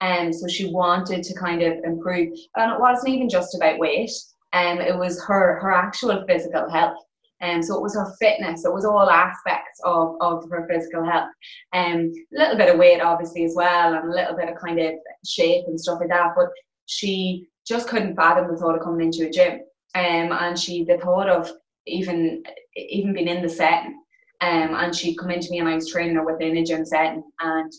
And 0.00 0.28
um, 0.28 0.32
so 0.32 0.48
she 0.48 0.70
wanted 0.70 1.22
to 1.22 1.34
kind 1.34 1.62
of 1.62 1.82
improve. 1.84 2.36
And 2.56 2.72
it 2.72 2.80
wasn't 2.80 3.14
even 3.14 3.28
just 3.28 3.54
about 3.54 3.78
weight. 3.78 4.10
Um, 4.52 4.80
it 4.80 4.96
was 4.96 5.22
her 5.24 5.58
her 5.60 5.72
actual 5.72 6.24
physical 6.26 6.68
health. 6.70 6.98
And 7.40 7.56
um, 7.56 7.62
so 7.62 7.76
it 7.76 7.82
was 7.82 7.94
her 7.94 8.14
fitness, 8.20 8.64
it 8.64 8.72
was 8.72 8.84
all 8.84 9.10
aspects 9.10 9.80
of, 9.84 10.16
of 10.20 10.48
her 10.50 10.66
physical 10.68 11.04
health. 11.04 11.30
And 11.72 12.10
um, 12.10 12.12
a 12.34 12.38
little 12.38 12.56
bit 12.56 12.72
of 12.72 12.78
weight, 12.78 13.00
obviously, 13.00 13.44
as 13.44 13.54
well, 13.56 13.94
and 13.94 14.08
a 14.08 14.14
little 14.14 14.36
bit 14.36 14.48
of 14.48 14.56
kind 14.56 14.78
of 14.80 14.94
shape 15.26 15.64
and 15.66 15.80
stuff 15.80 16.00
like 16.00 16.08
that. 16.10 16.32
But 16.36 16.48
she 16.86 17.48
just 17.66 17.88
couldn't 17.88 18.16
fathom 18.16 18.50
the 18.50 18.56
thought 18.56 18.76
of 18.76 18.82
coming 18.82 19.06
into 19.06 19.26
a 19.26 19.30
gym. 19.30 19.60
Um, 19.94 20.32
and 20.32 20.58
she, 20.58 20.84
the 20.84 20.98
thought 20.98 21.28
of 21.28 21.50
even 21.86 22.42
even 22.76 23.12
being 23.12 23.28
in 23.28 23.42
the 23.42 23.48
setting, 23.48 24.02
um, 24.44 24.74
and 24.74 24.94
she'd 24.94 25.16
come 25.16 25.30
into 25.30 25.50
me 25.50 25.58
and 25.58 25.68
I 25.68 25.74
was 25.74 25.90
training 25.90 26.16
her 26.16 26.24
within 26.24 26.56
a 26.56 26.64
gym 26.64 26.84
setting, 26.84 27.22
and 27.40 27.72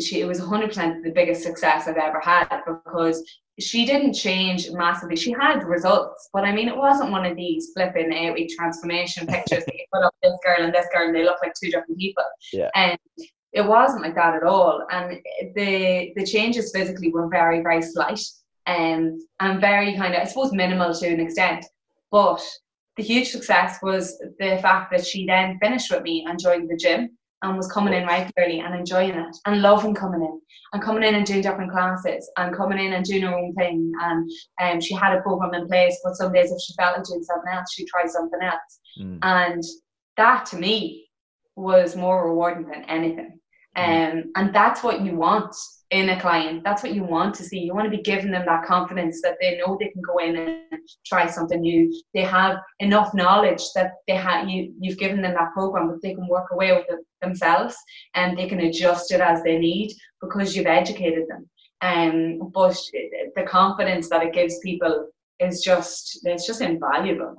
she 0.00 0.20
it 0.20 0.26
was 0.26 0.40
100% 0.40 1.02
the 1.02 1.10
biggest 1.10 1.42
success 1.42 1.86
I've 1.86 1.96
ever 1.96 2.20
had 2.20 2.48
because 2.66 3.22
she 3.60 3.86
didn't 3.86 4.14
change 4.14 4.70
massively. 4.70 5.16
She 5.16 5.32
had 5.32 5.64
results, 5.64 6.28
but 6.32 6.44
I 6.44 6.52
mean, 6.52 6.68
it 6.68 6.76
wasn't 6.76 7.10
one 7.10 7.24
of 7.24 7.36
these 7.36 7.70
flipping 7.74 8.12
eight 8.12 8.32
week 8.32 8.50
transformation 8.56 9.26
pictures 9.34 9.64
that 9.64 9.74
you 9.74 9.84
put 9.92 10.04
up 10.04 10.14
this 10.22 10.34
girl 10.44 10.64
and 10.64 10.74
this 10.74 10.86
girl 10.92 11.06
and 11.06 11.14
they 11.14 11.24
look 11.24 11.38
like 11.42 11.52
two 11.60 11.70
different 11.70 11.98
people. 11.98 12.24
Yeah. 12.52 12.70
And 12.74 12.98
it 13.52 13.62
wasn't 13.62 14.02
like 14.02 14.14
that 14.14 14.34
at 14.34 14.42
all. 14.42 14.86
And 14.90 15.20
the 15.54 16.12
the 16.16 16.26
changes 16.26 16.72
physically 16.74 17.10
were 17.10 17.28
very, 17.28 17.62
very 17.62 17.82
slight 17.82 18.20
um, 18.66 19.18
and 19.40 19.60
very 19.60 19.96
kind 19.96 20.14
of, 20.14 20.22
I 20.22 20.24
suppose, 20.24 20.52
minimal 20.52 20.94
to 20.94 21.06
an 21.08 21.20
extent. 21.20 21.64
But 22.10 22.42
the 22.98 23.04
huge 23.04 23.30
success 23.30 23.78
was 23.80 24.18
the 24.40 24.58
fact 24.60 24.90
that 24.90 25.06
she 25.06 25.24
then 25.24 25.56
finished 25.62 25.90
with 25.90 26.02
me 26.02 26.26
and 26.28 26.38
joined 26.38 26.68
the 26.68 26.76
gym 26.76 27.16
and 27.42 27.56
was 27.56 27.70
coming 27.70 27.94
in 27.94 28.04
regularly 28.04 28.58
and 28.58 28.74
enjoying 28.74 29.14
it 29.14 29.36
and 29.46 29.62
loving 29.62 29.94
coming 29.94 30.20
in 30.20 30.40
and 30.72 30.82
coming 30.82 31.04
in 31.04 31.14
and 31.14 31.24
doing 31.24 31.40
different 31.40 31.70
classes 31.70 32.28
and 32.36 32.56
coming 32.56 32.84
in 32.84 32.94
and 32.94 33.04
doing 33.04 33.22
her 33.22 33.38
own 33.38 33.54
thing. 33.54 33.92
And 34.02 34.28
um, 34.60 34.80
she 34.80 34.94
had 34.94 35.16
a 35.16 35.22
program 35.22 35.54
in 35.54 35.68
place, 35.68 35.96
but 36.02 36.16
some 36.16 36.32
days 36.32 36.50
if 36.50 36.60
she 36.60 36.74
felt 36.74 36.96
like 36.96 37.06
doing 37.06 37.22
something 37.22 37.52
else, 37.52 37.72
she'd 37.72 37.86
try 37.86 38.04
something 38.06 38.40
else. 38.42 38.80
Mm. 39.00 39.18
And 39.22 39.62
that 40.16 40.46
to 40.46 40.56
me 40.56 41.06
was 41.54 41.94
more 41.94 42.26
rewarding 42.26 42.68
than 42.68 42.82
anything. 42.86 43.38
Mm. 43.76 44.12
Um, 44.12 44.32
and 44.34 44.52
that's 44.52 44.82
what 44.82 45.02
you 45.02 45.14
want 45.14 45.54
in 45.90 46.10
a 46.10 46.20
client. 46.20 46.62
That's 46.64 46.82
what 46.82 46.94
you 46.94 47.02
want 47.02 47.34
to 47.36 47.44
see. 47.44 47.58
You 47.60 47.74
want 47.74 47.90
to 47.90 47.96
be 47.96 48.02
giving 48.02 48.30
them 48.30 48.44
that 48.46 48.64
confidence 48.64 49.22
that 49.22 49.36
they 49.40 49.56
know 49.56 49.76
they 49.78 49.88
can 49.88 50.02
go 50.02 50.18
in 50.18 50.36
and 50.36 50.60
try 51.06 51.26
something 51.26 51.60
new. 51.60 51.92
They 52.12 52.22
have 52.22 52.58
enough 52.80 53.14
knowledge 53.14 53.62
that 53.74 53.92
they 54.06 54.16
have 54.16 54.48
you 54.48 54.74
you've 54.80 54.98
given 54.98 55.22
them 55.22 55.34
that 55.34 55.52
program 55.54 55.88
that 55.88 56.02
they 56.02 56.14
can 56.14 56.28
work 56.28 56.50
away 56.50 56.72
with 56.72 56.86
it 56.88 57.00
themselves 57.22 57.74
and 58.14 58.36
they 58.36 58.48
can 58.48 58.60
adjust 58.60 59.12
it 59.12 59.20
as 59.20 59.42
they 59.42 59.58
need 59.58 59.92
because 60.20 60.54
you've 60.54 60.66
educated 60.66 61.24
them. 61.28 61.48
Um, 61.80 62.50
but 62.52 62.76
the 63.36 63.44
confidence 63.44 64.08
that 64.10 64.22
it 64.22 64.34
gives 64.34 64.58
people 64.58 65.08
is 65.40 65.62
just 65.62 66.20
it's 66.24 66.46
just 66.46 66.60
invaluable. 66.60 67.34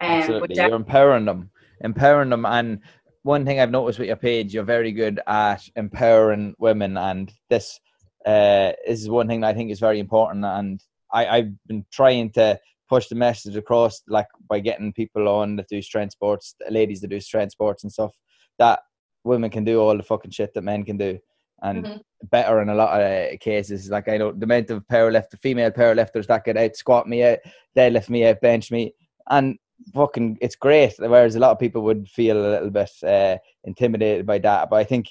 Um, 0.00 0.10
Absolutely, 0.10 0.56
you're 0.56 0.74
empowering 0.74 1.24
them, 1.24 1.50
empowering 1.80 2.30
them, 2.30 2.46
and 2.46 2.80
one 3.22 3.44
thing 3.44 3.60
I've 3.60 3.70
noticed 3.70 3.98
with 3.98 4.08
your 4.08 4.16
page, 4.16 4.54
you're 4.54 4.64
very 4.64 4.92
good 4.92 5.20
at 5.26 5.62
empowering 5.76 6.54
women, 6.58 6.96
and 6.96 7.32
this 7.48 7.78
uh, 8.26 8.72
is 8.86 9.08
one 9.10 9.28
thing 9.28 9.44
I 9.44 9.52
think 9.52 9.70
is 9.70 9.80
very 9.80 9.98
important. 9.98 10.44
And 10.44 10.82
I, 11.12 11.26
I've 11.26 11.66
been 11.66 11.84
trying 11.92 12.30
to 12.32 12.58
push 12.88 13.08
the 13.08 13.14
message 13.14 13.56
across, 13.56 14.02
like 14.08 14.26
by 14.48 14.60
getting 14.60 14.92
people 14.92 15.28
on 15.28 15.56
that 15.56 15.68
do 15.68 15.82
strength 15.82 16.12
sports, 16.12 16.54
ladies 16.70 17.00
that 17.00 17.08
do 17.08 17.20
strength 17.20 17.52
sports 17.52 17.84
and 17.84 17.92
stuff, 17.92 18.12
that 18.58 18.80
women 19.24 19.50
can 19.50 19.64
do 19.64 19.80
all 19.80 19.96
the 19.96 20.02
fucking 20.02 20.30
shit 20.30 20.54
that 20.54 20.62
men 20.62 20.84
can 20.84 20.96
do, 20.96 21.18
and 21.62 21.84
mm-hmm. 21.84 21.98
better 22.30 22.60
in 22.62 22.70
a 22.70 22.74
lot 22.74 23.00
of 23.00 23.38
cases. 23.40 23.90
Like 23.90 24.08
I 24.08 24.16
know 24.16 24.32
the 24.32 24.44
amount 24.44 24.70
of 24.70 24.86
powerlift, 24.88 25.38
female 25.42 25.70
powerlifters 25.70 26.26
that 26.28 26.44
could 26.44 26.56
out 26.56 26.74
squat 26.74 27.06
me 27.06 27.22
out, 27.22 27.38
deadlift 27.76 28.08
me 28.08 28.26
out, 28.26 28.40
bench 28.40 28.70
me, 28.70 28.94
and 29.28 29.58
fucking 29.94 30.38
it's 30.40 30.56
great. 30.56 30.94
Whereas 30.98 31.36
a 31.36 31.40
lot 31.40 31.52
of 31.52 31.58
people 31.58 31.82
would 31.82 32.08
feel 32.08 32.36
a 32.36 32.50
little 32.50 32.70
bit 32.70 32.90
uh, 33.02 33.38
intimidated 33.64 34.26
by 34.26 34.38
that. 34.38 34.70
But 34.70 34.76
I 34.76 34.84
think 34.84 35.08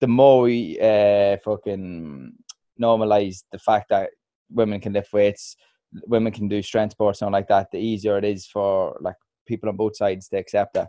the 0.00 0.08
more 0.08 0.42
we 0.42 0.78
uh, 0.80 1.36
fucking 1.44 2.32
normalize 2.80 3.44
the 3.52 3.58
fact 3.58 3.88
that 3.90 4.10
women 4.50 4.80
can 4.80 4.92
lift 4.92 5.12
weights, 5.12 5.56
women 6.06 6.32
can 6.32 6.48
do 6.48 6.62
strength 6.62 6.92
sports, 6.92 7.18
something 7.18 7.32
like 7.32 7.48
that, 7.48 7.70
the 7.70 7.78
easier 7.78 8.18
it 8.18 8.24
is 8.24 8.46
for 8.46 8.96
like 9.00 9.16
people 9.46 9.68
on 9.68 9.76
both 9.76 9.96
sides 9.96 10.28
to 10.28 10.36
accept 10.36 10.74
that. 10.74 10.88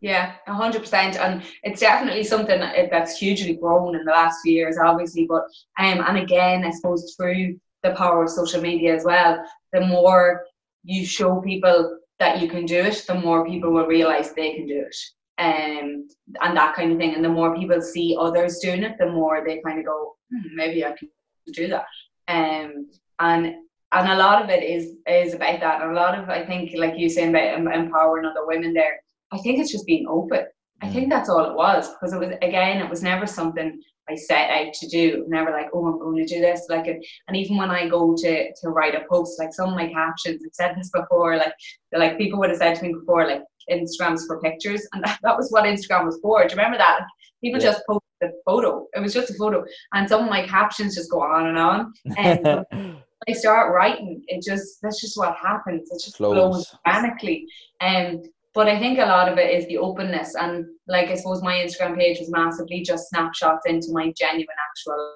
Yeah, 0.00 0.34
hundred 0.46 0.82
percent, 0.82 1.16
and 1.16 1.42
it's 1.64 1.80
definitely 1.80 2.22
something 2.22 2.60
that's 2.60 3.18
hugely 3.18 3.56
grown 3.56 3.96
in 3.96 4.04
the 4.04 4.12
last 4.12 4.40
few 4.42 4.52
years, 4.52 4.78
obviously. 4.78 5.26
But 5.26 5.42
um, 5.78 6.04
and 6.06 6.18
again, 6.18 6.64
I 6.64 6.70
suppose 6.70 7.16
through 7.16 7.58
the 7.82 7.90
power 7.90 8.22
of 8.22 8.30
social 8.30 8.60
media 8.60 8.94
as 8.94 9.04
well, 9.04 9.44
the 9.72 9.80
more 9.80 10.44
you 10.84 11.04
show 11.04 11.40
people 11.40 11.97
that 12.18 12.40
you 12.40 12.48
can 12.48 12.66
do 12.66 12.80
it, 12.80 13.04
the 13.06 13.14
more 13.14 13.46
people 13.46 13.70
will 13.70 13.86
realize 13.86 14.32
they 14.32 14.54
can 14.54 14.66
do 14.66 14.84
it. 14.86 14.96
Um, 15.38 16.08
and 16.40 16.56
that 16.56 16.74
kind 16.74 16.92
of 16.92 16.98
thing. 16.98 17.14
And 17.14 17.24
the 17.24 17.28
more 17.28 17.56
people 17.56 17.80
see 17.80 18.16
others 18.18 18.58
doing 18.58 18.82
it, 18.82 18.96
the 18.98 19.10
more 19.10 19.44
they 19.46 19.60
kind 19.64 19.78
of 19.78 19.86
go, 19.86 20.16
hmm, 20.30 20.56
maybe 20.56 20.84
I 20.84 20.92
can 20.92 21.08
do 21.52 21.68
that. 21.68 21.84
Um, 22.26 22.88
and 23.20 23.54
and 23.92 24.08
a 24.10 24.16
lot 24.16 24.42
of 24.42 24.50
it 24.50 24.62
is 24.62 24.96
is 25.06 25.34
about 25.34 25.60
that. 25.60 25.80
And 25.80 25.92
a 25.92 25.94
lot 25.94 26.18
of 26.18 26.28
I 26.28 26.44
think, 26.44 26.72
like 26.76 26.98
you 26.98 27.08
saying 27.08 27.30
about 27.30 27.74
empowering 27.74 28.26
other 28.26 28.46
women 28.46 28.74
there, 28.74 29.00
I 29.32 29.38
think 29.38 29.58
it's 29.58 29.72
just 29.72 29.86
being 29.86 30.06
open. 30.08 30.44
I 30.82 30.88
think 30.88 31.06
mm. 31.06 31.10
that's 31.10 31.28
all 31.28 31.44
it 31.44 31.56
was 31.56 31.90
because 31.90 32.12
it 32.12 32.18
was 32.18 32.30
again, 32.42 32.82
it 32.82 32.90
was 32.90 33.02
never 33.02 33.26
something 33.26 33.80
I 34.10 34.14
set 34.16 34.50
out 34.50 34.72
to 34.74 34.88
do. 34.88 35.24
Never 35.28 35.50
like, 35.50 35.68
oh, 35.72 35.86
I'm 35.86 35.98
going 35.98 36.24
to 36.24 36.34
do 36.34 36.40
this. 36.40 36.66
Like, 36.68 36.86
and 36.86 37.36
even 37.36 37.56
when 37.56 37.70
I 37.70 37.88
go 37.88 38.14
to 38.16 38.52
to 38.52 38.68
write 38.68 38.94
a 38.94 39.04
post, 39.10 39.38
like 39.38 39.52
some 39.52 39.70
of 39.70 39.74
my 39.74 39.92
captions, 39.92 40.42
I've 40.44 40.54
said 40.54 40.76
this 40.76 40.90
before. 40.90 41.36
Like, 41.36 41.52
like 41.92 42.18
people 42.18 42.38
would 42.38 42.50
have 42.50 42.58
said 42.58 42.76
to 42.76 42.82
me 42.84 42.92
before, 42.92 43.26
like 43.26 43.42
Instagram's 43.70 44.26
for 44.26 44.40
pictures, 44.40 44.86
and 44.92 45.04
that, 45.04 45.18
that 45.22 45.36
was 45.36 45.50
what 45.50 45.64
Instagram 45.64 46.06
was 46.06 46.18
for. 46.22 46.42
Do 46.42 46.54
you 46.54 46.56
remember 46.56 46.78
that? 46.78 47.00
People 47.42 47.60
yeah. 47.60 47.72
just 47.72 47.82
posted 47.88 48.02
a 48.22 48.28
photo. 48.44 48.86
It 48.94 49.00
was 49.00 49.14
just 49.14 49.30
a 49.30 49.34
photo, 49.34 49.64
and 49.92 50.08
some 50.08 50.24
of 50.24 50.30
my 50.30 50.46
captions 50.46 50.94
just 50.94 51.10
go 51.10 51.22
on 51.22 51.46
and 51.46 51.58
on. 51.58 51.92
And 52.16 52.98
I 53.28 53.32
start 53.32 53.74
writing, 53.74 54.22
it 54.28 54.42
just 54.42 54.80
that's 54.82 55.00
just 55.00 55.16
what 55.16 55.36
happens. 55.36 55.90
It 55.90 56.02
just 56.02 56.16
flows, 56.16 56.34
flows 56.34 56.74
organically. 56.86 57.46
And 57.80 58.24
um, 58.24 58.30
but 58.54 58.68
I 58.68 58.78
think 58.78 58.98
a 58.98 59.06
lot 59.06 59.30
of 59.30 59.38
it 59.38 59.54
is 59.54 59.66
the 59.66 59.78
openness 59.78 60.34
and 60.34 60.64
like 60.86 61.08
I 61.08 61.14
suppose 61.14 61.42
my 61.42 61.54
Instagram 61.54 61.96
page 61.96 62.18
was 62.18 62.30
massively 62.30 62.82
just 62.82 63.08
snapshots 63.08 63.66
into 63.66 63.88
my 63.92 64.12
genuine 64.16 64.46
actual 64.70 65.14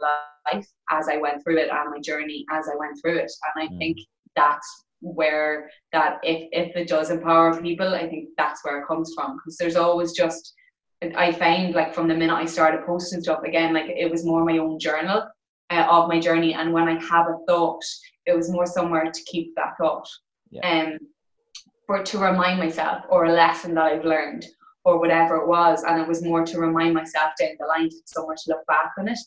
life 0.52 0.66
as 0.90 1.08
I 1.08 1.16
went 1.16 1.42
through 1.42 1.58
it 1.58 1.70
and 1.70 1.90
my 1.90 2.00
journey 2.00 2.44
as 2.52 2.68
I 2.68 2.76
went 2.78 2.98
through 3.00 3.18
it. 3.18 3.32
And 3.54 3.64
I 3.64 3.72
mm. 3.72 3.78
think 3.78 3.98
that's 4.36 4.84
where 5.00 5.70
that 5.92 6.18
if, 6.22 6.48
if 6.52 6.76
it 6.76 6.88
does 6.88 7.10
empower 7.10 7.60
people, 7.60 7.94
I 7.94 8.08
think 8.08 8.28
that's 8.36 8.64
where 8.64 8.80
it 8.80 8.86
comes 8.86 9.12
from. 9.14 9.36
Because 9.36 9.56
there's 9.56 9.76
always 9.76 10.12
just 10.12 10.54
I 11.16 11.32
find 11.32 11.74
like 11.74 11.94
from 11.94 12.06
the 12.06 12.14
minute 12.14 12.34
I 12.34 12.44
started 12.44 12.86
posting 12.86 13.22
stuff 13.22 13.42
again, 13.44 13.74
like 13.74 13.86
it 13.88 14.10
was 14.10 14.24
more 14.24 14.44
my 14.44 14.58
own 14.58 14.78
journal 14.78 15.24
uh, 15.70 15.86
of 15.90 16.08
my 16.08 16.20
journey. 16.20 16.54
And 16.54 16.72
when 16.72 16.88
I 16.88 17.02
have 17.04 17.26
a 17.26 17.38
thought, 17.48 17.82
it 18.26 18.36
was 18.36 18.50
more 18.50 18.66
somewhere 18.66 19.10
to 19.10 19.22
keep 19.24 19.54
that 19.56 19.74
thought. 19.80 20.08
Yeah. 20.50 20.68
Um, 20.68 20.98
for 21.92 22.02
to 22.02 22.18
remind 22.18 22.58
myself 22.58 23.04
or 23.10 23.26
a 23.26 23.32
lesson 23.32 23.74
that 23.74 23.84
I've 23.84 24.04
learned 24.06 24.46
or 24.84 24.98
whatever 24.98 25.36
it 25.36 25.46
was. 25.46 25.82
And 25.82 26.00
it 26.00 26.08
was 26.08 26.24
more 26.24 26.42
to 26.42 26.58
remind 26.58 26.94
myself 26.94 27.32
down 27.38 27.50
the 27.60 27.66
line 27.66 27.90
to 27.90 27.96
so 28.06 28.26
much 28.26 28.40
look 28.48 28.64
back 28.66 28.92
on 28.98 29.08
it. 29.08 29.18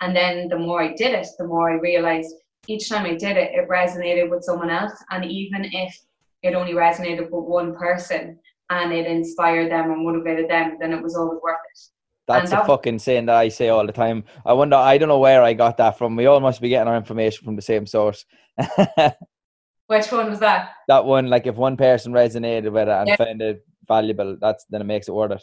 And 0.00 0.16
then 0.16 0.48
the 0.48 0.58
more 0.58 0.82
I 0.82 0.94
did 0.94 1.12
it, 1.12 1.26
the 1.38 1.46
more 1.46 1.70
I 1.70 1.74
realized 1.74 2.34
each 2.66 2.88
time 2.88 3.04
I 3.04 3.14
did 3.14 3.36
it, 3.36 3.52
it 3.52 3.68
resonated 3.68 4.30
with 4.30 4.42
someone 4.42 4.70
else. 4.70 4.94
And 5.10 5.26
even 5.26 5.66
if 5.70 5.94
it 6.42 6.54
only 6.54 6.72
resonated 6.72 7.24
with 7.30 7.44
one 7.44 7.74
person 7.74 8.38
and 8.70 8.90
it 8.90 9.06
inspired 9.06 9.70
them 9.70 9.90
or 9.90 9.96
motivated 9.96 10.48
them, 10.48 10.78
then 10.80 10.94
it 10.94 11.02
was 11.02 11.16
always 11.16 11.40
worth 11.42 11.58
it. 11.74 11.80
That's 12.26 12.52
that, 12.52 12.62
a 12.62 12.66
fucking 12.66 13.00
saying 13.00 13.26
that 13.26 13.36
I 13.36 13.50
say 13.50 13.68
all 13.68 13.84
the 13.86 13.92
time. 13.92 14.24
I 14.46 14.54
wonder, 14.54 14.76
I 14.76 14.96
don't 14.96 15.10
know 15.10 15.18
where 15.18 15.42
I 15.42 15.52
got 15.52 15.76
that 15.76 15.98
from. 15.98 16.16
We 16.16 16.24
all 16.24 16.40
must 16.40 16.62
be 16.62 16.70
getting 16.70 16.88
our 16.88 16.96
information 16.96 17.44
from 17.44 17.56
the 17.56 17.60
same 17.60 17.86
source. 17.86 18.24
Which 19.86 20.10
one 20.10 20.30
was 20.30 20.40
that? 20.40 20.70
That 20.88 21.04
one, 21.04 21.28
like 21.28 21.46
if 21.46 21.56
one 21.56 21.76
person 21.76 22.12
resonated 22.12 22.72
with 22.72 22.88
it 22.88 22.88
and 22.88 23.08
yeah. 23.08 23.16
found 23.16 23.42
it 23.42 23.64
valuable, 23.86 24.36
that's 24.40 24.64
then 24.70 24.80
it 24.80 24.84
makes 24.84 25.08
it 25.08 25.12
worth 25.12 25.32
it. 25.32 25.42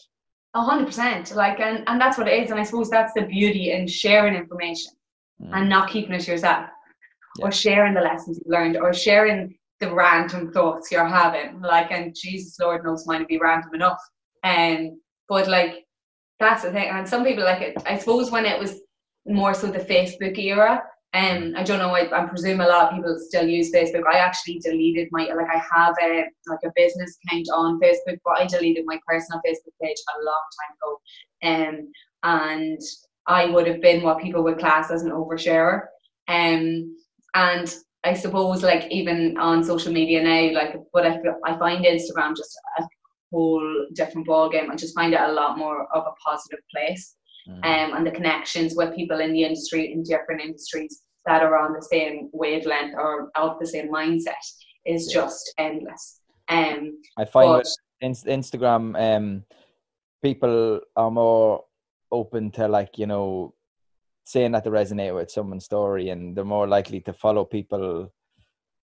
A 0.53 0.61
hundred 0.61 0.87
percent. 0.87 1.33
Like 1.35 1.59
and, 1.59 1.83
and 1.87 2.01
that's 2.01 2.17
what 2.17 2.27
it 2.27 2.43
is. 2.43 2.51
And 2.51 2.59
I 2.59 2.63
suppose 2.63 2.89
that's 2.89 3.13
the 3.13 3.21
beauty 3.21 3.71
in 3.71 3.87
sharing 3.87 4.35
information 4.35 4.93
mm. 5.41 5.49
and 5.53 5.69
not 5.69 5.89
keeping 5.89 6.13
it 6.13 6.21
to 6.21 6.31
yourself. 6.31 6.67
Yeah. 7.37 7.45
Or 7.45 7.51
sharing 7.51 7.93
the 7.93 8.01
lessons 8.01 8.39
you've 8.39 8.51
learned 8.51 8.77
or 8.77 8.93
sharing 8.93 9.55
the 9.79 9.93
random 9.93 10.51
thoughts 10.51 10.91
you're 10.91 11.05
having. 11.05 11.61
Like 11.61 11.91
and 11.91 12.15
Jesus 12.19 12.59
Lord 12.59 12.83
knows 12.83 13.05
mine 13.05 13.19
would 13.19 13.27
be 13.27 13.37
random 13.37 13.73
enough. 13.75 14.01
And 14.43 14.89
um, 14.89 15.01
but 15.29 15.47
like 15.47 15.85
that's 16.39 16.63
the 16.63 16.71
thing. 16.71 16.89
And 16.89 17.07
some 17.07 17.23
people 17.23 17.43
like 17.43 17.61
it 17.61 17.77
I 17.85 17.97
suppose 17.99 18.31
when 18.31 18.45
it 18.45 18.59
was 18.59 18.81
more 19.27 19.53
so 19.53 19.67
the 19.67 19.79
Facebook 19.79 20.37
era, 20.37 20.83
um, 21.13 21.53
I 21.57 21.63
don't 21.63 21.79
know. 21.79 21.89
I, 21.89 22.09
I 22.17 22.25
presume 22.25 22.61
a 22.61 22.67
lot 22.67 22.85
of 22.85 22.95
people 22.95 23.17
still 23.19 23.45
use 23.45 23.71
Facebook. 23.71 24.03
I 24.09 24.17
actually 24.17 24.59
deleted 24.59 25.09
my 25.11 25.23
like 25.23 25.47
I 25.53 25.61
have 25.75 25.93
a 26.01 26.23
like 26.47 26.59
a 26.63 26.71
business 26.75 27.17
account 27.25 27.47
on 27.53 27.81
Facebook, 27.81 28.17
but 28.23 28.39
I 28.39 28.47
deleted 28.47 28.85
my 28.85 28.97
personal 29.05 29.41
Facebook 29.45 29.73
page 29.81 29.97
a 30.07 30.23
long 30.23 30.43
time 30.59 30.75
ago. 30.77 31.81
Um, 31.83 31.91
and 32.23 32.81
I 33.27 33.47
would 33.47 33.67
have 33.67 33.81
been 33.81 34.03
what 34.03 34.21
people 34.21 34.43
would 34.43 34.59
class 34.59 34.89
as 34.89 35.03
an 35.03 35.11
oversharer. 35.11 35.81
Um, 36.29 36.95
and 37.35 37.75
I 38.05 38.13
suppose 38.13 38.63
like 38.63 38.89
even 38.89 39.37
on 39.37 39.65
social 39.65 39.91
media 39.91 40.23
now, 40.23 40.53
like 40.53 40.75
what 40.91 41.05
I 41.05 41.21
feel, 41.21 41.35
I 41.45 41.57
find 41.57 41.83
Instagram 41.83 42.37
just 42.37 42.57
a 42.79 42.83
whole 43.31 43.85
different 43.93 44.27
ball 44.27 44.49
game 44.49 44.69
and 44.69 44.79
just 44.79 44.95
find 44.95 45.13
it 45.13 45.19
a 45.19 45.31
lot 45.31 45.57
more 45.57 45.87
of 45.93 46.03
a 46.05 46.13
positive 46.25 46.59
place. 46.73 47.15
Mm. 47.47 47.65
Um, 47.65 47.97
and 47.97 48.07
the 48.07 48.11
connections 48.11 48.75
with 48.75 48.95
people 48.95 49.19
in 49.19 49.33
the 49.33 49.43
industry 49.43 49.91
in 49.91 50.03
different 50.03 50.41
industries 50.41 51.01
that 51.25 51.43
are 51.43 51.57
on 51.57 51.73
the 51.73 51.81
same 51.81 52.29
wavelength 52.33 52.95
or 52.95 53.31
of 53.35 53.59
the 53.59 53.67
same 53.67 53.91
mindset 53.91 54.33
is 54.85 55.11
yeah. 55.13 55.21
just 55.21 55.53
endless. 55.57 56.21
Um, 56.49 57.01
I 57.17 57.25
find 57.25 57.63
with 58.01 58.23
Instagram, 58.25 58.99
um, 58.99 59.43
people 60.21 60.81
are 60.95 61.11
more 61.11 61.63
open 62.11 62.51
to 62.51 62.67
like 62.67 62.97
you 62.97 63.07
know 63.07 63.53
saying 64.25 64.51
that 64.51 64.63
they 64.63 64.69
resonate 64.69 65.15
with 65.15 65.31
someone's 65.31 65.65
story, 65.65 66.09
and 66.09 66.35
they're 66.35 66.45
more 66.45 66.67
likely 66.67 66.99
to 67.01 67.13
follow 67.13 67.45
people 67.45 68.11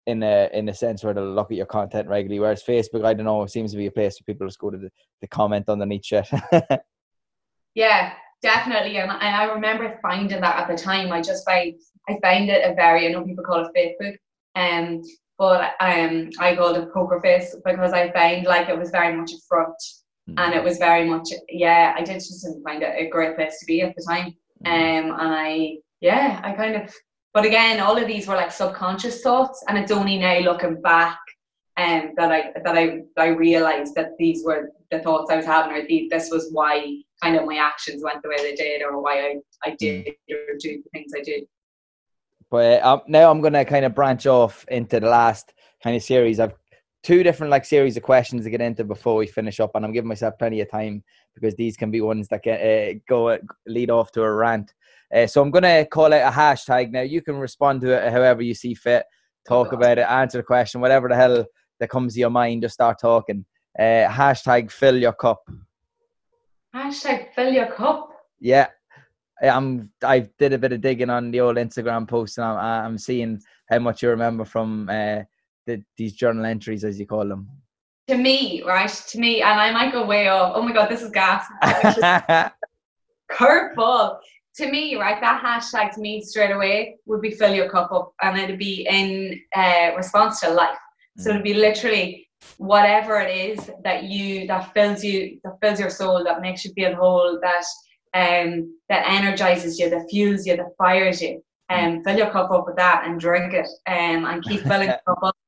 in 0.07 0.23
a 0.23 0.49
in 0.53 0.69
a 0.69 0.75
sense 0.75 1.05
where 1.05 1.15
they'll 1.15 1.35
look 1.35 1.51
at 1.51 1.57
your 1.57 1.67
content 1.67 2.09
regularly. 2.09 2.41
Whereas 2.41 2.63
Facebook, 2.63 3.05
I 3.05 3.15
don't 3.15 3.27
know, 3.27 3.47
seems 3.47 3.73
to 3.73 3.77
be 3.77 3.87
a 3.87 3.91
place 3.91 4.19
where 4.19 4.33
people 4.33 4.47
just 4.47 4.59
go 4.59 4.71
to 4.71 4.79
the, 4.79 4.91
the 5.21 5.29
comment 5.29 5.69
underneath 5.69 6.07
shit. 6.07 6.29
yeah, 7.75 8.13
definitely. 8.43 8.99
And 8.99 9.11
I, 9.11 9.43
I 9.43 9.53
remember 9.53 9.99
finding 10.03 10.41
that 10.41 10.57
at 10.57 10.69
the 10.69 10.83
time. 10.83 11.13
I 11.13 11.21
just 11.23 11.45
find 11.45 11.75
I 12.09 12.19
find 12.23 12.49
it 12.49 12.71
a 12.71 12.75
very 12.75 13.07
I 13.07 13.11
know 13.11 13.25
people 13.25 13.45
call 13.45 13.67
it 13.67 13.73
Facebook. 13.77 14.17
Um 14.55 15.03
but 15.39 15.73
um 15.81 16.31
I 16.39 16.57
called 16.57 16.77
it 16.77 16.93
poker 16.93 17.21
face 17.21 17.57
because 17.65 17.93
I 17.93 18.11
found 18.13 18.47
like 18.47 18.69
it 18.69 18.79
was 18.79 18.91
very 18.91 19.17
much 19.17 19.33
a 19.33 19.37
front 19.49 19.77
mm-hmm. 20.29 20.39
and 20.39 20.55
it 20.55 20.63
was 20.63 20.79
very 20.79 21.09
much 21.09 21.29
yeah, 21.49 21.95
I 21.97 22.03
did 22.03 22.15
just 22.15 22.45
didn't 22.45 22.65
find 22.65 22.83
it 22.83 22.95
a 22.97 23.09
great 23.09 23.37
place 23.37 23.59
to 23.61 23.67
be 23.67 23.83
at 23.83 23.95
the 23.95 24.05
time. 24.09 24.35
Mm-hmm. 24.65 25.11
Um 25.11 25.21
and 25.21 25.35
I 25.35 25.77
yeah, 26.01 26.41
I 26.43 26.53
kind 26.53 26.77
of 26.77 26.95
but 27.35 27.45
again, 27.45 27.79
all 27.81 27.97
of 27.97 28.07
these 28.07 28.27
were 28.27 28.35
like 28.35 28.51
subconscious 28.51 29.21
thoughts, 29.23 29.63
and 29.69 29.79
it's 29.79 29.93
only 29.93 30.19
now 30.19 30.39
looking 30.41 30.81
back 30.81 31.19
um, 31.77 32.13
that 32.17 32.33
I 32.33 32.53
that 32.65 32.77
I 32.77 33.03
I 33.17 33.29
realized 33.29 33.95
that 33.95 34.17
these 34.19 34.45
were 34.45 34.73
the 34.91 34.99
thoughts 35.01 35.31
I 35.31 35.37
was 35.37 35.47
having, 35.47 35.77
or 35.77 35.87
the, 35.87 36.09
this 36.11 36.31
was 36.31 36.49
why 36.53 37.03
kind 37.23 37.37
of 37.37 37.47
my 37.47 37.57
actions 37.57 38.03
went 38.03 38.23
the 38.23 38.29
way 38.29 38.37
they 38.39 38.55
did, 38.55 38.83
or 38.83 39.01
why 39.01 39.21
I 39.21 39.37
I 39.65 39.77
did 39.79 40.07
mm. 40.07 40.35
or 40.35 40.57
do 40.59 40.83
the 40.83 40.91
things 40.93 41.13
I 41.17 41.23
did. 41.23 41.45
But 42.51 42.83
um, 42.83 43.03
now 43.07 43.31
I'm 43.31 43.41
gonna 43.41 43.65
kind 43.65 43.85
of 43.85 43.95
branch 43.95 44.27
off 44.27 44.65
into 44.69 45.01
the 45.01 45.09
last 45.09 45.53
kind 45.83 45.97
of 45.97 46.03
series. 46.03 46.41
I've 46.41 46.55
two 47.03 47.23
different 47.23 47.51
like 47.51 47.65
series 47.65 47.97
of 47.97 48.03
questions 48.03 48.45
to 48.45 48.51
get 48.51 48.61
into 48.61 48.85
before 48.85 49.17
we 49.17 49.27
finish 49.27 49.61
up, 49.61 49.73
and 49.75 49.85
I'm 49.85 49.93
giving 49.93 50.09
myself 50.09 50.35
plenty 50.39 50.61
of 50.61 50.71
time 50.71 51.03
because 51.35 51.55
these 51.55 51.77
can 51.77 51.91
be 51.91 52.01
ones 52.01 52.29
that 52.29 52.43
get 52.43 52.61
uh, 52.61 52.99
go 53.09 53.29
uh, 53.29 53.39
lead 53.67 53.91
off 53.91 54.13
to 54.13 54.23
a 54.23 54.33
rant. 54.33 54.73
Uh, 55.15 55.27
so 55.27 55.41
I'm 55.41 55.51
going 55.51 55.63
to 55.63 55.87
call 55.87 56.13
out 56.13 56.33
a 56.33 56.37
hashtag 56.37 56.91
now. 56.91 57.01
You 57.01 57.23
can 57.23 57.37
respond 57.37 57.81
to 57.81 57.93
it 57.93 58.13
however 58.13 58.43
you 58.43 58.55
see 58.55 58.75
fit. 58.75 59.05
Talk 59.47 59.73
about 59.73 59.97
it, 59.97 60.07
answer 60.07 60.39
the 60.39 60.45
question, 60.45 60.83
whatever 60.83 61.09
the 61.09 61.17
hell 61.17 61.47
that 61.81 61.89
comes 61.89 62.13
to 62.13 62.21
your 62.21 62.29
mind. 62.29 62.63
Just 62.63 62.75
start 62.75 62.99
talking. 63.01 63.47
Uh, 63.79 64.07
hashtag 64.07 64.71
fill 64.71 64.99
your 64.99 65.15
cup. 65.15 65.41
Hashtag 66.75 67.33
fill 67.35 67.53
your 67.53 67.73
cup. 67.73 68.11
Yeah, 68.41 68.69
I'm. 69.43 69.91
I 70.03 70.29
did 70.39 70.53
a 70.53 70.59
bit 70.59 70.73
of 70.73 70.81
digging 70.81 71.11
on 71.11 71.31
the 71.31 71.41
old 71.41 71.57
Instagram 71.57 72.09
post, 72.09 72.39
and 72.39 72.47
I'm, 72.47 72.85
I'm 72.85 72.99
seeing 72.99 73.41
how 73.71 73.79
much 73.79 74.03
you 74.03 74.11
remember 74.11 74.45
from 74.45 74.89
uh, 74.89 75.23
the, 75.67 75.83
these 75.97 76.15
journal 76.15 76.45
entries, 76.45 76.85
as 76.85 76.99
you 76.99 77.07
call 77.07 77.27
them. 77.27 77.49
To 78.09 78.17
me, 78.17 78.63
right? 78.63 78.91
To 78.91 79.19
me, 79.19 79.43
and 79.43 79.61
I 79.61 79.71
might 79.71 79.93
go 79.93 80.07
way 80.07 80.29
off. 80.29 80.53
Oh 80.55 80.63
my 80.63 80.73
god, 80.73 80.89
this 80.89 81.03
is 81.03 81.11
gas. 81.11 81.47
Curveball 83.31 84.19
to 84.59 84.71
me, 84.71 84.97
right, 84.97 85.21
that 85.21 85.41
hashtag 85.43 85.95
to 85.95 86.01
me 86.01 86.21
straight 86.21 86.51
away 86.51 86.97
would 87.07 87.23
be 87.23 87.31
fill 87.31 87.55
your 87.55 87.71
cup 87.71 87.93
up 87.93 88.13
and 88.23 88.37
it'd 88.39 88.59
be 88.59 88.87
in 88.91 89.41
uh, 89.55 89.93
response 89.97 90.41
to 90.41 90.51
life. 90.51 90.77
So 91.17 91.31
it'd 91.31 91.45
be 91.45 91.55
literally 91.55 92.28
whatever 92.59 93.21
it 93.21 93.35
is 93.35 93.71
that 93.85 94.05
you 94.05 94.47
that 94.47 94.73
fills 94.75 95.03
you 95.05 95.41
that 95.45 95.59
fills 95.61 95.81
your 95.81 95.91
soul, 95.91 96.25
that 96.25 96.41
makes 96.41 96.65
you 96.65 96.73
feel 96.73 96.95
whole, 96.95 97.39
that 97.43 97.65
um 98.15 98.75
that 98.89 99.05
energizes 99.07 99.79
you, 99.79 99.91
that 99.91 100.07
fuels 100.11 100.47
you, 100.47 100.57
that 100.57 100.77
fires 100.77 101.21
you. 101.21 101.43
Um 101.71 102.03
fill 102.05 102.17
your 102.17 102.31
cup 102.31 102.51
up 102.51 102.67
with 102.67 102.77
that 102.77 103.05
and 103.07 103.21
drink 103.21 103.53
it 103.55 103.69
um 103.87 104.25
and 104.25 104.43
keep 104.43 104.63
filling 104.63 104.89
your 104.89 105.01
cup 105.07 105.19
up. 105.23 105.37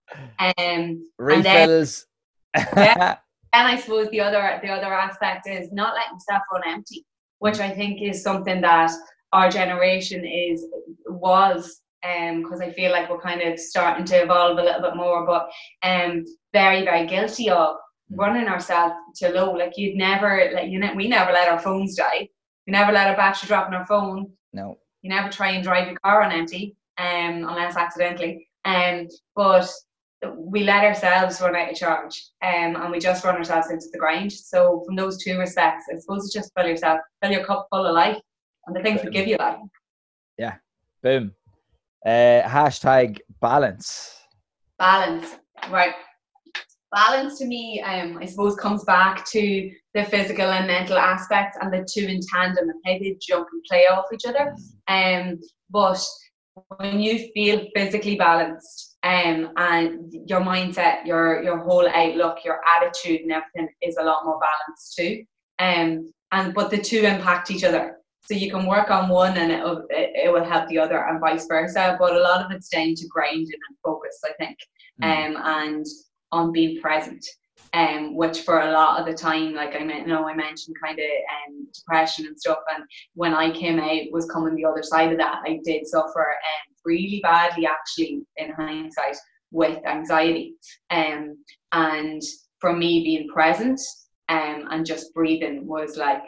Um 0.59 1.09
refills. 1.19 2.07
And 2.55 2.67
then, 2.67 2.85
yeah, 2.85 3.17
and 3.53 3.69
I 3.69 3.77
suppose 3.79 4.11
the 4.11 4.21
other 4.21 4.59
the 4.61 4.69
other 4.69 4.93
aspect 4.93 5.49
is 5.49 5.71
not 5.71 5.95
letting 5.95 6.15
yourself 6.15 6.43
run 6.53 6.63
empty 6.67 7.07
which 7.41 7.59
I 7.59 7.71
think 7.71 8.01
is 8.01 8.23
something 8.23 8.61
that 8.61 8.93
our 9.33 9.51
generation 9.51 10.25
is 10.25 10.65
was 11.07 11.81
because 12.03 12.61
um, 12.61 12.63
I 12.63 12.73
feel 12.73 12.93
like 12.93 13.11
we're 13.11 13.21
kind 13.21 13.43
of 13.43 13.59
starting 13.59 14.05
to 14.07 14.23
evolve 14.23 14.59
a 14.59 14.63
little 14.63 14.81
bit 14.81 14.97
more, 14.97 15.27
but 15.27 15.51
um, 15.83 16.25
very 16.53 16.85
very 16.85 17.07
guilty 17.07 17.51
of 17.51 17.77
running 18.11 18.49
ourselves 18.49 18.95
to 19.17 19.31
low. 19.31 19.53
Like 19.53 19.77
you'd 19.77 19.97
never 19.97 20.51
like 20.55 20.71
you 20.71 20.79
know 20.79 20.95
we 20.95 21.09
never 21.09 21.33
let 21.33 21.49
our 21.49 21.61
phones 21.61 21.97
die. 21.97 22.29
We 22.67 22.73
never 22.73 22.93
let 22.93 23.13
a 23.13 23.17
battery 23.17 23.49
drop 23.49 23.69
in 23.69 23.75
our 23.75 23.87
phone. 23.87 24.33
No. 24.53 24.79
You 25.03 25.11
never 25.11 25.31
try 25.31 25.53
and 25.53 25.65
drive 25.65 25.89
your 25.89 25.99
car 26.01 26.23
on 26.23 26.33
empty, 26.33 26.77
um, 26.99 27.45
unless 27.49 27.77
accidentally. 27.77 28.49
Um, 28.65 29.09
but 29.35 29.69
we 30.37 30.65
let 30.65 30.85
ourselves 30.85 31.41
run 31.41 31.57
out 31.57 31.71
of 31.71 31.77
charge 31.77 32.23
um, 32.43 32.77
and 32.77 32.91
we 32.91 32.99
just 32.99 33.25
run 33.25 33.37
ourselves 33.37 33.71
into 33.71 33.87
the 33.93 33.99
grind. 33.99 34.33
So 34.33 34.83
from 34.85 34.97
those 34.97 35.23
two 35.23 35.39
respects, 35.39 35.87
I 35.91 35.99
suppose 35.99 36.25
it's 36.25 36.35
just 36.35 36.53
fill 36.55 36.69
yourself, 36.69 37.01
fill 37.23 37.33
your 37.33 37.45
cup 37.45 37.69
full 37.71 37.87
of 37.87 37.95
life 37.95 38.21
and 38.67 38.77
the 38.77 38.83
things 38.83 39.03
that 39.03 39.13
give 39.13 39.27
you 39.27 39.37
life. 39.37 39.59
Yeah. 40.37 40.57
Boom. 41.03 41.33
Uh, 42.05 42.43
hashtag 42.47 43.19
balance. 43.41 44.17
Balance. 44.79 45.37
Right. 45.71 45.95
Balance 46.93 47.39
to 47.39 47.47
me, 47.47 47.81
um, 47.83 48.19
I 48.21 48.27
suppose, 48.27 48.57
comes 48.57 48.85
back 48.85 49.25
to 49.31 49.71
the 49.95 50.05
physical 50.05 50.47
and 50.47 50.67
mental 50.67 50.99
aspects 50.99 51.57
and 51.61 51.73
the 51.73 51.87
two 51.89 52.07
in 52.07 52.21
tandem 52.33 52.69
and 52.69 52.81
how 52.85 52.99
they 52.99 53.17
jump 53.21 53.49
and 53.53 53.63
play 53.69 53.87
off 53.87 54.07
each 54.13 54.27
other. 54.27 54.57
Um, 54.89 55.39
but 55.71 56.05
when 56.77 56.99
you 56.99 57.31
feel 57.33 57.67
physically 57.77 58.17
balanced, 58.17 58.91
um, 59.03 59.51
and 59.57 60.13
your 60.27 60.41
mindset, 60.41 61.07
your 61.07 61.43
your 61.43 61.59
whole 61.59 61.89
outlook, 61.89 62.45
your 62.45 62.61
attitude, 62.77 63.23
and 63.23 63.33
everything 63.33 63.69
is 63.81 63.97
a 63.97 64.05
lot 64.05 64.25
more 64.25 64.39
balanced 64.39 64.97
too. 64.97 65.25
Um, 65.59 66.13
and 66.33 66.55
but 66.55 66.71
the 66.71 66.79
two 66.79 67.01
impact 67.01 67.51
each 67.51 67.65
other, 67.65 67.97
so 68.31 68.37
you 68.37 68.49
can 68.49 68.65
work 68.67 68.93
on 68.93 69.09
one 69.09 69.37
and 69.39 69.51
it 69.51 69.61
will 69.61 69.85
it, 69.91 70.33
will 70.33 70.45
help 70.45 70.69
the 70.69 70.79
other, 70.79 71.05
and 71.09 71.19
vice 71.19 71.47
versa. 71.49 71.97
But 71.99 72.15
a 72.15 72.21
lot 72.21 72.45
of 72.45 72.53
it's 72.53 72.69
down 72.69 72.95
to 72.95 73.09
grinding 73.09 73.49
and 73.69 73.77
focus, 73.85 74.21
I 74.25 74.33
think, 74.39 74.57
mm. 75.03 75.05
um, 75.05 75.43
and 75.45 75.87
on 76.31 76.53
being 76.53 76.81
present. 76.81 77.25
Um, 77.73 78.17
which 78.17 78.41
for 78.41 78.63
a 78.63 78.73
lot 78.73 78.99
of 78.99 79.07
the 79.07 79.15
time, 79.15 79.55
like 79.55 79.77
I 79.77 79.85
know, 79.85 80.27
I 80.27 80.35
mentioned 80.35 80.77
kind 80.83 80.99
of 80.99 81.05
um, 81.05 81.69
depression 81.73 82.27
and 82.27 82.39
stuff, 82.39 82.59
and 82.75 82.83
when 83.15 83.33
I 83.33 83.53
came 83.53 83.79
out, 83.79 84.11
was 84.11 84.27
coming 84.27 84.57
the 84.57 84.65
other 84.65 84.83
side 84.83 85.13
of 85.13 85.19
that. 85.19 85.43
I 85.45 85.61
did 85.65 85.87
suffer 85.87 86.31
um, 86.31 86.75
really 86.85 87.21
badly 87.23 87.67
actually 87.67 88.23
in 88.39 88.51
hindsight 88.53 89.17
with 89.53 89.85
anxiety. 89.87 90.55
Um, 90.91 91.37
and 91.71 92.23
for 92.61 92.73
me 92.73 93.05
being 93.05 93.29
present 93.29 93.81
um, 94.29 94.67
and 94.71 94.85
just 94.85 95.15
breathing 95.15 95.65
was 95.65 95.97
like 95.97 96.25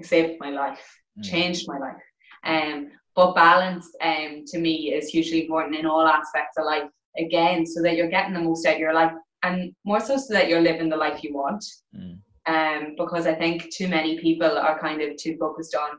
saved 0.00 0.40
my 0.40 0.50
life, 0.50 0.84
mm. 1.18 1.24
changed 1.24 1.66
my 1.68 1.78
life. 1.78 2.02
Um, 2.44 2.90
but 3.14 3.34
balance 3.34 3.88
um, 4.00 4.44
to 4.46 4.58
me 4.58 4.92
is 4.92 5.08
hugely 5.08 5.42
important 5.42 5.76
in 5.76 5.86
all 5.86 6.06
aspects 6.06 6.56
of 6.58 6.64
life 6.64 6.88
again 7.18 7.66
so 7.66 7.82
that 7.82 7.96
you're 7.96 8.08
getting 8.08 8.32
the 8.32 8.40
most 8.40 8.66
out 8.66 8.74
of 8.74 8.80
your 8.80 8.94
life 8.94 9.12
and 9.42 9.74
more 9.84 10.00
so 10.00 10.16
so 10.16 10.32
that 10.32 10.48
you're 10.48 10.62
living 10.62 10.88
the 10.88 10.96
life 10.96 11.22
you 11.22 11.34
want 11.34 11.62
mm. 11.94 12.16
um, 12.46 12.94
because 12.96 13.26
i 13.26 13.34
think 13.34 13.70
too 13.70 13.86
many 13.86 14.18
people 14.18 14.56
are 14.56 14.78
kind 14.78 15.02
of 15.02 15.14
too 15.18 15.36
focused 15.38 15.74
on 15.74 15.98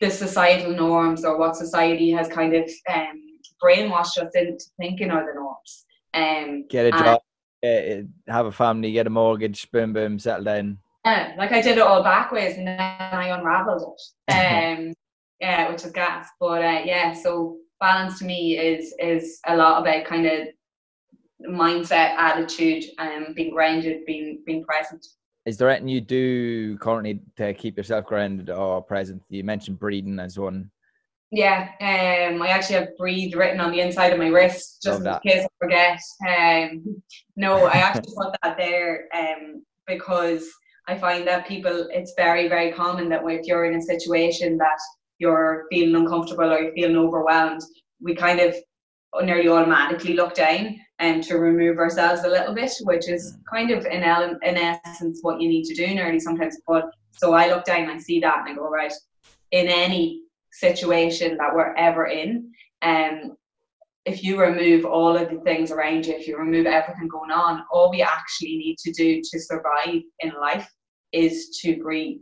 the 0.00 0.10
societal 0.10 0.72
norms 0.72 1.24
or 1.24 1.38
what 1.38 1.56
society 1.56 2.10
has 2.10 2.28
kind 2.28 2.54
of 2.54 2.70
um, 2.92 3.22
brainwashed 3.62 4.18
us 4.18 4.34
into 4.34 4.64
thinking 4.78 5.10
are 5.10 5.26
the 5.26 5.34
norms. 5.34 5.86
Um, 6.14 6.66
get 6.68 6.86
a 6.86 6.90
job, 6.90 7.20
and, 7.62 8.12
have 8.28 8.46
a 8.46 8.52
family, 8.52 8.92
get 8.92 9.06
a 9.06 9.10
mortgage, 9.10 9.70
boom, 9.70 9.92
boom, 9.92 10.18
settle 10.18 10.44
down. 10.44 10.78
Yeah, 11.04 11.34
like 11.38 11.52
I 11.52 11.62
did 11.62 11.78
it 11.78 11.82
all 11.82 12.02
backwards 12.02 12.56
and 12.56 12.66
then 12.66 12.78
I 12.80 13.28
unraveled 13.28 13.82
it. 13.82 14.02
Um, 14.78 14.92
yeah, 15.40 15.70
which 15.70 15.84
is 15.84 15.92
gas. 15.92 16.28
But 16.40 16.62
uh, 16.64 16.82
yeah, 16.84 17.12
so 17.12 17.58
balance 17.80 18.18
to 18.18 18.24
me 18.24 18.58
is 18.58 18.94
is 18.98 19.40
a 19.46 19.56
lot 19.56 19.80
about 19.80 20.04
kind 20.04 20.26
of 20.26 20.48
mindset, 21.48 22.14
attitude, 22.16 22.84
and 22.98 23.26
um, 23.26 23.34
being 23.34 23.52
grounded, 23.52 24.04
being 24.04 24.42
being 24.44 24.64
present. 24.64 25.06
Is 25.46 25.56
there 25.56 25.70
anything 25.70 25.88
you 25.88 26.00
do 26.00 26.76
currently 26.78 27.20
to 27.36 27.54
keep 27.54 27.76
yourself 27.76 28.04
grounded 28.04 28.50
or 28.50 28.82
present? 28.82 29.22
You 29.30 29.44
mentioned 29.44 29.78
breathing 29.78 30.18
as 30.18 30.38
one. 30.38 30.70
Yeah, 31.30 31.68
um, 31.80 32.42
I 32.42 32.48
actually 32.48 32.76
have 32.76 32.96
breathe 32.96 33.34
written 33.34 33.60
on 33.60 33.70
the 33.70 33.80
inside 33.80 34.12
of 34.12 34.18
my 34.18 34.28
wrist 34.28 34.82
just 34.82 35.04
in 35.04 35.18
case 35.26 35.44
I 35.44 35.48
forget. 35.60 36.00
Um, 36.26 37.02
no, 37.36 37.66
I 37.66 37.78
actually 37.78 38.14
put 38.16 38.34
that 38.42 38.56
there 38.56 39.08
um, 39.14 39.62
because 39.86 40.50
I 40.88 40.96
find 40.96 41.28
that 41.28 41.46
people, 41.46 41.86
it's 41.92 42.14
very, 42.16 42.48
very 42.48 42.72
common 42.72 43.10
that 43.10 43.20
if 43.26 43.46
you're 43.46 43.66
in 43.66 43.76
a 43.76 43.82
situation 43.82 44.56
that 44.56 44.78
you're 45.18 45.66
feeling 45.70 45.94
uncomfortable 45.94 46.50
or 46.50 46.60
you're 46.60 46.72
feeling 46.72 46.96
overwhelmed, 46.96 47.60
we 48.00 48.14
kind 48.14 48.40
of 48.40 48.56
nearly 49.22 49.48
automatically 49.48 50.14
look 50.14 50.34
down 50.34 50.76
and 50.98 51.22
to 51.24 51.36
remove 51.36 51.76
ourselves 51.76 52.24
a 52.24 52.28
little 52.28 52.54
bit, 52.54 52.72
which 52.84 53.06
is 53.06 53.36
kind 53.52 53.70
of 53.70 53.84
in, 53.84 54.02
ele- 54.02 54.38
in 54.42 54.56
essence 54.56 55.18
what 55.20 55.42
you 55.42 55.48
need 55.48 55.64
to 55.64 55.74
do 55.74 55.94
nearly 55.94 56.18
sometimes. 56.18 56.56
But 56.66 56.86
so 57.12 57.34
I 57.34 57.48
look 57.48 57.66
down 57.66 57.82
and 57.82 57.92
I 57.92 57.98
see 57.98 58.18
that 58.20 58.38
and 58.38 58.48
I 58.48 58.54
go, 58.54 58.70
right, 58.70 58.92
in 59.50 59.68
any 59.68 60.22
situation 60.52 61.36
that 61.36 61.54
we're 61.54 61.74
ever 61.74 62.06
in, 62.06 62.50
um, 62.80 63.36
if 64.06 64.24
you 64.24 64.40
remove 64.40 64.86
all 64.86 65.14
of 65.18 65.28
the 65.28 65.40
things 65.40 65.70
around 65.70 66.06
you, 66.06 66.14
if 66.14 66.26
you 66.26 66.38
remove 66.38 66.64
everything 66.64 67.08
going 67.08 67.30
on, 67.30 67.64
all 67.70 67.90
we 67.90 68.00
actually 68.00 68.56
need 68.56 68.78
to 68.78 68.92
do 68.92 69.20
to 69.20 69.38
survive 69.38 70.00
in 70.20 70.32
life 70.40 70.66
is 71.12 71.58
to 71.60 71.82
breathe, 71.82 72.20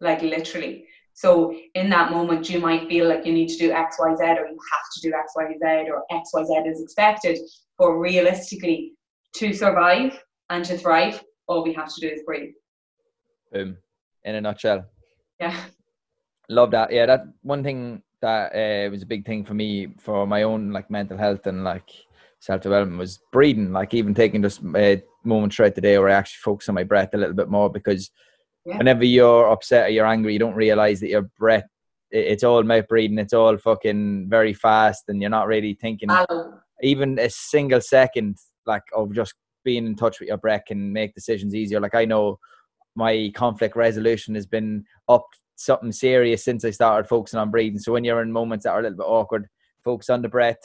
like 0.00 0.22
literally. 0.22 0.86
So 1.14 1.54
in 1.74 1.88
that 1.90 2.10
moment, 2.10 2.50
you 2.50 2.60
might 2.60 2.88
feel 2.88 3.08
like 3.08 3.24
you 3.24 3.32
need 3.32 3.48
to 3.48 3.56
do 3.56 3.72
X, 3.72 3.96
Y, 3.98 4.14
Z, 4.16 4.22
or 4.22 4.46
you 4.48 4.58
have 4.72 4.86
to 4.94 5.00
do 5.02 5.14
X, 5.14 5.32
Y, 5.34 5.44
Z, 5.58 5.90
or 5.90 6.04
X, 6.10 6.30
Y, 6.34 6.44
Z 6.44 6.52
is 6.66 6.82
expected. 6.82 7.38
But 7.78 7.92
realistically, 7.92 8.92
to 9.36 9.52
survive 9.54 10.18
and 10.50 10.64
to 10.66 10.76
thrive, 10.76 11.22
all 11.46 11.64
we 11.64 11.72
have 11.72 11.92
to 11.94 12.00
do 12.00 12.08
is 12.08 12.22
breathe. 12.24 12.52
Boom. 13.52 13.78
In 14.24 14.34
a 14.34 14.40
nutshell. 14.40 14.84
Yeah. 15.40 15.56
Love 16.48 16.70
that. 16.72 16.92
Yeah, 16.92 17.06
that 17.06 17.24
one 17.42 17.62
thing 17.62 18.02
that 18.20 18.54
uh, 18.54 18.90
was 18.90 19.02
a 19.02 19.06
big 19.06 19.24
thing 19.24 19.44
for 19.44 19.54
me 19.54 19.88
for 19.98 20.26
my 20.26 20.42
own 20.42 20.70
like 20.70 20.90
mental 20.90 21.16
health 21.16 21.46
and 21.46 21.64
like 21.64 21.88
self 22.40 22.60
development 22.60 22.98
was 22.98 23.20
breathing. 23.32 23.72
Like 23.72 23.94
even 23.94 24.14
taking 24.14 24.42
just 24.42 24.60
a 24.74 25.02
moment 25.26 25.52
throughout 25.52 25.74
the 25.74 25.80
day 25.80 25.98
where 25.98 26.08
I 26.08 26.14
actually 26.14 26.40
focus 26.42 26.68
on 26.68 26.74
my 26.74 26.84
breath 26.84 27.14
a 27.14 27.18
little 27.18 27.34
bit 27.34 27.48
more 27.48 27.70
because 27.70 28.10
yeah. 28.64 28.78
whenever 28.78 29.04
you're 29.04 29.50
upset 29.50 29.86
or 29.86 29.90
you're 29.90 30.06
angry, 30.06 30.32
you 30.32 30.38
don't 30.38 30.54
realize 30.54 31.00
that 31.00 31.10
your 31.10 31.30
breath 31.38 31.64
it's 32.10 32.44
all 32.44 32.62
mouth 32.62 32.88
breathing. 32.88 33.18
It's 33.18 33.32
all 33.32 33.56
fucking 33.56 34.28
very 34.28 34.54
fast, 34.54 35.04
and 35.08 35.20
you're 35.20 35.30
not 35.30 35.46
really 35.46 35.74
thinking. 35.74 36.08
Hello. 36.10 36.54
Even 36.82 37.18
a 37.18 37.30
single 37.30 37.80
second, 37.80 38.36
like 38.66 38.82
of 38.94 39.12
just 39.12 39.34
being 39.64 39.86
in 39.86 39.96
touch 39.96 40.20
with 40.20 40.28
your 40.28 40.38
breath, 40.38 40.64
can 40.66 40.92
make 40.92 41.14
decisions 41.14 41.54
easier. 41.54 41.80
Like 41.80 41.94
I 41.94 42.04
know 42.04 42.38
my 42.94 43.30
conflict 43.34 43.76
resolution 43.76 44.34
has 44.34 44.46
been 44.46 44.84
up 45.08 45.26
something 45.56 45.92
serious 45.92 46.44
since 46.44 46.64
I 46.64 46.70
started 46.70 47.08
focusing 47.08 47.40
on 47.40 47.50
breathing. 47.50 47.78
So 47.78 47.92
when 47.92 48.04
you're 48.04 48.22
in 48.22 48.32
moments 48.32 48.64
that 48.64 48.70
are 48.70 48.80
a 48.80 48.82
little 48.82 48.98
bit 48.98 49.04
awkward, 49.04 49.48
focus 49.84 50.10
on 50.10 50.22
the 50.22 50.28
breath, 50.28 50.58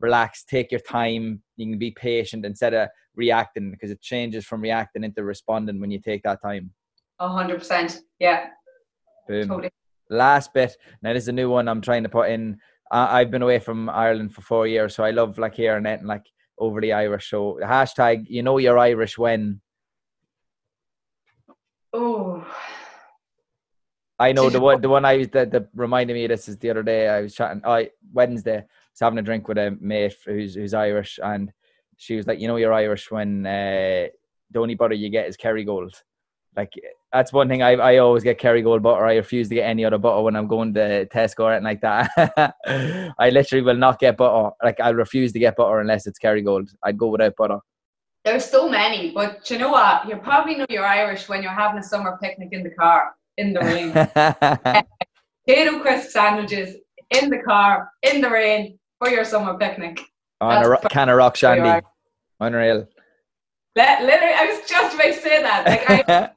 relax, 0.00 0.44
take 0.44 0.70
your 0.70 0.80
time. 0.80 1.42
You 1.56 1.66
can 1.66 1.78
be 1.78 1.90
patient 1.90 2.44
instead 2.44 2.74
of 2.74 2.88
reacting 3.16 3.70
because 3.70 3.90
it 3.90 4.00
changes 4.00 4.44
from 4.44 4.60
reacting 4.60 5.04
into 5.04 5.24
responding 5.24 5.80
when 5.80 5.90
you 5.90 6.00
take 6.00 6.22
that 6.22 6.40
time. 6.42 6.70
A 7.18 7.28
hundred 7.28 7.58
percent. 7.58 8.00
Yeah. 8.18 8.48
Boom. 9.28 9.48
Totally. 9.48 9.70
Last 10.10 10.52
bit. 10.54 10.76
Now 11.02 11.12
this 11.12 11.24
is 11.24 11.28
a 11.28 11.32
new 11.32 11.50
one 11.50 11.68
I'm 11.68 11.80
trying 11.80 12.02
to 12.04 12.08
put 12.08 12.30
in. 12.30 12.58
I've 12.90 13.32
been 13.32 13.42
away 13.42 13.58
from 13.58 13.88
Ireland 13.88 14.32
for 14.32 14.42
four 14.42 14.66
years, 14.66 14.94
so 14.94 15.02
I 15.02 15.10
love 15.10 15.38
like 15.38 15.56
hearing 15.56 15.86
it 15.86 15.98
and 15.98 16.06
like 16.06 16.24
overly 16.56 16.92
Irish. 16.92 17.30
So 17.30 17.58
hashtag, 17.62 18.26
you 18.28 18.42
know 18.42 18.58
you're 18.58 18.78
Irish 18.78 19.18
when. 19.18 19.60
Oh, 21.92 22.46
I 24.18 24.32
know 24.32 24.48
the 24.48 24.60
one 24.60 24.80
the 24.80 24.88
one 24.88 25.04
I 25.04 25.16
was 25.16 25.28
that, 25.28 25.50
that 25.50 25.68
reminded 25.74 26.14
me 26.14 26.24
of 26.24 26.30
this 26.30 26.48
is 26.48 26.56
the 26.56 26.70
other 26.70 26.82
day 26.82 27.08
I 27.08 27.20
was 27.20 27.34
chatting 27.34 27.60
I 27.64 27.90
Wednesday 28.12 28.58
I 28.58 28.60
was 28.60 29.00
having 29.00 29.18
a 29.18 29.22
drink 29.22 29.46
with 29.46 29.58
a 29.58 29.76
mate 29.80 30.16
who's 30.24 30.54
who's 30.54 30.72
Irish 30.74 31.18
and 31.22 31.52
she 31.96 32.16
was 32.16 32.26
like, 32.26 32.40
you 32.40 32.48
know 32.48 32.56
you're 32.56 32.72
Irish 32.72 33.10
when 33.10 33.46
uh, 33.46 34.06
the 34.50 34.58
only 34.58 34.74
butter 34.74 34.94
you 34.94 35.08
get 35.08 35.28
is 35.28 35.36
Kerrygold. 35.36 35.94
Like 36.56 36.72
that's 37.12 37.32
one 37.32 37.48
thing 37.48 37.62
I 37.62 37.72
I 37.72 37.98
always 37.98 38.22
get 38.22 38.40
Kerrygold 38.40 38.82
butter. 38.82 39.04
I 39.04 39.16
refuse 39.16 39.48
to 39.48 39.54
get 39.54 39.68
any 39.68 39.84
other 39.84 39.98
butter 39.98 40.22
when 40.22 40.36
I'm 40.36 40.46
going 40.46 40.72
to 40.74 41.06
Tesco 41.06 41.40
or 41.40 41.52
anything 41.52 41.64
like 41.64 41.80
that. 41.82 42.54
I 43.18 43.30
literally 43.30 43.62
will 43.62 43.76
not 43.76 43.98
get 43.98 44.16
butter. 44.16 44.50
Like 44.62 44.80
I 44.80 44.90
refuse 44.90 45.32
to 45.32 45.38
get 45.38 45.56
butter 45.56 45.80
unless 45.80 46.06
it's 46.06 46.18
Kerrygold. 46.18 46.74
I'd 46.82 46.98
go 46.98 47.08
without 47.08 47.36
butter. 47.36 47.58
There's 48.24 48.44
so 48.44 48.68
many, 48.68 49.12
but 49.12 49.48
you 49.50 49.58
know 49.58 49.70
what? 49.70 50.08
You 50.08 50.16
probably 50.16 50.56
know 50.56 50.66
you're 50.68 50.84
Irish 50.84 51.28
when 51.28 51.42
you're 51.42 51.52
having 51.52 51.78
a 51.78 51.82
summer 51.82 52.18
picnic 52.20 52.48
in 52.52 52.64
the 52.64 52.70
car 52.70 53.14
in 53.36 53.52
the 53.52 53.60
rain. 53.60 53.92
Potato 55.46 55.78
crisp 55.80 56.10
sandwiches 56.10 56.76
in 57.10 57.30
the 57.30 57.38
car 57.38 57.88
in 58.02 58.20
the 58.20 58.28
rain 58.28 58.78
for 58.98 59.10
your 59.10 59.24
summer 59.24 59.56
picnic. 59.56 60.00
On 60.40 60.64
a 60.64 60.68
ro- 60.68 60.78
can 60.90 61.08
of 61.08 61.16
rock 61.16 61.36
shandy. 61.36 61.86
Unreal. 62.40 62.86
Let, 63.74 64.02
literally, 64.02 64.34
I 64.34 64.46
was 64.46 64.68
just 64.68 64.94
about 64.94 65.04
to 65.04 65.14
say 65.14 65.42
that. 65.42 65.66
Like 65.66 66.08
I, 66.08 66.30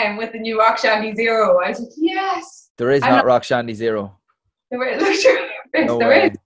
um, 0.08 0.16
with 0.16 0.32
the 0.32 0.38
new 0.38 0.58
Rock 0.58 0.78
Shandy 0.78 1.14
Zero, 1.14 1.60
I 1.62 1.68
was 1.70 1.80
like, 1.80 1.90
yes. 1.96 2.70
There 2.78 2.90
is 2.90 3.02
not, 3.02 3.10
not 3.10 3.26
Rock 3.26 3.44
Shandy 3.44 3.74
Zero. 3.74 4.18
There 4.70 4.82
is. 4.88 5.86
No 5.86 5.98
there 5.98 6.26
is. 6.26 6.36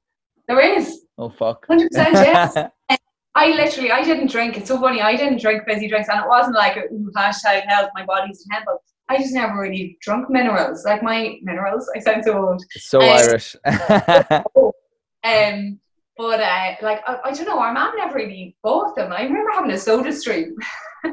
There 0.46 0.60
is. 0.60 1.00
Oh 1.16 1.30
fuck. 1.30 1.66
Hundred 1.66 1.90
percent. 1.90 2.14
Yes. 2.90 2.98
I 3.36 3.52
literally, 3.52 3.92
I 3.92 4.02
didn't 4.02 4.30
drink. 4.30 4.58
It's 4.58 4.66
so 4.66 4.78
funny. 4.80 5.00
I 5.00 5.14
didn't 5.14 5.40
drink 5.40 5.62
fizzy 5.66 5.88
drinks, 5.88 6.08
and 6.08 6.18
it 6.20 6.28
wasn't 6.28 6.56
like 6.56 6.76
a 6.76 6.82
hashtag 7.16 7.62
health. 7.66 7.90
My 7.94 8.04
body's 8.04 8.44
temple. 8.50 8.82
I 9.08 9.18
just 9.18 9.32
never 9.32 9.60
really 9.60 9.96
drunk 10.02 10.28
minerals. 10.28 10.84
Like 10.84 11.02
my 11.02 11.38
minerals, 11.42 11.88
I 11.96 12.00
sound 12.00 12.24
so 12.24 12.48
old. 12.48 12.64
So 12.72 13.00
um, 13.00 13.08
Irish. 13.08 13.56
um, 15.24 15.78
but 16.20 16.38
uh, 16.38 16.74
like 16.82 17.00
I, 17.06 17.18
I, 17.24 17.32
don't 17.32 17.46
know, 17.46 17.58
our 17.58 17.72
mom 17.72 17.96
never 17.96 18.16
really 18.16 18.54
bought 18.62 18.94
them. 18.94 19.10
I 19.10 19.22
remember 19.22 19.52
having 19.54 19.70
a 19.70 19.78
Soda 19.78 20.12
Stream, 20.12 20.54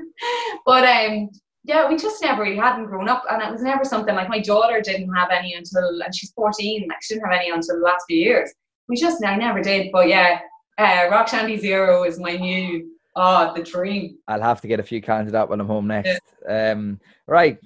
but 0.65 0.83
um, 0.83 1.29
yeah, 1.63 1.87
we 1.87 1.95
just 1.95 2.21
never 2.21 2.43
really 2.43 2.57
hadn't 2.57 2.87
grown 2.87 3.07
up, 3.07 3.23
and 3.31 3.41
it 3.41 3.49
was 3.49 3.61
never 3.61 3.85
something 3.85 4.15
like 4.15 4.27
my 4.27 4.41
daughter 4.41 4.81
didn't 4.81 5.13
have 5.15 5.29
any 5.31 5.53
until, 5.53 6.01
and 6.03 6.13
she's 6.13 6.31
fourteen. 6.31 6.89
Like 6.89 6.97
she 7.01 7.13
didn't 7.13 7.29
have 7.29 7.39
any 7.39 7.49
until 7.51 7.77
the 7.77 7.85
last 7.85 8.03
few 8.09 8.19
years. 8.19 8.53
We 8.89 8.97
just 8.97 9.23
I 9.23 9.37
never 9.37 9.61
did. 9.61 9.93
But 9.93 10.09
yeah, 10.09 10.41
uh, 10.77 11.07
Rock 11.09 11.29
Shandy 11.29 11.57
Zero 11.57 12.03
is 12.03 12.19
my 12.19 12.35
new 12.35 12.91
Oh, 13.15 13.53
the 13.55 13.63
dream. 13.63 14.17
I'll 14.27 14.41
have 14.41 14.61
to 14.61 14.67
get 14.67 14.81
a 14.81 14.83
few 14.83 15.01
cans 15.01 15.29
of 15.29 15.31
that 15.31 15.47
when 15.49 15.61
I'm 15.61 15.67
home 15.67 15.87
next. 15.87 16.21
Yeah. 16.47 16.73
Um, 16.73 16.99
right. 17.25 17.57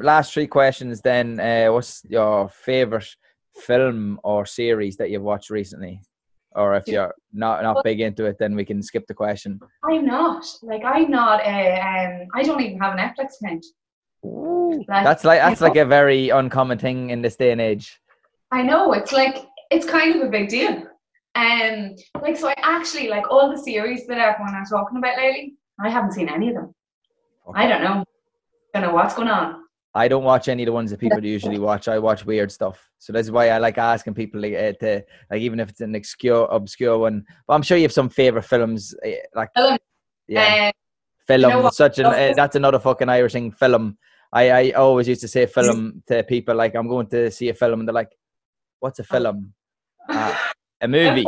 Last 0.00 0.32
three 0.32 0.48
questions 0.48 1.00
then. 1.00 1.38
Uh, 1.38 1.68
what's 1.72 2.02
your 2.08 2.48
favorite 2.48 3.06
film 3.54 4.18
or 4.24 4.46
series 4.46 4.96
that 4.96 5.10
you've 5.10 5.22
watched 5.22 5.50
recently? 5.50 6.00
Or 6.56 6.74
if 6.74 6.88
you're 6.88 7.14
not 7.34 7.62
not 7.62 7.84
big 7.84 8.00
into 8.00 8.24
it, 8.24 8.38
then 8.38 8.56
we 8.56 8.64
can 8.64 8.82
skip 8.82 9.06
the 9.06 9.14
question. 9.14 9.60
I'm 9.84 10.06
not. 10.06 10.44
Like 10.62 10.82
I'm 10.84 11.10
not. 11.10 11.40
A, 11.44 11.80
um, 11.80 12.28
I 12.34 12.42
don't 12.42 12.60
even 12.62 12.78
have 12.78 12.94
a 12.94 12.96
Netflix 12.96 13.34
account. 13.42 13.66
like, 14.88 15.04
that's 15.04 15.24
like 15.24 15.40
that's 15.40 15.60
like 15.60 15.76
a 15.76 15.84
very 15.84 16.30
uncommon 16.30 16.78
thing 16.78 17.10
in 17.10 17.20
this 17.20 17.36
day 17.36 17.52
and 17.52 17.60
age. 17.60 18.00
I 18.50 18.62
know. 18.62 18.94
It's 18.94 19.12
like 19.12 19.46
it's 19.70 19.86
kind 19.86 20.16
of 20.16 20.22
a 20.26 20.30
big 20.30 20.48
deal. 20.48 20.86
Um, 21.34 21.94
like 22.22 22.38
so, 22.38 22.48
I 22.48 22.54
actually 22.62 23.08
like 23.08 23.30
all 23.30 23.50
the 23.50 23.58
series 23.58 24.06
that 24.06 24.18
everyone 24.18 24.60
is 24.62 24.70
talking 24.70 24.96
about 24.96 25.18
lately. 25.18 25.56
I 25.78 25.90
haven't 25.90 26.12
seen 26.12 26.30
any 26.30 26.48
of 26.48 26.54
them. 26.54 26.74
Okay. 27.48 27.60
I 27.60 27.68
don't 27.68 27.82
know. 27.82 28.04
Don't 28.72 28.82
know 28.82 28.94
what's 28.94 29.14
going 29.14 29.28
on. 29.28 29.65
I 29.96 30.08
don't 30.08 30.24
watch 30.24 30.48
any 30.48 30.62
of 30.62 30.66
the 30.66 30.72
ones 30.72 30.90
that 30.90 31.00
people 31.00 31.24
usually 31.36 31.58
watch. 31.58 31.88
I 31.88 31.98
watch 31.98 32.26
weird 32.26 32.52
stuff, 32.52 32.90
so 32.98 33.12
that's 33.12 33.30
why 33.30 33.48
I 33.48 33.58
like 33.58 33.78
asking 33.78 34.14
people 34.14 34.40
like, 34.40 34.52
uh, 34.52 34.72
to 34.80 35.04
like 35.30 35.40
even 35.40 35.58
if 35.58 35.70
it's 35.70 35.80
an 35.80 35.94
obscure 35.94 36.46
obscure 36.50 36.98
one. 36.98 37.24
But 37.46 37.54
I'm 37.54 37.62
sure 37.62 37.76
you 37.78 37.84
have 37.84 37.92
some 37.92 38.10
favorite 38.10 38.44
films, 38.44 38.94
uh, 39.04 39.10
like 39.34 39.48
film. 39.56 39.78
yeah, 40.28 40.70
film. 41.26 41.40
You 41.40 41.48
know 41.48 41.70
such 41.70 41.98
an 41.98 42.06
uh, 42.06 42.34
that's 42.36 42.56
another 42.56 42.78
fucking 42.78 43.08
Irish 43.08 43.32
thing. 43.32 43.50
Film. 43.52 43.96
I 44.32 44.50
I 44.50 44.70
always 44.72 45.08
used 45.08 45.22
to 45.22 45.28
say 45.28 45.46
film 45.46 46.02
to 46.08 46.22
people 46.24 46.54
like 46.54 46.74
I'm 46.74 46.88
going 46.88 47.06
to 47.08 47.30
see 47.30 47.48
a 47.48 47.54
film, 47.54 47.80
and 47.80 47.88
they're 47.88 47.94
like, 47.94 48.14
"What's 48.80 48.98
a 48.98 49.02
oh. 49.02 49.06
film?" 49.06 49.54
Uh, 50.08 50.36
a 50.82 50.88
movie. 50.88 51.24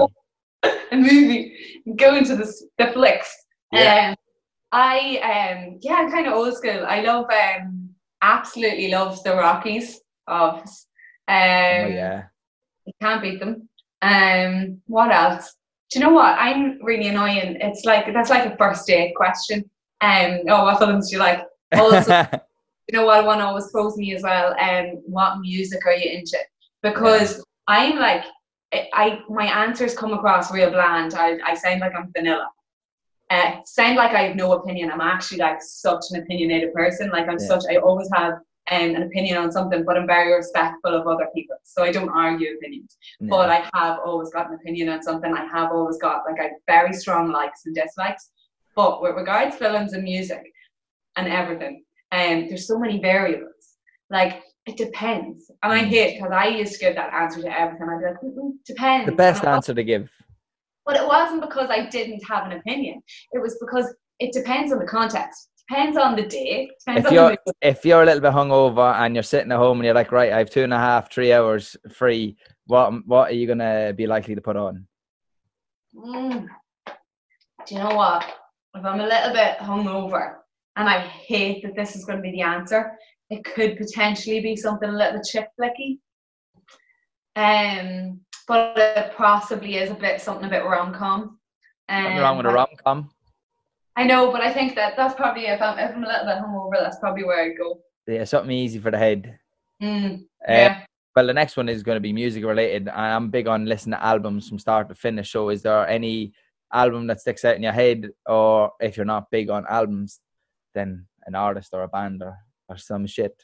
a 0.63 0.97
movie. 0.97 1.57
Go 1.97 2.17
into 2.17 2.37
the 2.37 2.53
the 2.77 2.89
flicks. 2.89 3.35
Yeah. 3.73 4.11
Um, 4.11 4.17
I 4.71 4.99
um 5.23 5.79
yeah, 5.81 5.95
I'm 5.95 6.11
kind 6.11 6.27
of 6.27 6.35
old 6.35 6.55
school. 6.55 6.85
I 6.87 7.01
love 7.01 7.25
um 7.31 7.88
absolutely 8.23 8.89
loves 8.89 9.23
the 9.23 9.35
Rockies 9.35 10.01
of 10.27 10.61
um 10.61 10.65
oh, 11.29 11.89
yeah. 11.89 12.25
You 12.87 12.93
can't 13.01 13.23
beat 13.23 13.41
them. 13.41 13.69
Um 14.03 14.81
what 14.87 15.11
else? 15.11 15.57
Do 15.91 15.99
you 15.99 16.05
know 16.05 16.13
what? 16.13 16.37
I'm 16.39 16.83
really 16.83 17.09
annoying. 17.09 17.59
It's 17.61 17.85
like 17.85 18.13
that's 18.13 18.31
like 18.31 18.47
a 18.47 18.57
first 18.57 18.87
date 18.87 19.15
question. 19.15 19.69
Um 20.01 20.41
oh 20.49 20.65
what 20.65 20.79
films 20.79 21.11
do 21.11 21.17
you 21.17 21.21
like? 21.21 21.45
Also 21.73 22.27
you 22.89 22.99
know 22.99 23.07
what 23.07 23.27
one 23.27 23.41
always 23.41 23.71
throws 23.71 23.97
me 23.97 24.15
as 24.15 24.23
well, 24.23 24.55
um 24.59 25.03
what 25.07 25.41
music 25.41 25.85
are 25.87 25.95
you 25.95 26.19
into? 26.19 26.39
Because 26.83 27.37
yeah. 27.37 27.43
I'm 27.69 27.99
like 27.99 28.25
I 28.73 29.21
my 29.29 29.47
answers 29.65 29.97
come 29.97 30.13
across 30.13 30.53
real 30.53 30.71
bland. 30.71 31.15
I, 31.15 31.39
I 31.45 31.55
sound 31.55 31.81
like 31.81 31.95
I'm 31.95 32.13
vanilla. 32.15 32.49
Uh, 33.31 33.57
sound 33.67 33.97
like 33.97 34.13
I 34.13 34.23
have 34.23 34.37
no 34.37 34.53
opinion. 34.53 34.91
I'm 34.91 35.01
actually 35.01 35.39
like 35.39 35.63
such 35.63 36.05
an 36.11 36.23
opinionated 36.23 36.73
person. 36.73 37.11
Like 37.11 37.29
I'm 37.29 37.39
yeah. 37.39 37.47
such. 37.47 37.65
I 37.71 37.77
always 37.77 38.09
have 38.15 38.35
um, 38.71 38.95
an 38.95 39.03
opinion 39.03 39.37
on 39.37 39.53
something, 39.53 39.85
but 39.85 39.97
I'm 39.97 40.07
very 40.07 40.33
respectful 40.33 40.95
of 40.95 41.07
other 41.07 41.29
people. 41.35 41.57
So 41.63 41.83
I 41.83 41.93
don't 41.93 42.09
argue 42.09 42.55
opinions. 42.55 42.97
Yeah. 43.21 43.29
But 43.31 43.51
I 43.51 43.69
have 43.75 43.99
always 44.05 44.31
got 44.31 44.49
an 44.49 44.55
opinion 44.55 44.89
on 44.89 45.03
something. 45.03 45.33
I 45.33 45.45
have 45.47 45.73
always 45.73 45.99
got 45.99 46.23
like 46.25 46.41
I 46.41 46.51
very 46.67 46.93
strong 46.95 47.31
likes 47.31 47.67
and 47.67 47.75
dislikes. 47.75 48.31
But 48.75 49.03
with 49.03 49.17
regards 49.17 49.57
films 49.57 49.93
and 49.93 50.05
music 50.05 50.43
and 51.17 51.29
everything, 51.29 51.85
um, 52.13 52.49
there's 52.49 52.67
so 52.67 52.79
many 52.79 53.01
variables. 53.01 53.77
Like 54.09 54.43
it 54.67 54.77
depends. 54.77 55.51
And 55.63 55.73
I 55.73 55.81
mm. 55.81 55.89
hate 55.89 56.17
because 56.19 56.33
I 56.33 56.49
used 56.49 56.75
to 56.75 56.79
give 56.79 56.95
that 56.95 57.13
answer 57.13 57.43
to 57.43 57.61
everything. 57.61 57.89
I'd 57.89 57.99
be 58.01 58.07
like, 58.07 58.55
depends. 58.65 59.07
The 59.07 59.17
best 59.17 59.45
answer 59.45 59.75
to 59.75 59.83
give. 59.83 60.09
But 60.89 60.97
it 60.97 61.07
wasn't 61.07 61.43
because 61.43 61.69
I 61.71 61.87
didn't 61.87 62.23
have 62.27 62.47
an 62.47 62.53
opinion. 62.53 63.03
It 63.33 63.41
was 63.41 63.59
because 63.61 63.95
it 64.19 64.33
depends 64.33 64.73
on 64.73 64.79
the 64.79 64.87
context. 64.87 65.51
Depends 65.69 65.99
on 65.99 66.17
the 66.17 66.23
day. 66.23 66.71
Depends 66.81 67.05
If 67.05 67.07
on 67.09 67.13
you're 67.13 67.37
the 67.45 67.53
if 67.61 67.85
you're 67.85 68.03
a 68.03 68.07
little 68.07 68.23
bit 68.23 68.33
hungover 68.33 68.95
and 68.95 69.15
you're 69.15 69.23
sitting 69.23 69.53
at 69.53 69.59
home 69.59 69.79
and 69.79 69.85
you're 69.85 69.95
like, 69.95 70.13
right, 70.13 70.33
I 70.33 70.39
have 70.39 70.49
two 70.49 70.65
and 70.65 70.73
a 70.73 70.79
half, 70.79 71.13
three 71.13 71.31
hours 71.31 71.77
free. 71.93 72.39
What 72.65 73.07
what 73.07 73.31
are 73.31 73.35
you 73.35 73.47
gonna 73.47 73.93
be 73.95 74.07
likely 74.07 74.35
to 74.35 74.41
put 74.41 74.57
on? 74.57 74.89
Mm. 75.95 76.49
Do 77.67 77.75
you 77.75 77.81
know 77.83 77.95
what? 77.95 78.25
If 78.75 78.83
I'm 78.83 79.01
a 79.01 79.07
little 79.07 79.33
bit 79.35 79.59
hungover 79.59 80.37
and 80.77 80.89
I 80.89 81.01
hate 81.01 81.63
that 81.65 81.77
this 81.77 81.97
is 81.97 82.07
going 82.07 82.19
to 82.19 82.23
be 82.23 82.31
the 82.31 82.43
answer, 82.43 82.93
it 83.29 83.45
could 83.45 83.77
potentially 83.77 84.41
be 84.41 84.57
something 84.57 84.89
a 84.89 84.93
little 84.93 85.15
bit 85.15 85.27
chick 85.31 85.49
flicky. 85.61 85.99
Um, 87.37 88.21
but 88.49 88.77
it 88.77 89.13
possibly 89.17 89.77
is 89.77 89.91
a 89.91 89.95
bit 89.95 90.21
something 90.21 90.47
a 90.47 90.49
bit 90.49 90.65
rom 90.65 90.93
com. 90.93 91.39
Nothing 91.89 92.19
wrong 92.19 92.37
with 92.39 92.47
a 92.47 92.51
rom 92.51 92.69
com. 92.85 93.11
I 93.97 94.05
know, 94.05 94.33
but 94.33 94.41
I 94.41 94.53
think 94.53 94.75
that 94.77 94.97
that's 94.97 95.15
probably 95.15 95.47
if 95.47 95.61
I'm 95.61 95.79
if 95.79 95.95
I'm 95.95 96.05
a 96.05 96.07
little 96.07 96.27
bit 96.27 96.39
hungover, 96.39 96.83
that's 96.83 96.99
probably 96.99 97.25
where 97.25 97.45
I'd 97.45 97.59
go. 97.59 97.81
Yeah, 98.07 98.25
something 98.25 98.51
easy 98.51 98.79
for 98.79 98.91
the 98.91 98.99
head. 98.99 99.39
Mm, 99.83 100.23
Uh, 100.49 100.53
yeah. 100.53 100.85
Well, 101.15 101.27
the 101.27 101.35
next 101.35 101.57
one 101.57 101.69
is 101.69 101.83
going 101.83 101.97
to 101.97 102.01
be 102.01 102.13
music 102.13 102.45
related. 102.45 102.89
I'm 102.89 103.29
big 103.29 103.49
on 103.49 103.67
listening 103.67 103.99
to 103.99 104.05
albums 104.05 104.49
from 104.49 104.59
start 104.59 104.89
to 104.89 104.95
finish. 104.95 105.33
So, 105.33 105.49
is 105.49 105.63
there 105.63 105.87
any 105.89 106.33
album 106.73 107.07
that 107.09 107.21
sticks 107.21 107.45
out 107.45 107.57
in 107.57 107.63
your 107.63 107.73
head, 107.73 108.11
or 108.27 108.71
if 108.81 108.97
you're 108.97 109.05
not 109.05 109.31
big 109.31 109.51
on 109.51 109.67
albums, 109.69 110.21
then 110.75 111.07
an 111.27 111.35
artist 111.35 111.75
or 111.75 111.83
a 111.83 111.89
band 111.89 112.23
or, 112.23 112.37
or 112.69 112.79
some 112.79 113.07
shit? 113.07 113.35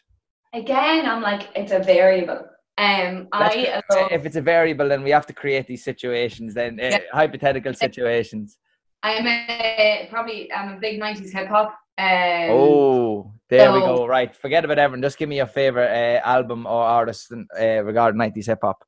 Again, 0.52 1.04
I'm 1.06 1.20
like 1.20 1.48
it's 1.56 1.72
a 1.72 1.80
variable. 1.80 2.46
Um, 2.76 3.28
I 3.32 3.82
if 4.10 4.26
it's 4.26 4.36
a 4.36 4.40
variable, 4.40 4.88
then 4.88 5.02
we 5.04 5.10
have 5.10 5.26
to 5.26 5.32
create 5.32 5.66
these 5.66 5.84
situations. 5.84 6.54
Then 6.54 6.80
uh, 6.80 6.98
hypothetical 7.12 7.72
situations. 7.74 8.58
I'm 9.02 9.26
a 9.26 10.08
probably 10.10 10.52
I'm 10.52 10.76
a 10.76 10.80
big 10.80 11.00
'90s 11.00 11.32
hip 11.32 11.48
hop. 11.48 11.68
Um, 11.96 12.50
oh, 12.50 13.32
there 13.48 13.72
we 13.72 13.78
go. 13.80 14.06
Right, 14.06 14.34
forget 14.34 14.64
about 14.64 14.78
everything. 14.78 15.02
Just 15.02 15.18
give 15.18 15.28
me 15.28 15.36
your 15.36 15.46
favorite 15.46 15.90
uh, 15.92 16.26
album 16.26 16.66
or 16.66 16.82
artist 16.82 17.32
uh, 17.32 17.84
regarding 17.84 18.20
'90s 18.20 18.46
hip 18.46 18.58
hop. 18.62 18.84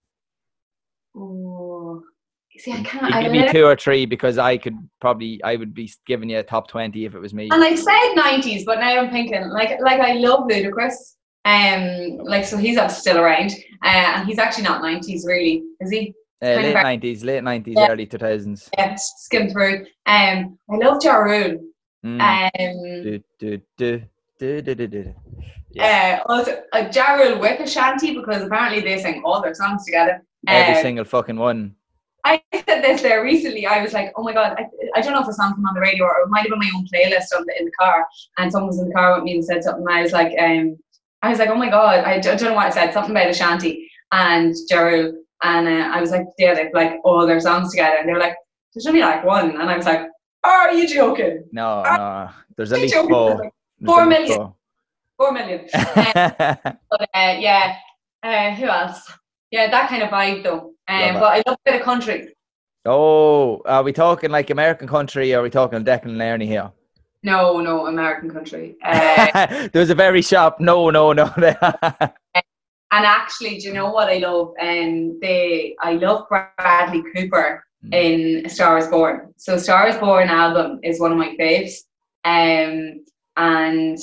Ooh. 1.17 2.03
See, 2.59 2.73
I 2.73 2.83
can't. 2.83 3.15
I 3.15 3.23
give 3.23 3.33
me 3.33 3.49
two 3.53 3.67
or 3.67 3.77
three 3.77 4.07
because 4.07 4.39
I 4.39 4.57
could 4.57 4.77
probably 5.01 5.41
I 5.45 5.57
would 5.57 5.75
be 5.75 5.93
giving 6.07 6.31
you 6.31 6.39
a 6.39 6.43
top 6.43 6.69
twenty 6.69 7.05
if 7.05 7.15
it 7.15 7.21
was 7.21 7.35
me. 7.35 7.51
and 7.53 7.63
I 7.63 7.75
said 7.75 8.15
'90s, 8.17 8.65
but 8.65 8.81
now 8.81 8.99
I'm 8.99 9.11
thinking 9.11 9.49
like 9.51 9.79
like 9.81 10.01
I 10.01 10.15
love 10.15 10.49
Ludacris. 10.49 11.16
Um, 11.47 12.19
like 12.33 12.45
so 12.45 12.57
he's 12.57 12.77
up 12.77 12.91
still 12.91 13.19
around, 13.19 13.53
uh, 13.85 14.13
and 14.17 14.29
he's 14.29 14.39
actually 14.39 14.65
not 14.65 14.83
'90s 14.83 15.25
really, 15.27 15.63
is 15.81 15.91
he? 15.91 16.13
Uh, 16.43 16.47
late 16.61 16.75
nineties, 16.75 17.23
late 17.25 17.43
nineties, 17.45 17.77
Yeah. 17.79 17.89
early 17.91 18.05
two 18.07 18.19
thousands. 18.19 18.69
Yeah, 18.77 18.97
skim 18.97 19.49
through. 19.51 19.87
Um, 20.07 20.59
I 20.71 20.77
love 20.77 20.99
Ja 21.03 21.17
Rule. 21.17 21.61
Mm. 22.05 22.21
Um, 22.21 23.03
Do, 23.05 23.21
do, 23.39 23.61
do, 23.79 24.03
do, 24.39 24.61
do, 24.63 24.75
do, 24.75 24.87
do. 24.89 25.15
Yeah. 25.71 26.21
uh, 26.29 26.33
also 26.33 26.63
uh, 26.73 26.91
Ja 26.93 27.15
Rule 27.15 27.39
with 27.39 27.61
Ashanti 27.61 28.15
because 28.15 28.43
apparently 28.43 28.81
they 28.83 28.99
sing 29.01 29.23
all 29.25 29.41
their 29.41 29.55
songs 29.55 29.85
together. 29.85 30.23
Every 30.49 30.75
Um, 30.77 30.83
single 30.83 31.05
fucking 31.05 31.37
one. 31.37 31.75
I 32.25 32.43
said 32.55 32.83
this 32.83 33.03
there 33.03 33.23
recently. 33.23 33.67
I 33.67 33.81
was 33.83 33.93
like, 33.93 34.13
oh 34.17 34.23
my 34.25 34.33
god, 34.33 34.57
I, 34.59 34.67
I 34.97 35.01
don't 35.01 35.13
know 35.13 35.21
if 35.21 35.27
the 35.27 35.33
song 35.33 35.55
came 35.55 35.65
on 35.65 35.75
the 35.75 35.81
radio 35.81 36.05
or 36.05 36.23
it 36.25 36.29
might 36.29 36.41
have 36.41 36.51
been 36.51 36.59
my 36.59 36.71
own 36.77 36.85
playlist 36.93 37.29
on 37.37 37.47
the, 37.47 37.55
in 37.59 37.65
the 37.67 37.71
car. 37.73 38.05
And 38.39 38.51
someone 38.51 38.67
was 38.67 38.81
in 38.81 38.89
the 38.89 38.95
car 38.95 39.15
with 39.15 39.23
me 39.25 39.35
and 39.35 39.45
said 39.45 39.63
something. 39.63 39.87
And 39.87 39.97
I 39.97 40.03
was 40.03 40.13
like, 40.13 40.33
um, 40.41 40.77
I 41.27 41.31
was 41.31 41.39
like, 41.39 41.49
oh 41.49 41.55
my 41.57 41.69
god, 41.69 42.05
I 42.05 42.19
don't, 42.21 42.41
know 42.43 42.55
what 42.55 42.67
I 42.67 42.71
said. 42.71 42.93
Something 42.93 43.11
about 43.13 43.29
Ashanti 43.31 43.91
and 44.13 44.55
Ja 44.71 44.81
Rule. 44.81 45.13
And 45.43 45.67
uh, 45.69 45.89
I 45.95 46.01
was 46.01 46.11
like, 46.11 46.25
yeah, 46.39 46.55
they've 46.55 46.73
like 46.73 47.01
all 47.05 47.27
their 47.27 47.41
songs 47.41 47.71
together. 47.73 47.97
And 47.99 48.09
they 48.09 48.13
were 48.13 48.19
like, 48.21 48.37
there's 48.75 48.87
only 48.87 49.01
like 49.01 49.25
one. 49.25 49.51
And 49.61 49.69
I 49.71 49.77
was 49.77 49.87
like, 49.87 50.03
are 50.45 50.73
you 50.73 50.87
joking? 50.89 51.45
No, 51.53 51.83
Ah, 51.85 51.97
no. 52.37 52.43
There's 52.57 52.73
at 52.73 52.81
least 52.81 52.95
joking. 52.95 53.11
four. 53.11 53.37
Like, 53.39 53.53
Four 53.85 54.07
million. 54.07 54.53
Four 55.19 55.33
million. 55.39 55.69
but 55.75 57.09
uh, 57.15 57.37
yeah, 57.39 57.77
uh, 58.23 58.51
who 58.55 58.67
else? 58.67 59.13
Yeah, 59.51 59.71
that 59.71 59.89
kind 59.91 60.03
of 60.03 60.11
vibe 60.11 60.43
though. 60.45 60.73
Um, 60.89 61.15
but 61.15 61.25
I 61.25 61.43
love 61.47 61.57
a 61.67 61.71
bit 61.71 61.81
of 61.81 61.83
country. 61.83 62.35
oh, 62.85 63.61
are 63.67 63.83
we 63.83 63.93
talking 63.93 64.31
like 64.31 64.51
American 64.51 64.89
country 64.89 65.35
or 65.35 65.41
are 65.41 65.43
we 65.43 65.51
talking 65.51 65.85
Declan 65.85 66.17
Nerney 66.17 66.47
here? 66.47 66.71
No, 67.23 67.61
no, 67.61 67.87
American 67.87 68.31
country. 68.31 68.77
Uh, 68.85 69.47
there 69.73 69.81
was 69.81 69.91
a 69.91 69.95
very 69.95 70.23
sharp 70.23 70.61
no, 70.61 70.91
no, 70.91 71.13
no. 71.13 71.33
there. 71.37 71.59
And 72.93 73.05
actually, 73.05 73.59
do 73.59 73.67
you 73.67 73.75
know 73.75 73.91
what 73.91 74.09
I 74.09 74.19
love? 74.19 74.55
Um, 74.61 75.19
they 75.21 75.75
I 75.83 75.95
love 75.95 76.29
Bradley 76.29 77.03
Cooper 77.15 77.67
Mm. 77.85 77.95
in 78.45 78.49
Star 78.49 78.79
Is 78.79 78.89
Born. 78.89 79.33
So 79.37 79.57
Star 79.57 79.89
Is 79.89 79.97
Born 79.97 80.29
album 80.29 80.81
is 80.83 81.01
one 81.01 81.13
of 81.13 81.19
my 81.19 81.37
faves. 81.39 81.73
Um, 82.25 83.05
and 83.37 83.99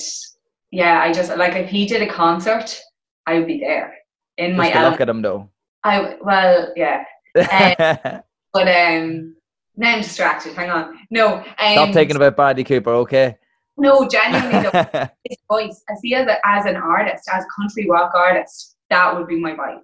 yeah, 0.71 1.01
I 1.01 1.11
just 1.11 1.35
like 1.37 1.53
if 1.55 1.69
he 1.69 1.85
did 1.85 2.01
a 2.01 2.11
concert, 2.11 2.79
I 3.25 3.35
would 3.35 3.47
be 3.47 3.59
there 3.59 3.93
in 4.37 4.55
my 4.55 4.65
Just 4.69 4.75
to 4.75 4.89
look 4.89 5.01
at 5.01 5.09
him 5.09 5.21
though. 5.21 5.49
I 5.83 6.15
well, 6.21 6.71
yeah, 6.75 7.03
but 7.35 8.67
um, 8.67 9.35
now 9.75 9.93
I'm 9.95 10.01
distracted. 10.01 10.53
Hang 10.53 10.69
on, 10.69 10.97
no, 11.09 11.37
um, 11.37 11.71
Stop 11.73 11.91
taking 11.91 12.15
about 12.15 12.35
Bradley 12.35 12.63
Cooper, 12.63 12.91
okay? 12.91 13.37
no, 13.77 14.07
genuinely 14.07 14.69
though, 14.71 15.09
his 15.23 15.37
voice. 15.49 15.83
I 15.89 15.95
see 15.95 16.13
as 16.15 16.27
a, 16.27 16.37
as 16.47 16.65
an 16.65 16.75
artist, 16.75 17.27
as 17.31 17.43
country 17.55 17.87
rock 17.89 18.11
artist, 18.15 18.75
that 18.89 19.15
would 19.17 19.27
be 19.27 19.39
my 19.39 19.53
vibe, 19.53 19.81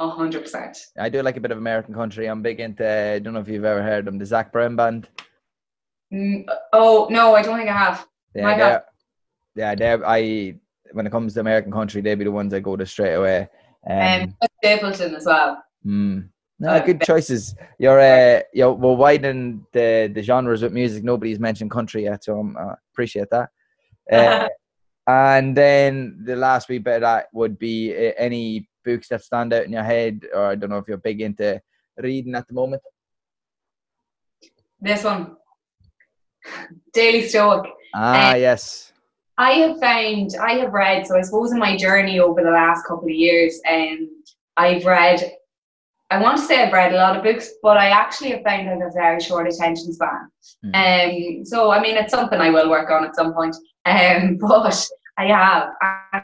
a 0.00 0.08
hundred 0.08 0.42
percent. 0.42 0.76
I 0.98 1.08
do 1.08 1.22
like 1.22 1.36
a 1.36 1.40
bit 1.40 1.52
of 1.52 1.58
American 1.58 1.94
country. 1.94 2.26
I'm 2.26 2.42
big 2.42 2.58
into. 2.60 2.84
I 2.88 3.18
don't 3.20 3.34
know 3.34 3.40
if 3.40 3.48
you've 3.48 3.64
ever 3.64 3.82
heard 3.82 4.04
them, 4.04 4.18
the 4.18 4.26
Zac 4.26 4.52
Brown 4.52 4.74
band. 4.76 5.08
Mm, 6.12 6.44
Oh 6.72 7.06
no, 7.10 7.34
I 7.36 7.42
don't 7.42 7.56
think 7.56 7.70
I 7.70 7.76
have. 7.76 8.06
Yeah, 8.34 8.42
My 8.42 8.56
they're, 8.58 8.84
yeah, 9.54 9.74
they're, 9.76 10.06
I 10.08 10.56
when 10.92 11.06
it 11.06 11.10
comes 11.12 11.34
to 11.34 11.40
American 11.40 11.70
country, 11.70 12.00
they'd 12.00 12.16
be 12.16 12.24
the 12.24 12.32
ones 12.32 12.52
I 12.52 12.58
go 12.58 12.76
to 12.76 12.84
straight 12.84 13.14
away. 13.14 13.48
Um, 13.88 14.22
Um, 14.42 14.48
Stapleton 14.58 15.14
as 15.14 15.24
well. 15.26 15.62
hmm. 15.84 16.20
No, 16.60 16.68
uh, 16.68 16.84
good 16.84 17.00
choices. 17.00 17.54
You're 17.78 18.00
uh, 18.00 18.42
you're 18.52 18.72
we're 18.72 18.94
widening 18.94 19.64
the 19.72 20.10
the 20.14 20.22
genres 20.22 20.62
with 20.62 20.74
music. 20.74 21.02
Nobody's 21.02 21.40
mentioned 21.40 21.70
country 21.70 22.04
yet, 22.04 22.22
so 22.22 22.38
I 22.56 22.62
uh, 22.62 22.74
appreciate 22.92 23.28
that. 23.30 23.48
Uh, 24.12 24.48
and 25.06 25.56
then 25.56 26.20
the 26.24 26.36
last 26.36 26.68
wee 26.68 26.78
bit 26.78 26.96
of 26.96 27.00
that 27.02 27.26
would 27.32 27.58
be 27.58 27.92
uh, 27.94 28.12
any 28.18 28.68
books 28.84 29.08
that 29.08 29.22
stand 29.22 29.52
out 29.52 29.64
in 29.64 29.72
your 29.72 29.82
head, 29.82 30.20
or 30.34 30.46
I 30.46 30.54
don't 30.56 30.70
know 30.70 30.78
if 30.78 30.88
you're 30.88 30.98
big 30.98 31.20
into 31.20 31.60
reading 31.96 32.34
at 32.34 32.46
the 32.48 32.54
moment. 32.54 32.82
This 34.80 35.04
one, 35.04 35.36
Daily 36.92 37.28
Stoic. 37.28 37.70
Ah, 37.94 38.32
Uh, 38.32 38.34
yes. 38.34 38.92
I 39.38 39.52
have 39.52 39.80
found, 39.80 40.30
I 40.40 40.52
have 40.54 40.72
read, 40.72 41.06
so 41.06 41.16
I 41.16 41.22
suppose 41.22 41.52
in 41.52 41.58
my 41.58 41.76
journey 41.76 42.20
over 42.20 42.42
the 42.42 42.50
last 42.50 42.84
couple 42.86 43.04
of 43.04 43.10
years, 43.14 43.60
um, 43.68 44.22
I've 44.56 44.84
read, 44.84 45.32
I 46.10 46.20
want 46.20 46.38
to 46.38 46.44
say 46.44 46.60
I've 46.60 46.72
read 46.72 46.92
a 46.92 46.96
lot 46.96 47.16
of 47.16 47.22
books, 47.22 47.50
but 47.62 47.76
I 47.76 47.90
actually 47.90 48.30
have 48.30 48.42
found 48.42 48.68
I 48.68 48.72
have 48.72 48.82
a 48.82 48.90
very 48.92 49.20
short 49.20 49.46
attention 49.46 49.92
span. 49.92 50.28
Mm. 50.64 51.38
Um, 51.38 51.44
so 51.44 51.70
I 51.70 51.80
mean, 51.80 51.96
it's 51.96 52.12
something 52.12 52.40
I 52.40 52.50
will 52.50 52.68
work 52.68 52.90
on 52.90 53.04
at 53.04 53.14
some 53.14 53.32
point. 53.32 53.54
Um, 53.86 54.36
but 54.40 54.86
I 55.16 55.26
have, 55.26 55.68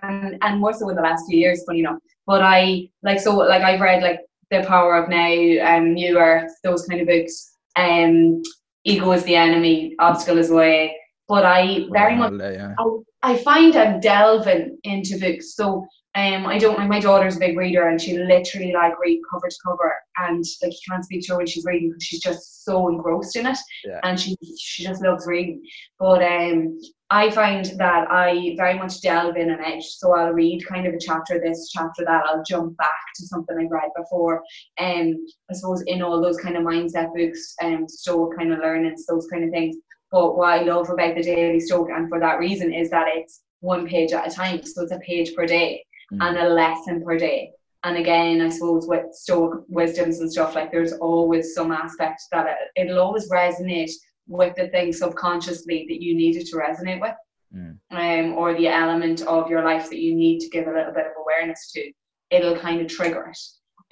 and 0.02 0.38
and 0.42 0.60
more 0.60 0.72
so 0.72 0.88
in 0.88 0.96
the 0.96 1.02
last 1.02 1.26
few 1.28 1.38
years, 1.38 1.62
funny 1.64 1.80
enough. 1.80 1.98
But 2.26 2.42
I 2.42 2.88
like 3.02 3.20
so 3.20 3.36
like 3.36 3.62
I've 3.62 3.80
read 3.80 4.02
like 4.02 4.20
The 4.50 4.64
Power 4.66 4.96
of 4.96 5.08
Now, 5.08 5.76
um, 5.76 5.94
New 5.94 6.18
Earth, 6.18 6.50
those 6.64 6.86
kind 6.86 7.00
of 7.00 7.06
books. 7.06 7.56
Um, 7.76 8.42
Ego 8.84 9.12
is 9.12 9.24
the 9.24 9.36
enemy, 9.36 9.94
Obstacle 9.98 10.38
is 10.38 10.48
the 10.48 10.54
way. 10.54 10.96
But 11.28 11.44
I 11.44 11.86
very 11.92 12.16
much 12.16 12.32
yeah. 12.34 12.74
I 13.22 13.36
find 13.38 13.74
I'm 13.76 14.00
delving 14.00 14.78
into 14.84 15.18
books. 15.18 15.54
So 15.54 15.86
um, 16.16 16.46
I 16.46 16.56
don't 16.56 16.78
like 16.78 16.88
my 16.88 16.98
daughter's 16.98 17.36
a 17.36 17.40
big 17.40 17.58
reader 17.58 17.88
and 17.88 18.00
she 18.00 18.16
literally 18.16 18.72
like 18.72 18.98
read 18.98 19.20
cover 19.30 19.48
to 19.48 19.56
cover 19.62 19.92
and 20.16 20.42
like 20.62 20.72
you 20.72 20.78
can't 20.88 21.04
speak 21.04 21.26
to 21.26 21.32
her 21.32 21.36
when 21.38 21.46
she's 21.46 21.66
reading 21.66 21.90
because 21.90 22.04
she's 22.04 22.22
just 22.22 22.64
so 22.64 22.88
engrossed 22.88 23.36
in 23.36 23.46
it 23.46 23.58
Yeah. 23.84 24.00
and 24.02 24.18
she 24.18 24.34
she 24.58 24.82
just 24.82 25.02
loves 25.02 25.26
reading. 25.26 25.62
But 25.98 26.22
um, 26.22 26.78
I 27.10 27.30
find 27.30 27.66
that 27.76 28.10
I 28.10 28.54
very 28.56 28.78
much 28.78 29.02
delve 29.02 29.36
in 29.36 29.50
and 29.50 29.60
edge. 29.60 29.84
So 29.84 30.14
I'll 30.14 30.32
read 30.32 30.66
kind 30.66 30.86
of 30.86 30.94
a 30.94 30.98
chapter 30.98 31.38
this, 31.38 31.68
chapter 31.70 32.02
that. 32.06 32.24
I'll 32.24 32.42
jump 32.42 32.76
back 32.78 32.90
to 33.16 33.26
something 33.26 33.56
I've 33.60 33.70
read 33.70 33.90
before. 33.94 34.42
Um, 34.80 35.14
I 35.50 35.54
suppose 35.54 35.82
in 35.82 36.00
all 36.00 36.22
those 36.22 36.38
kind 36.38 36.56
of 36.56 36.62
mindset 36.64 37.14
books, 37.14 37.54
um, 37.62 37.86
Stoic 37.88 38.38
kind 38.38 38.54
of 38.54 38.60
learnings, 38.60 39.04
those 39.04 39.26
kind 39.30 39.44
of 39.44 39.50
things. 39.50 39.76
But 40.10 40.36
what 40.36 40.48
I 40.48 40.62
love 40.62 40.88
about 40.88 41.14
the 41.14 41.22
Daily 41.22 41.60
Stoic, 41.60 41.90
and 41.94 42.08
for 42.08 42.18
that 42.20 42.38
reason, 42.38 42.72
is 42.72 42.88
that 42.90 43.06
it's 43.08 43.42
one 43.60 43.86
page 43.86 44.12
at 44.12 44.26
a 44.26 44.34
time. 44.34 44.64
So 44.64 44.82
it's 44.82 44.92
a 44.92 44.98
page 45.00 45.34
per 45.34 45.46
day 45.46 45.82
Mm. 46.12 46.28
and 46.28 46.38
a 46.38 46.48
lesson 46.48 47.02
per 47.04 47.18
day. 47.18 47.50
And 47.84 47.96
again, 47.96 48.40
I 48.40 48.48
suppose 48.48 48.86
with 48.86 49.12
Stoic 49.12 49.60
wisdoms 49.68 50.20
and 50.20 50.30
stuff, 50.30 50.54
like 50.54 50.70
there's 50.72 50.92
always 50.94 51.54
some 51.54 51.72
aspect 51.72 52.22
that 52.32 52.46
it, 52.46 52.82
it'll 52.82 53.00
always 53.00 53.28
resonate 53.30 53.90
with 54.28 54.54
the 54.56 54.68
thing 54.68 54.92
subconsciously 54.92 55.86
that 55.88 56.00
you 56.02 56.16
needed 56.16 56.46
to 56.46 56.56
resonate 56.56 57.00
with, 57.00 57.14
Mm. 57.54 57.78
um, 57.92 58.34
or 58.38 58.54
the 58.54 58.66
element 58.68 59.22
of 59.22 59.48
your 59.48 59.64
life 59.64 59.88
that 59.88 60.00
you 60.00 60.14
need 60.16 60.40
to 60.40 60.48
give 60.48 60.66
a 60.66 60.72
little 60.72 60.92
bit 60.92 61.06
of 61.06 61.12
awareness 61.20 61.70
to. 61.72 61.92
It'll 62.30 62.56
kind 62.58 62.80
of 62.80 62.88
trigger 62.88 63.30
it. 63.30 63.38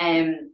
Um, 0.05 0.51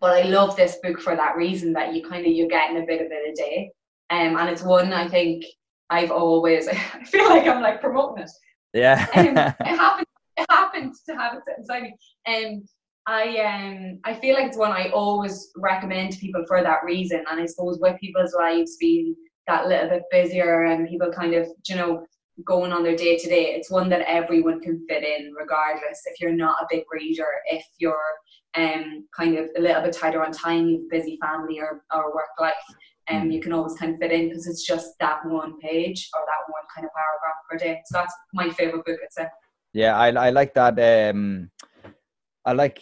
but 0.00 0.24
I 0.24 0.28
love 0.28 0.56
this 0.56 0.78
book 0.82 1.00
for 1.00 1.14
that 1.14 1.36
reason 1.36 1.72
that 1.74 1.94
you 1.94 2.02
kind 2.08 2.26
of 2.26 2.32
you're 2.32 2.48
getting 2.48 2.82
a 2.82 2.86
bit 2.86 3.00
of 3.00 3.06
it 3.12 3.30
a 3.30 3.34
day. 3.34 3.70
Um, 4.10 4.36
and 4.36 4.48
it's 4.50 4.62
one 4.62 4.92
I 4.92 5.08
think 5.08 5.44
I've 5.88 6.10
always 6.10 6.66
I 6.68 6.74
feel 7.04 7.28
like 7.28 7.46
I'm 7.46 7.62
like 7.62 7.80
promoting 7.80 8.24
it. 8.24 8.30
Yeah. 8.74 9.06
um, 9.14 9.26
it 9.66 9.76
happened 9.76 10.06
it 10.38 10.46
happened 10.50 10.94
to 11.08 11.14
have 11.14 11.34
it 11.34 11.42
inside 11.58 11.82
me. 11.82 11.96
Um 12.26 12.62
I 13.06 13.38
um 13.38 13.98
I 14.04 14.14
feel 14.14 14.34
like 14.34 14.46
it's 14.46 14.56
one 14.56 14.72
I 14.72 14.90
always 14.90 15.50
recommend 15.56 16.12
to 16.12 16.18
people 16.18 16.44
for 16.46 16.62
that 16.62 16.84
reason. 16.84 17.24
And 17.30 17.40
I 17.40 17.46
suppose 17.46 17.78
with 17.80 18.00
people's 18.00 18.34
lives 18.34 18.76
being 18.78 19.14
that 19.48 19.66
little 19.66 19.88
bit 19.88 20.02
busier 20.10 20.64
and 20.64 20.88
people 20.88 21.10
kind 21.12 21.34
of, 21.34 21.48
you 21.68 21.76
know, 21.76 22.06
going 22.46 22.72
on 22.72 22.82
their 22.82 22.96
day 22.96 23.18
to 23.18 23.28
day, 23.28 23.54
it's 23.54 23.70
one 23.70 23.88
that 23.90 24.08
everyone 24.08 24.60
can 24.60 24.84
fit 24.88 25.02
in 25.02 25.32
regardless. 25.32 26.00
If 26.06 26.20
you're 26.20 26.32
not 26.32 26.62
a 26.62 26.66
big 26.70 26.84
reader, 26.92 27.26
if 27.46 27.64
you're 27.78 27.96
um 28.54 29.06
kind 29.16 29.36
of 29.36 29.48
a 29.56 29.60
little 29.60 29.82
bit 29.82 29.94
tighter 29.94 30.24
on 30.24 30.32
time, 30.32 30.68
you've 30.68 30.88
busy 30.90 31.18
family 31.20 31.58
or, 31.58 31.82
or 31.92 32.14
work 32.14 32.30
life, 32.38 32.54
and 33.08 33.22
um, 33.22 33.30
you 33.30 33.40
can 33.40 33.52
always 33.52 33.74
kind 33.74 33.94
of 33.94 33.98
fit 33.98 34.12
in 34.12 34.28
because 34.28 34.46
it's 34.46 34.64
just 34.64 34.92
that 35.00 35.24
one 35.26 35.58
page 35.60 36.08
or 36.14 36.20
that 36.24 36.52
one 36.52 36.62
kind 36.74 36.84
of 36.84 36.92
paragraph 36.94 37.36
per 37.50 37.58
day. 37.58 37.82
So 37.86 37.98
that's 37.98 38.14
my 38.32 38.48
favorite 38.50 38.84
book. 38.84 38.98
It's 39.02 39.18
a 39.18 39.28
yeah, 39.72 39.96
I 39.96 40.08
I 40.08 40.30
like 40.30 40.54
that. 40.54 40.78
Um, 40.78 41.50
I 42.44 42.52
like. 42.52 42.80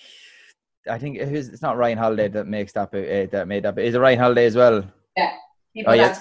I 0.89 0.99
think 0.99 1.19
it's 1.19 1.63
not 1.63 1.77
Ryan 1.77 1.99
Holiday 1.99 2.29
that 2.29 2.47
makes 2.47 2.73
that 2.73 2.89
uh, 2.95 3.31
that 3.31 3.47
made 3.47 3.65
that. 3.65 3.79
Is 3.79 3.95
it 3.95 3.99
Ryan 3.99 4.19
Holiday 4.19 4.47
as 4.47 4.57
well? 4.57 4.85
Yeah, 5.17 5.33
oh, 5.87 5.93
yeah. 5.93 6.19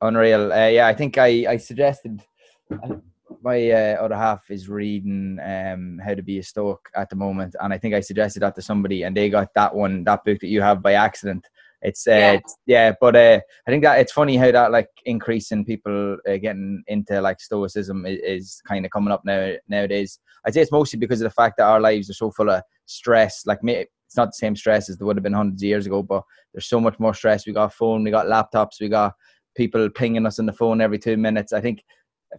Unreal. 0.00 0.52
Uh, 0.52 0.68
yeah, 0.68 0.86
I 0.86 0.94
think 0.94 1.16
I 1.18 1.46
I 1.48 1.56
suggested. 1.56 2.20
My 3.42 3.70
uh, 3.70 3.96
other 4.00 4.16
half 4.16 4.50
is 4.50 4.70
reading 4.70 5.38
um, 5.44 6.00
How 6.02 6.14
to 6.14 6.22
Be 6.22 6.38
a 6.38 6.42
Stoic 6.42 6.80
at 6.96 7.10
the 7.10 7.16
moment, 7.16 7.54
and 7.60 7.74
I 7.74 7.78
think 7.78 7.94
I 7.94 8.00
suggested 8.00 8.40
that 8.40 8.54
to 8.54 8.62
somebody, 8.62 9.02
and 9.02 9.14
they 9.14 9.28
got 9.28 9.52
that 9.54 9.74
one, 9.74 10.02
that 10.04 10.24
book 10.24 10.40
that 10.40 10.48
you 10.48 10.62
have 10.62 10.82
by 10.82 10.94
accident. 10.94 11.46
It's 11.84 12.06
uh, 12.06 12.12
yeah. 12.12 12.38
Yeah, 12.66 12.92
but 12.98 13.14
uh, 13.14 13.40
I 13.68 13.70
think 13.70 13.84
that 13.84 14.00
it's 14.00 14.12
funny 14.12 14.36
how 14.36 14.50
that 14.50 14.72
like 14.72 14.88
increase 15.04 15.52
in 15.52 15.66
people 15.66 16.16
uh, 16.26 16.38
getting 16.38 16.82
into 16.86 17.20
like 17.20 17.40
stoicism 17.40 18.06
is, 18.06 18.20
is 18.24 18.62
kind 18.66 18.86
of 18.86 18.90
coming 18.90 19.12
up 19.12 19.22
now 19.24 19.52
nowadays. 19.68 20.18
I'd 20.44 20.54
say 20.54 20.62
it's 20.62 20.72
mostly 20.72 20.98
because 20.98 21.20
of 21.20 21.26
the 21.26 21.34
fact 21.34 21.58
that 21.58 21.66
our 21.66 21.80
lives 21.80 22.08
are 22.08 22.14
so 22.14 22.30
full 22.30 22.48
of 22.48 22.62
stress. 22.86 23.44
Like 23.44 23.62
me, 23.62 23.74
it's 23.74 24.16
not 24.16 24.28
the 24.28 24.32
same 24.32 24.56
stress 24.56 24.88
as 24.88 24.96
there 24.96 25.06
would 25.06 25.16
have 25.16 25.22
been 25.22 25.34
hundreds 25.34 25.62
of 25.62 25.66
years 25.66 25.86
ago, 25.86 26.02
but 26.02 26.22
there's 26.54 26.66
so 26.66 26.80
much 26.80 26.98
more 26.98 27.12
stress. 27.12 27.46
We 27.46 27.52
got 27.52 27.74
phone, 27.74 28.02
we 28.02 28.10
got 28.10 28.26
laptops, 28.26 28.80
we 28.80 28.88
got 28.88 29.12
people 29.54 29.90
pinging 29.90 30.24
us 30.24 30.38
on 30.38 30.46
the 30.46 30.52
phone 30.54 30.80
every 30.80 30.98
two 30.98 31.18
minutes. 31.18 31.52
I 31.52 31.60
think 31.60 31.84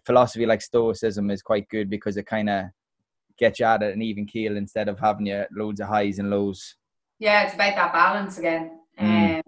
philosophy 0.07 0.47
like 0.47 0.61
stoicism 0.63 1.29
is 1.29 1.43
quite 1.43 1.69
good 1.69 1.87
because 1.87 2.17
it 2.17 2.25
kind 2.25 2.49
of 2.49 2.65
gets 3.37 3.59
you 3.59 3.67
at 3.67 3.83
an 3.83 4.01
even 4.01 4.25
keel 4.25 4.57
instead 4.57 4.89
of 4.89 4.97
having 4.97 5.27
you 5.27 5.45
loads 5.55 5.79
of 5.79 5.87
highs 5.87 6.17
and 6.17 6.31
lows. 6.31 6.77
Yeah, 7.19 7.43
it's 7.43 7.53
about 7.53 7.75
that 7.75 7.93
balance 7.93 8.39
again. 8.39 8.79
Mm. 8.99 9.37
Um, 9.37 9.41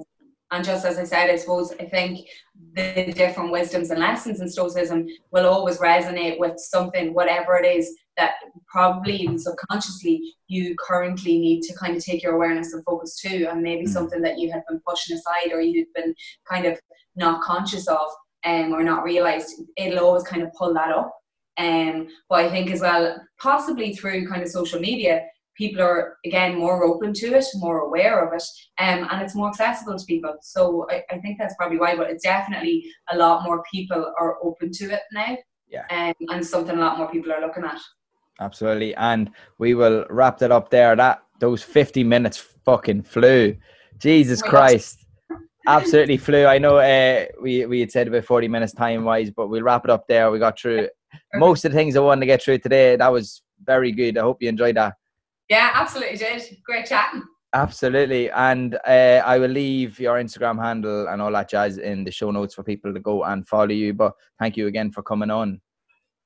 and 0.51 0.63
just 0.63 0.85
as 0.85 0.97
I 0.97 1.03
said, 1.03 1.29
I 1.29 1.35
suppose 1.35 1.73
I 1.79 1.85
think 1.85 2.27
the 2.73 3.11
different 3.13 3.51
wisdoms 3.51 3.91
and 3.91 3.99
lessons 3.99 4.39
in 4.39 4.49
Stoicism 4.49 5.07
will 5.31 5.45
always 5.45 5.77
resonate 5.79 6.39
with 6.39 6.57
something, 6.57 7.13
whatever 7.13 7.57
it 7.57 7.65
is 7.65 7.93
that 8.15 8.35
probably 8.67 9.17
even 9.17 9.37
subconsciously 9.37 10.35
you 10.47 10.75
currently 10.79 11.37
need 11.37 11.61
to 11.63 11.75
kind 11.75 11.95
of 11.95 12.03
take 12.03 12.23
your 12.23 12.35
awareness 12.35 12.73
and 12.73 12.83
focus 12.85 13.19
to, 13.21 13.45
and 13.45 13.61
maybe 13.61 13.85
mm. 13.85 13.89
something 13.89 14.21
that 14.21 14.39
you 14.39 14.51
have 14.51 14.63
been 14.67 14.81
pushing 14.87 15.17
aside 15.17 15.51
or 15.51 15.61
you've 15.61 15.93
been 15.93 16.15
kind 16.49 16.65
of 16.65 16.79
not 17.15 17.41
conscious 17.41 17.87
of 17.87 18.07
um, 18.45 18.73
or 18.73 18.83
not 18.83 19.03
realized. 19.03 19.61
It'll 19.75 20.05
always 20.05 20.23
kind 20.23 20.43
of 20.43 20.53
pull 20.53 20.73
that 20.73 20.91
up. 20.91 21.13
Um, 21.57 22.07
but 22.29 22.45
I 22.45 22.49
think 22.49 22.69
as 22.71 22.81
well, 22.81 23.19
possibly 23.39 23.95
through 23.95 24.29
kind 24.29 24.43
of 24.43 24.49
social 24.49 24.79
media, 24.79 25.25
people 25.57 25.81
are 25.81 26.17
again 26.25 26.57
more 26.57 26.83
open 26.83 27.13
to 27.13 27.27
it, 27.33 27.45
more 27.55 27.79
aware 27.79 28.25
of 28.25 28.33
it, 28.33 28.43
um, 28.79 29.07
and 29.11 29.21
it's 29.21 29.35
more 29.35 29.49
accessible 29.49 29.97
to 29.97 30.05
people. 30.05 30.35
So 30.41 30.87
I, 30.89 31.03
I, 31.09 31.17
think 31.19 31.37
that's 31.37 31.55
probably 31.55 31.79
why, 31.79 31.95
but 31.95 32.09
it's 32.09 32.23
definitely 32.23 32.85
a 33.11 33.17
lot 33.17 33.43
more 33.43 33.63
people 33.71 34.13
are 34.19 34.37
open 34.43 34.71
to 34.73 34.91
it 34.91 35.01
now. 35.11 35.37
Yeah. 35.67 35.85
Um, 35.89 36.13
and 36.29 36.45
something 36.45 36.77
a 36.77 36.79
lot 36.79 36.97
more 36.97 37.09
people 37.09 37.31
are 37.31 37.41
looking 37.41 37.63
at. 37.63 37.79
Absolutely. 38.39 38.95
And 38.95 39.31
we 39.57 39.73
will 39.73 40.05
wrap 40.09 40.37
that 40.39 40.51
up 40.51 40.69
there. 40.69 40.95
That 40.95 41.23
those 41.39 41.63
50 41.63 42.03
minutes 42.03 42.37
fucking 42.37 43.03
flew. 43.03 43.55
Jesus 43.97 44.41
oh 44.43 44.49
Christ. 44.49 45.05
Absolutely 45.67 46.17
flew. 46.17 46.45
I 46.45 46.57
know 46.59 46.77
uh, 46.77 47.25
we, 47.41 47.65
we 47.65 47.81
had 47.81 47.91
said 47.91 48.07
about 48.07 48.23
40 48.23 48.47
minutes 48.47 48.73
time 48.73 49.03
wise, 49.03 49.31
but 49.31 49.47
we'll 49.47 49.63
wrap 49.63 49.83
it 49.83 49.91
up 49.91 50.07
there. 50.07 50.31
We 50.31 50.39
got 50.39 50.57
through 50.57 50.87
most 51.35 51.65
of 51.65 51.71
the 51.71 51.77
things 51.77 51.95
I 51.95 51.99
wanted 51.99 52.21
to 52.21 52.25
get 52.25 52.41
through 52.41 52.59
today. 52.59 52.95
That 52.95 53.11
was 53.11 53.41
very 53.63 53.91
good. 53.91 54.17
I 54.17 54.21
hope 54.21 54.41
you 54.41 54.49
enjoyed 54.49 54.77
that. 54.77 54.93
Yeah, 55.49 55.71
absolutely 55.73 56.17
did. 56.17 56.41
Great 56.65 56.85
chatting. 56.85 57.23
Absolutely. 57.53 58.29
And 58.31 58.75
uh, 58.85 59.21
I 59.25 59.39
will 59.39 59.49
leave 59.49 59.99
your 59.99 60.17
Instagram 60.21 60.61
handle 60.61 61.07
and 61.07 61.21
all 61.21 61.31
that 61.31 61.49
jazz 61.49 61.77
in 61.77 62.03
the 62.03 62.11
show 62.11 62.29
notes 62.31 62.53
for 62.55 62.63
people 62.63 62.93
to 62.93 62.99
go 62.99 63.23
and 63.23 63.47
follow 63.47 63.69
you. 63.69 63.93
But 63.93 64.13
thank 64.39 64.57
you 64.57 64.67
again 64.67 64.91
for 64.91 65.01
coming 65.01 65.29
on. 65.29 65.61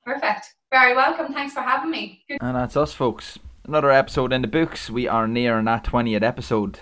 Perfect. 0.04 0.54
Very 0.72 0.96
welcome. 0.96 1.32
Thanks 1.32 1.54
for 1.54 1.60
having 1.60 1.90
me. 1.90 2.24
Good. 2.28 2.38
And 2.40 2.56
that's 2.56 2.76
us, 2.76 2.92
folks. 2.92 3.38
Another 3.64 3.92
episode 3.92 4.32
in 4.32 4.42
the 4.42 4.48
books. 4.48 4.90
We 4.90 5.06
are 5.06 5.28
nearing 5.28 5.66
that 5.66 5.84
20th 5.84 6.22
episode. 6.22 6.80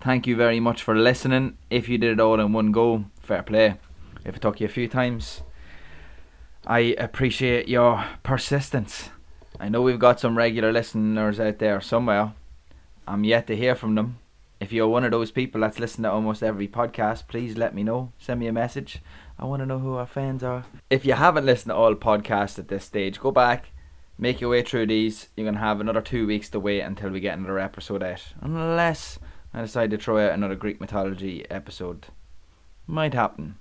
Thank 0.00 0.26
you 0.26 0.36
very 0.36 0.60
much 0.60 0.82
for 0.82 0.94
listening. 0.94 1.56
If 1.70 1.88
you 1.88 1.96
did 1.96 2.12
it 2.12 2.20
all 2.20 2.40
in 2.40 2.52
one 2.52 2.72
go, 2.72 3.06
fair 3.20 3.42
play. 3.42 3.78
If 4.24 4.36
it 4.36 4.42
took 4.42 4.60
you 4.60 4.66
a 4.66 4.68
few 4.68 4.88
times, 4.88 5.42
I 6.66 6.94
appreciate 6.98 7.68
your 7.68 8.04
persistence. 8.22 9.08
I 9.62 9.68
know 9.68 9.80
we've 9.80 9.96
got 9.96 10.18
some 10.18 10.36
regular 10.36 10.72
listeners 10.72 11.38
out 11.38 11.60
there 11.60 11.80
somewhere. 11.80 12.32
I'm 13.06 13.22
yet 13.22 13.46
to 13.46 13.56
hear 13.56 13.76
from 13.76 13.94
them. 13.94 14.18
If 14.58 14.72
you're 14.72 14.88
one 14.88 15.04
of 15.04 15.12
those 15.12 15.30
people 15.30 15.60
that's 15.60 15.78
listening 15.78 16.02
to 16.02 16.10
almost 16.10 16.42
every 16.42 16.66
podcast, 16.66 17.28
please 17.28 17.56
let 17.56 17.72
me 17.72 17.84
know. 17.84 18.10
Send 18.18 18.40
me 18.40 18.48
a 18.48 18.52
message. 18.52 18.98
I 19.38 19.44
want 19.44 19.62
to 19.62 19.66
know 19.66 19.78
who 19.78 19.94
our 19.94 20.06
fans 20.06 20.42
are. 20.42 20.64
If 20.90 21.04
you 21.04 21.12
haven't 21.12 21.46
listened 21.46 21.70
to 21.70 21.76
all 21.76 21.94
podcasts 21.94 22.58
at 22.58 22.66
this 22.66 22.84
stage, 22.84 23.20
go 23.20 23.30
back, 23.30 23.66
make 24.18 24.40
your 24.40 24.50
way 24.50 24.62
through 24.62 24.88
these. 24.88 25.28
You're 25.36 25.44
going 25.44 25.54
to 25.54 25.60
have 25.60 25.80
another 25.80 26.02
two 26.02 26.26
weeks 26.26 26.48
to 26.48 26.58
wait 26.58 26.80
until 26.80 27.10
we 27.10 27.20
get 27.20 27.38
another 27.38 27.60
episode 27.60 28.02
out. 28.02 28.32
Unless 28.40 29.20
I 29.54 29.60
decide 29.60 29.92
to 29.92 29.96
throw 29.96 30.26
out 30.26 30.32
another 30.32 30.56
Greek 30.56 30.80
mythology 30.80 31.48
episode. 31.48 32.08
Might 32.88 33.14
happen. 33.14 33.58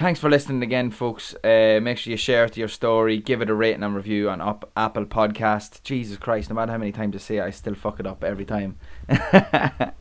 Thanks 0.00 0.18
for 0.18 0.30
listening 0.30 0.62
again, 0.62 0.90
folks. 0.90 1.34
Uh, 1.44 1.78
make 1.82 1.98
sure 1.98 2.10
you 2.10 2.16
share 2.16 2.46
it 2.46 2.54
to 2.54 2.58
your 2.58 2.70
story. 2.70 3.18
Give 3.18 3.42
it 3.42 3.50
a 3.50 3.54
rating 3.54 3.82
and 3.82 3.94
review 3.94 4.30
on 4.30 4.40
up, 4.40 4.72
Apple 4.74 5.04
Podcast. 5.04 5.82
Jesus 5.82 6.16
Christ, 6.16 6.48
no 6.48 6.56
matter 6.56 6.72
how 6.72 6.78
many 6.78 6.90
times 6.90 7.14
I 7.14 7.18
say 7.18 7.36
it, 7.36 7.42
I 7.42 7.50
still 7.50 7.74
fuck 7.74 8.00
it 8.00 8.06
up 8.06 8.24
every 8.24 8.46
time. 8.46 8.78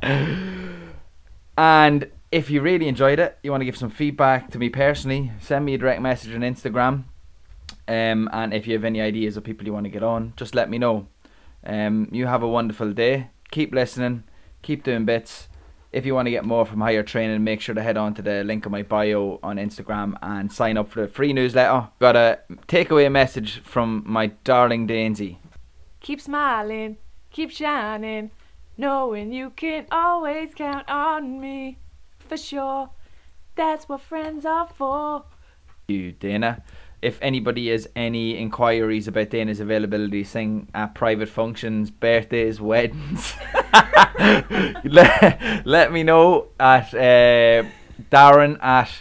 and 1.58 2.10
if 2.32 2.50
you 2.50 2.62
really 2.62 2.88
enjoyed 2.88 3.20
it, 3.20 3.38
you 3.43 3.52
want 3.52 3.60
to 3.60 3.66
give 3.66 3.76
some 3.76 3.89
feedback 3.89 4.50
to 4.52 4.58
me 4.58 4.70
personally, 4.70 5.34
send 5.41 5.66
me 5.66 5.74
a 5.74 5.78
direct 5.78 6.02
message 6.02 6.34
on 6.34 6.43
Instagram. 6.43 7.04
Um, 7.86 8.30
and 8.32 8.54
if 8.54 8.68
you 8.68 8.76
have 8.76 8.86
any 8.86 9.02
ideas 9.02 9.36
of 9.36 9.43
people 9.43 9.68
you 9.68 9.74
want 9.74 9.84
to 9.84 9.89
get 9.89 10.02
on, 10.02 10.32
just 10.38 10.56
let 10.56 10.70
me 10.70 10.78
know. 10.78 11.08
Um, 11.66 12.08
you 12.14 12.26
have 12.26 12.41
a 12.41 12.47
wonderful 12.47 12.93
day. 12.93 13.32
Keep 13.52 13.74
listening. 13.74 14.24
Keep 14.62 14.86
doing 14.86 15.04
bits 15.04 15.50
if 15.92 16.06
you 16.06 16.14
want 16.14 16.28
to 16.28 16.32
get 16.32 16.46
more 16.46 16.66
from 16.66 16.82
higher 16.82 17.04
training, 17.04 17.44
make 17.44 17.62
sure 17.62 17.74
to 17.74 17.82
head 17.82 17.98
on 17.98 18.14
to 18.16 18.22
the 18.22 18.44
link 18.44 18.66
in 18.66 18.72
my 18.72 18.84
bio 18.84 19.40
on 19.42 19.58
Instagram 19.58 20.18
and 20.22 20.52
sign 20.52 20.78
up 20.78 20.90
for 20.90 21.02
the 21.02 21.08
free 21.08 21.34
newsletter. 21.34 21.90
Got 22.00 22.16
a 22.16 22.40
takeaway 22.68 23.12
message 23.12 23.60
from 23.64 24.04
my 24.06 24.28
darling 24.44 24.86
Daisy. 24.86 25.40
Keep 26.02 26.22
smiling, 26.22 26.98
keep 27.32 27.52
shining, 27.52 28.32
knowing 28.78 29.32
you 29.32 29.50
can 29.52 29.88
always 29.92 30.54
count 30.54 30.88
on 30.90 31.40
me. 31.40 31.78
For 32.28 32.38
sure, 32.38 32.92
that's 33.56 33.90
what 33.90 34.02
friends 34.02 34.46
are 34.46 34.68
for. 34.68 35.24
You, 35.88 36.12
Dana 36.12 36.64
if 37.02 37.18
anybody 37.22 37.70
has 37.70 37.88
any 37.95 38.38
inquiries 38.38 39.08
about 39.08 39.30
Dana's 39.30 39.60
availability, 39.60 40.24
sing 40.24 40.68
at 40.74 40.95
private 40.95 41.30
functions, 41.30 41.91
birthdays, 41.91 42.60
weddings, 42.62 43.34
let, 44.84 45.62
let 45.66 45.91
me 45.91 46.04
know 46.04 46.47
at 46.60 46.93
uh, 46.93 47.64
Darren 48.12 48.64
at 48.64 48.91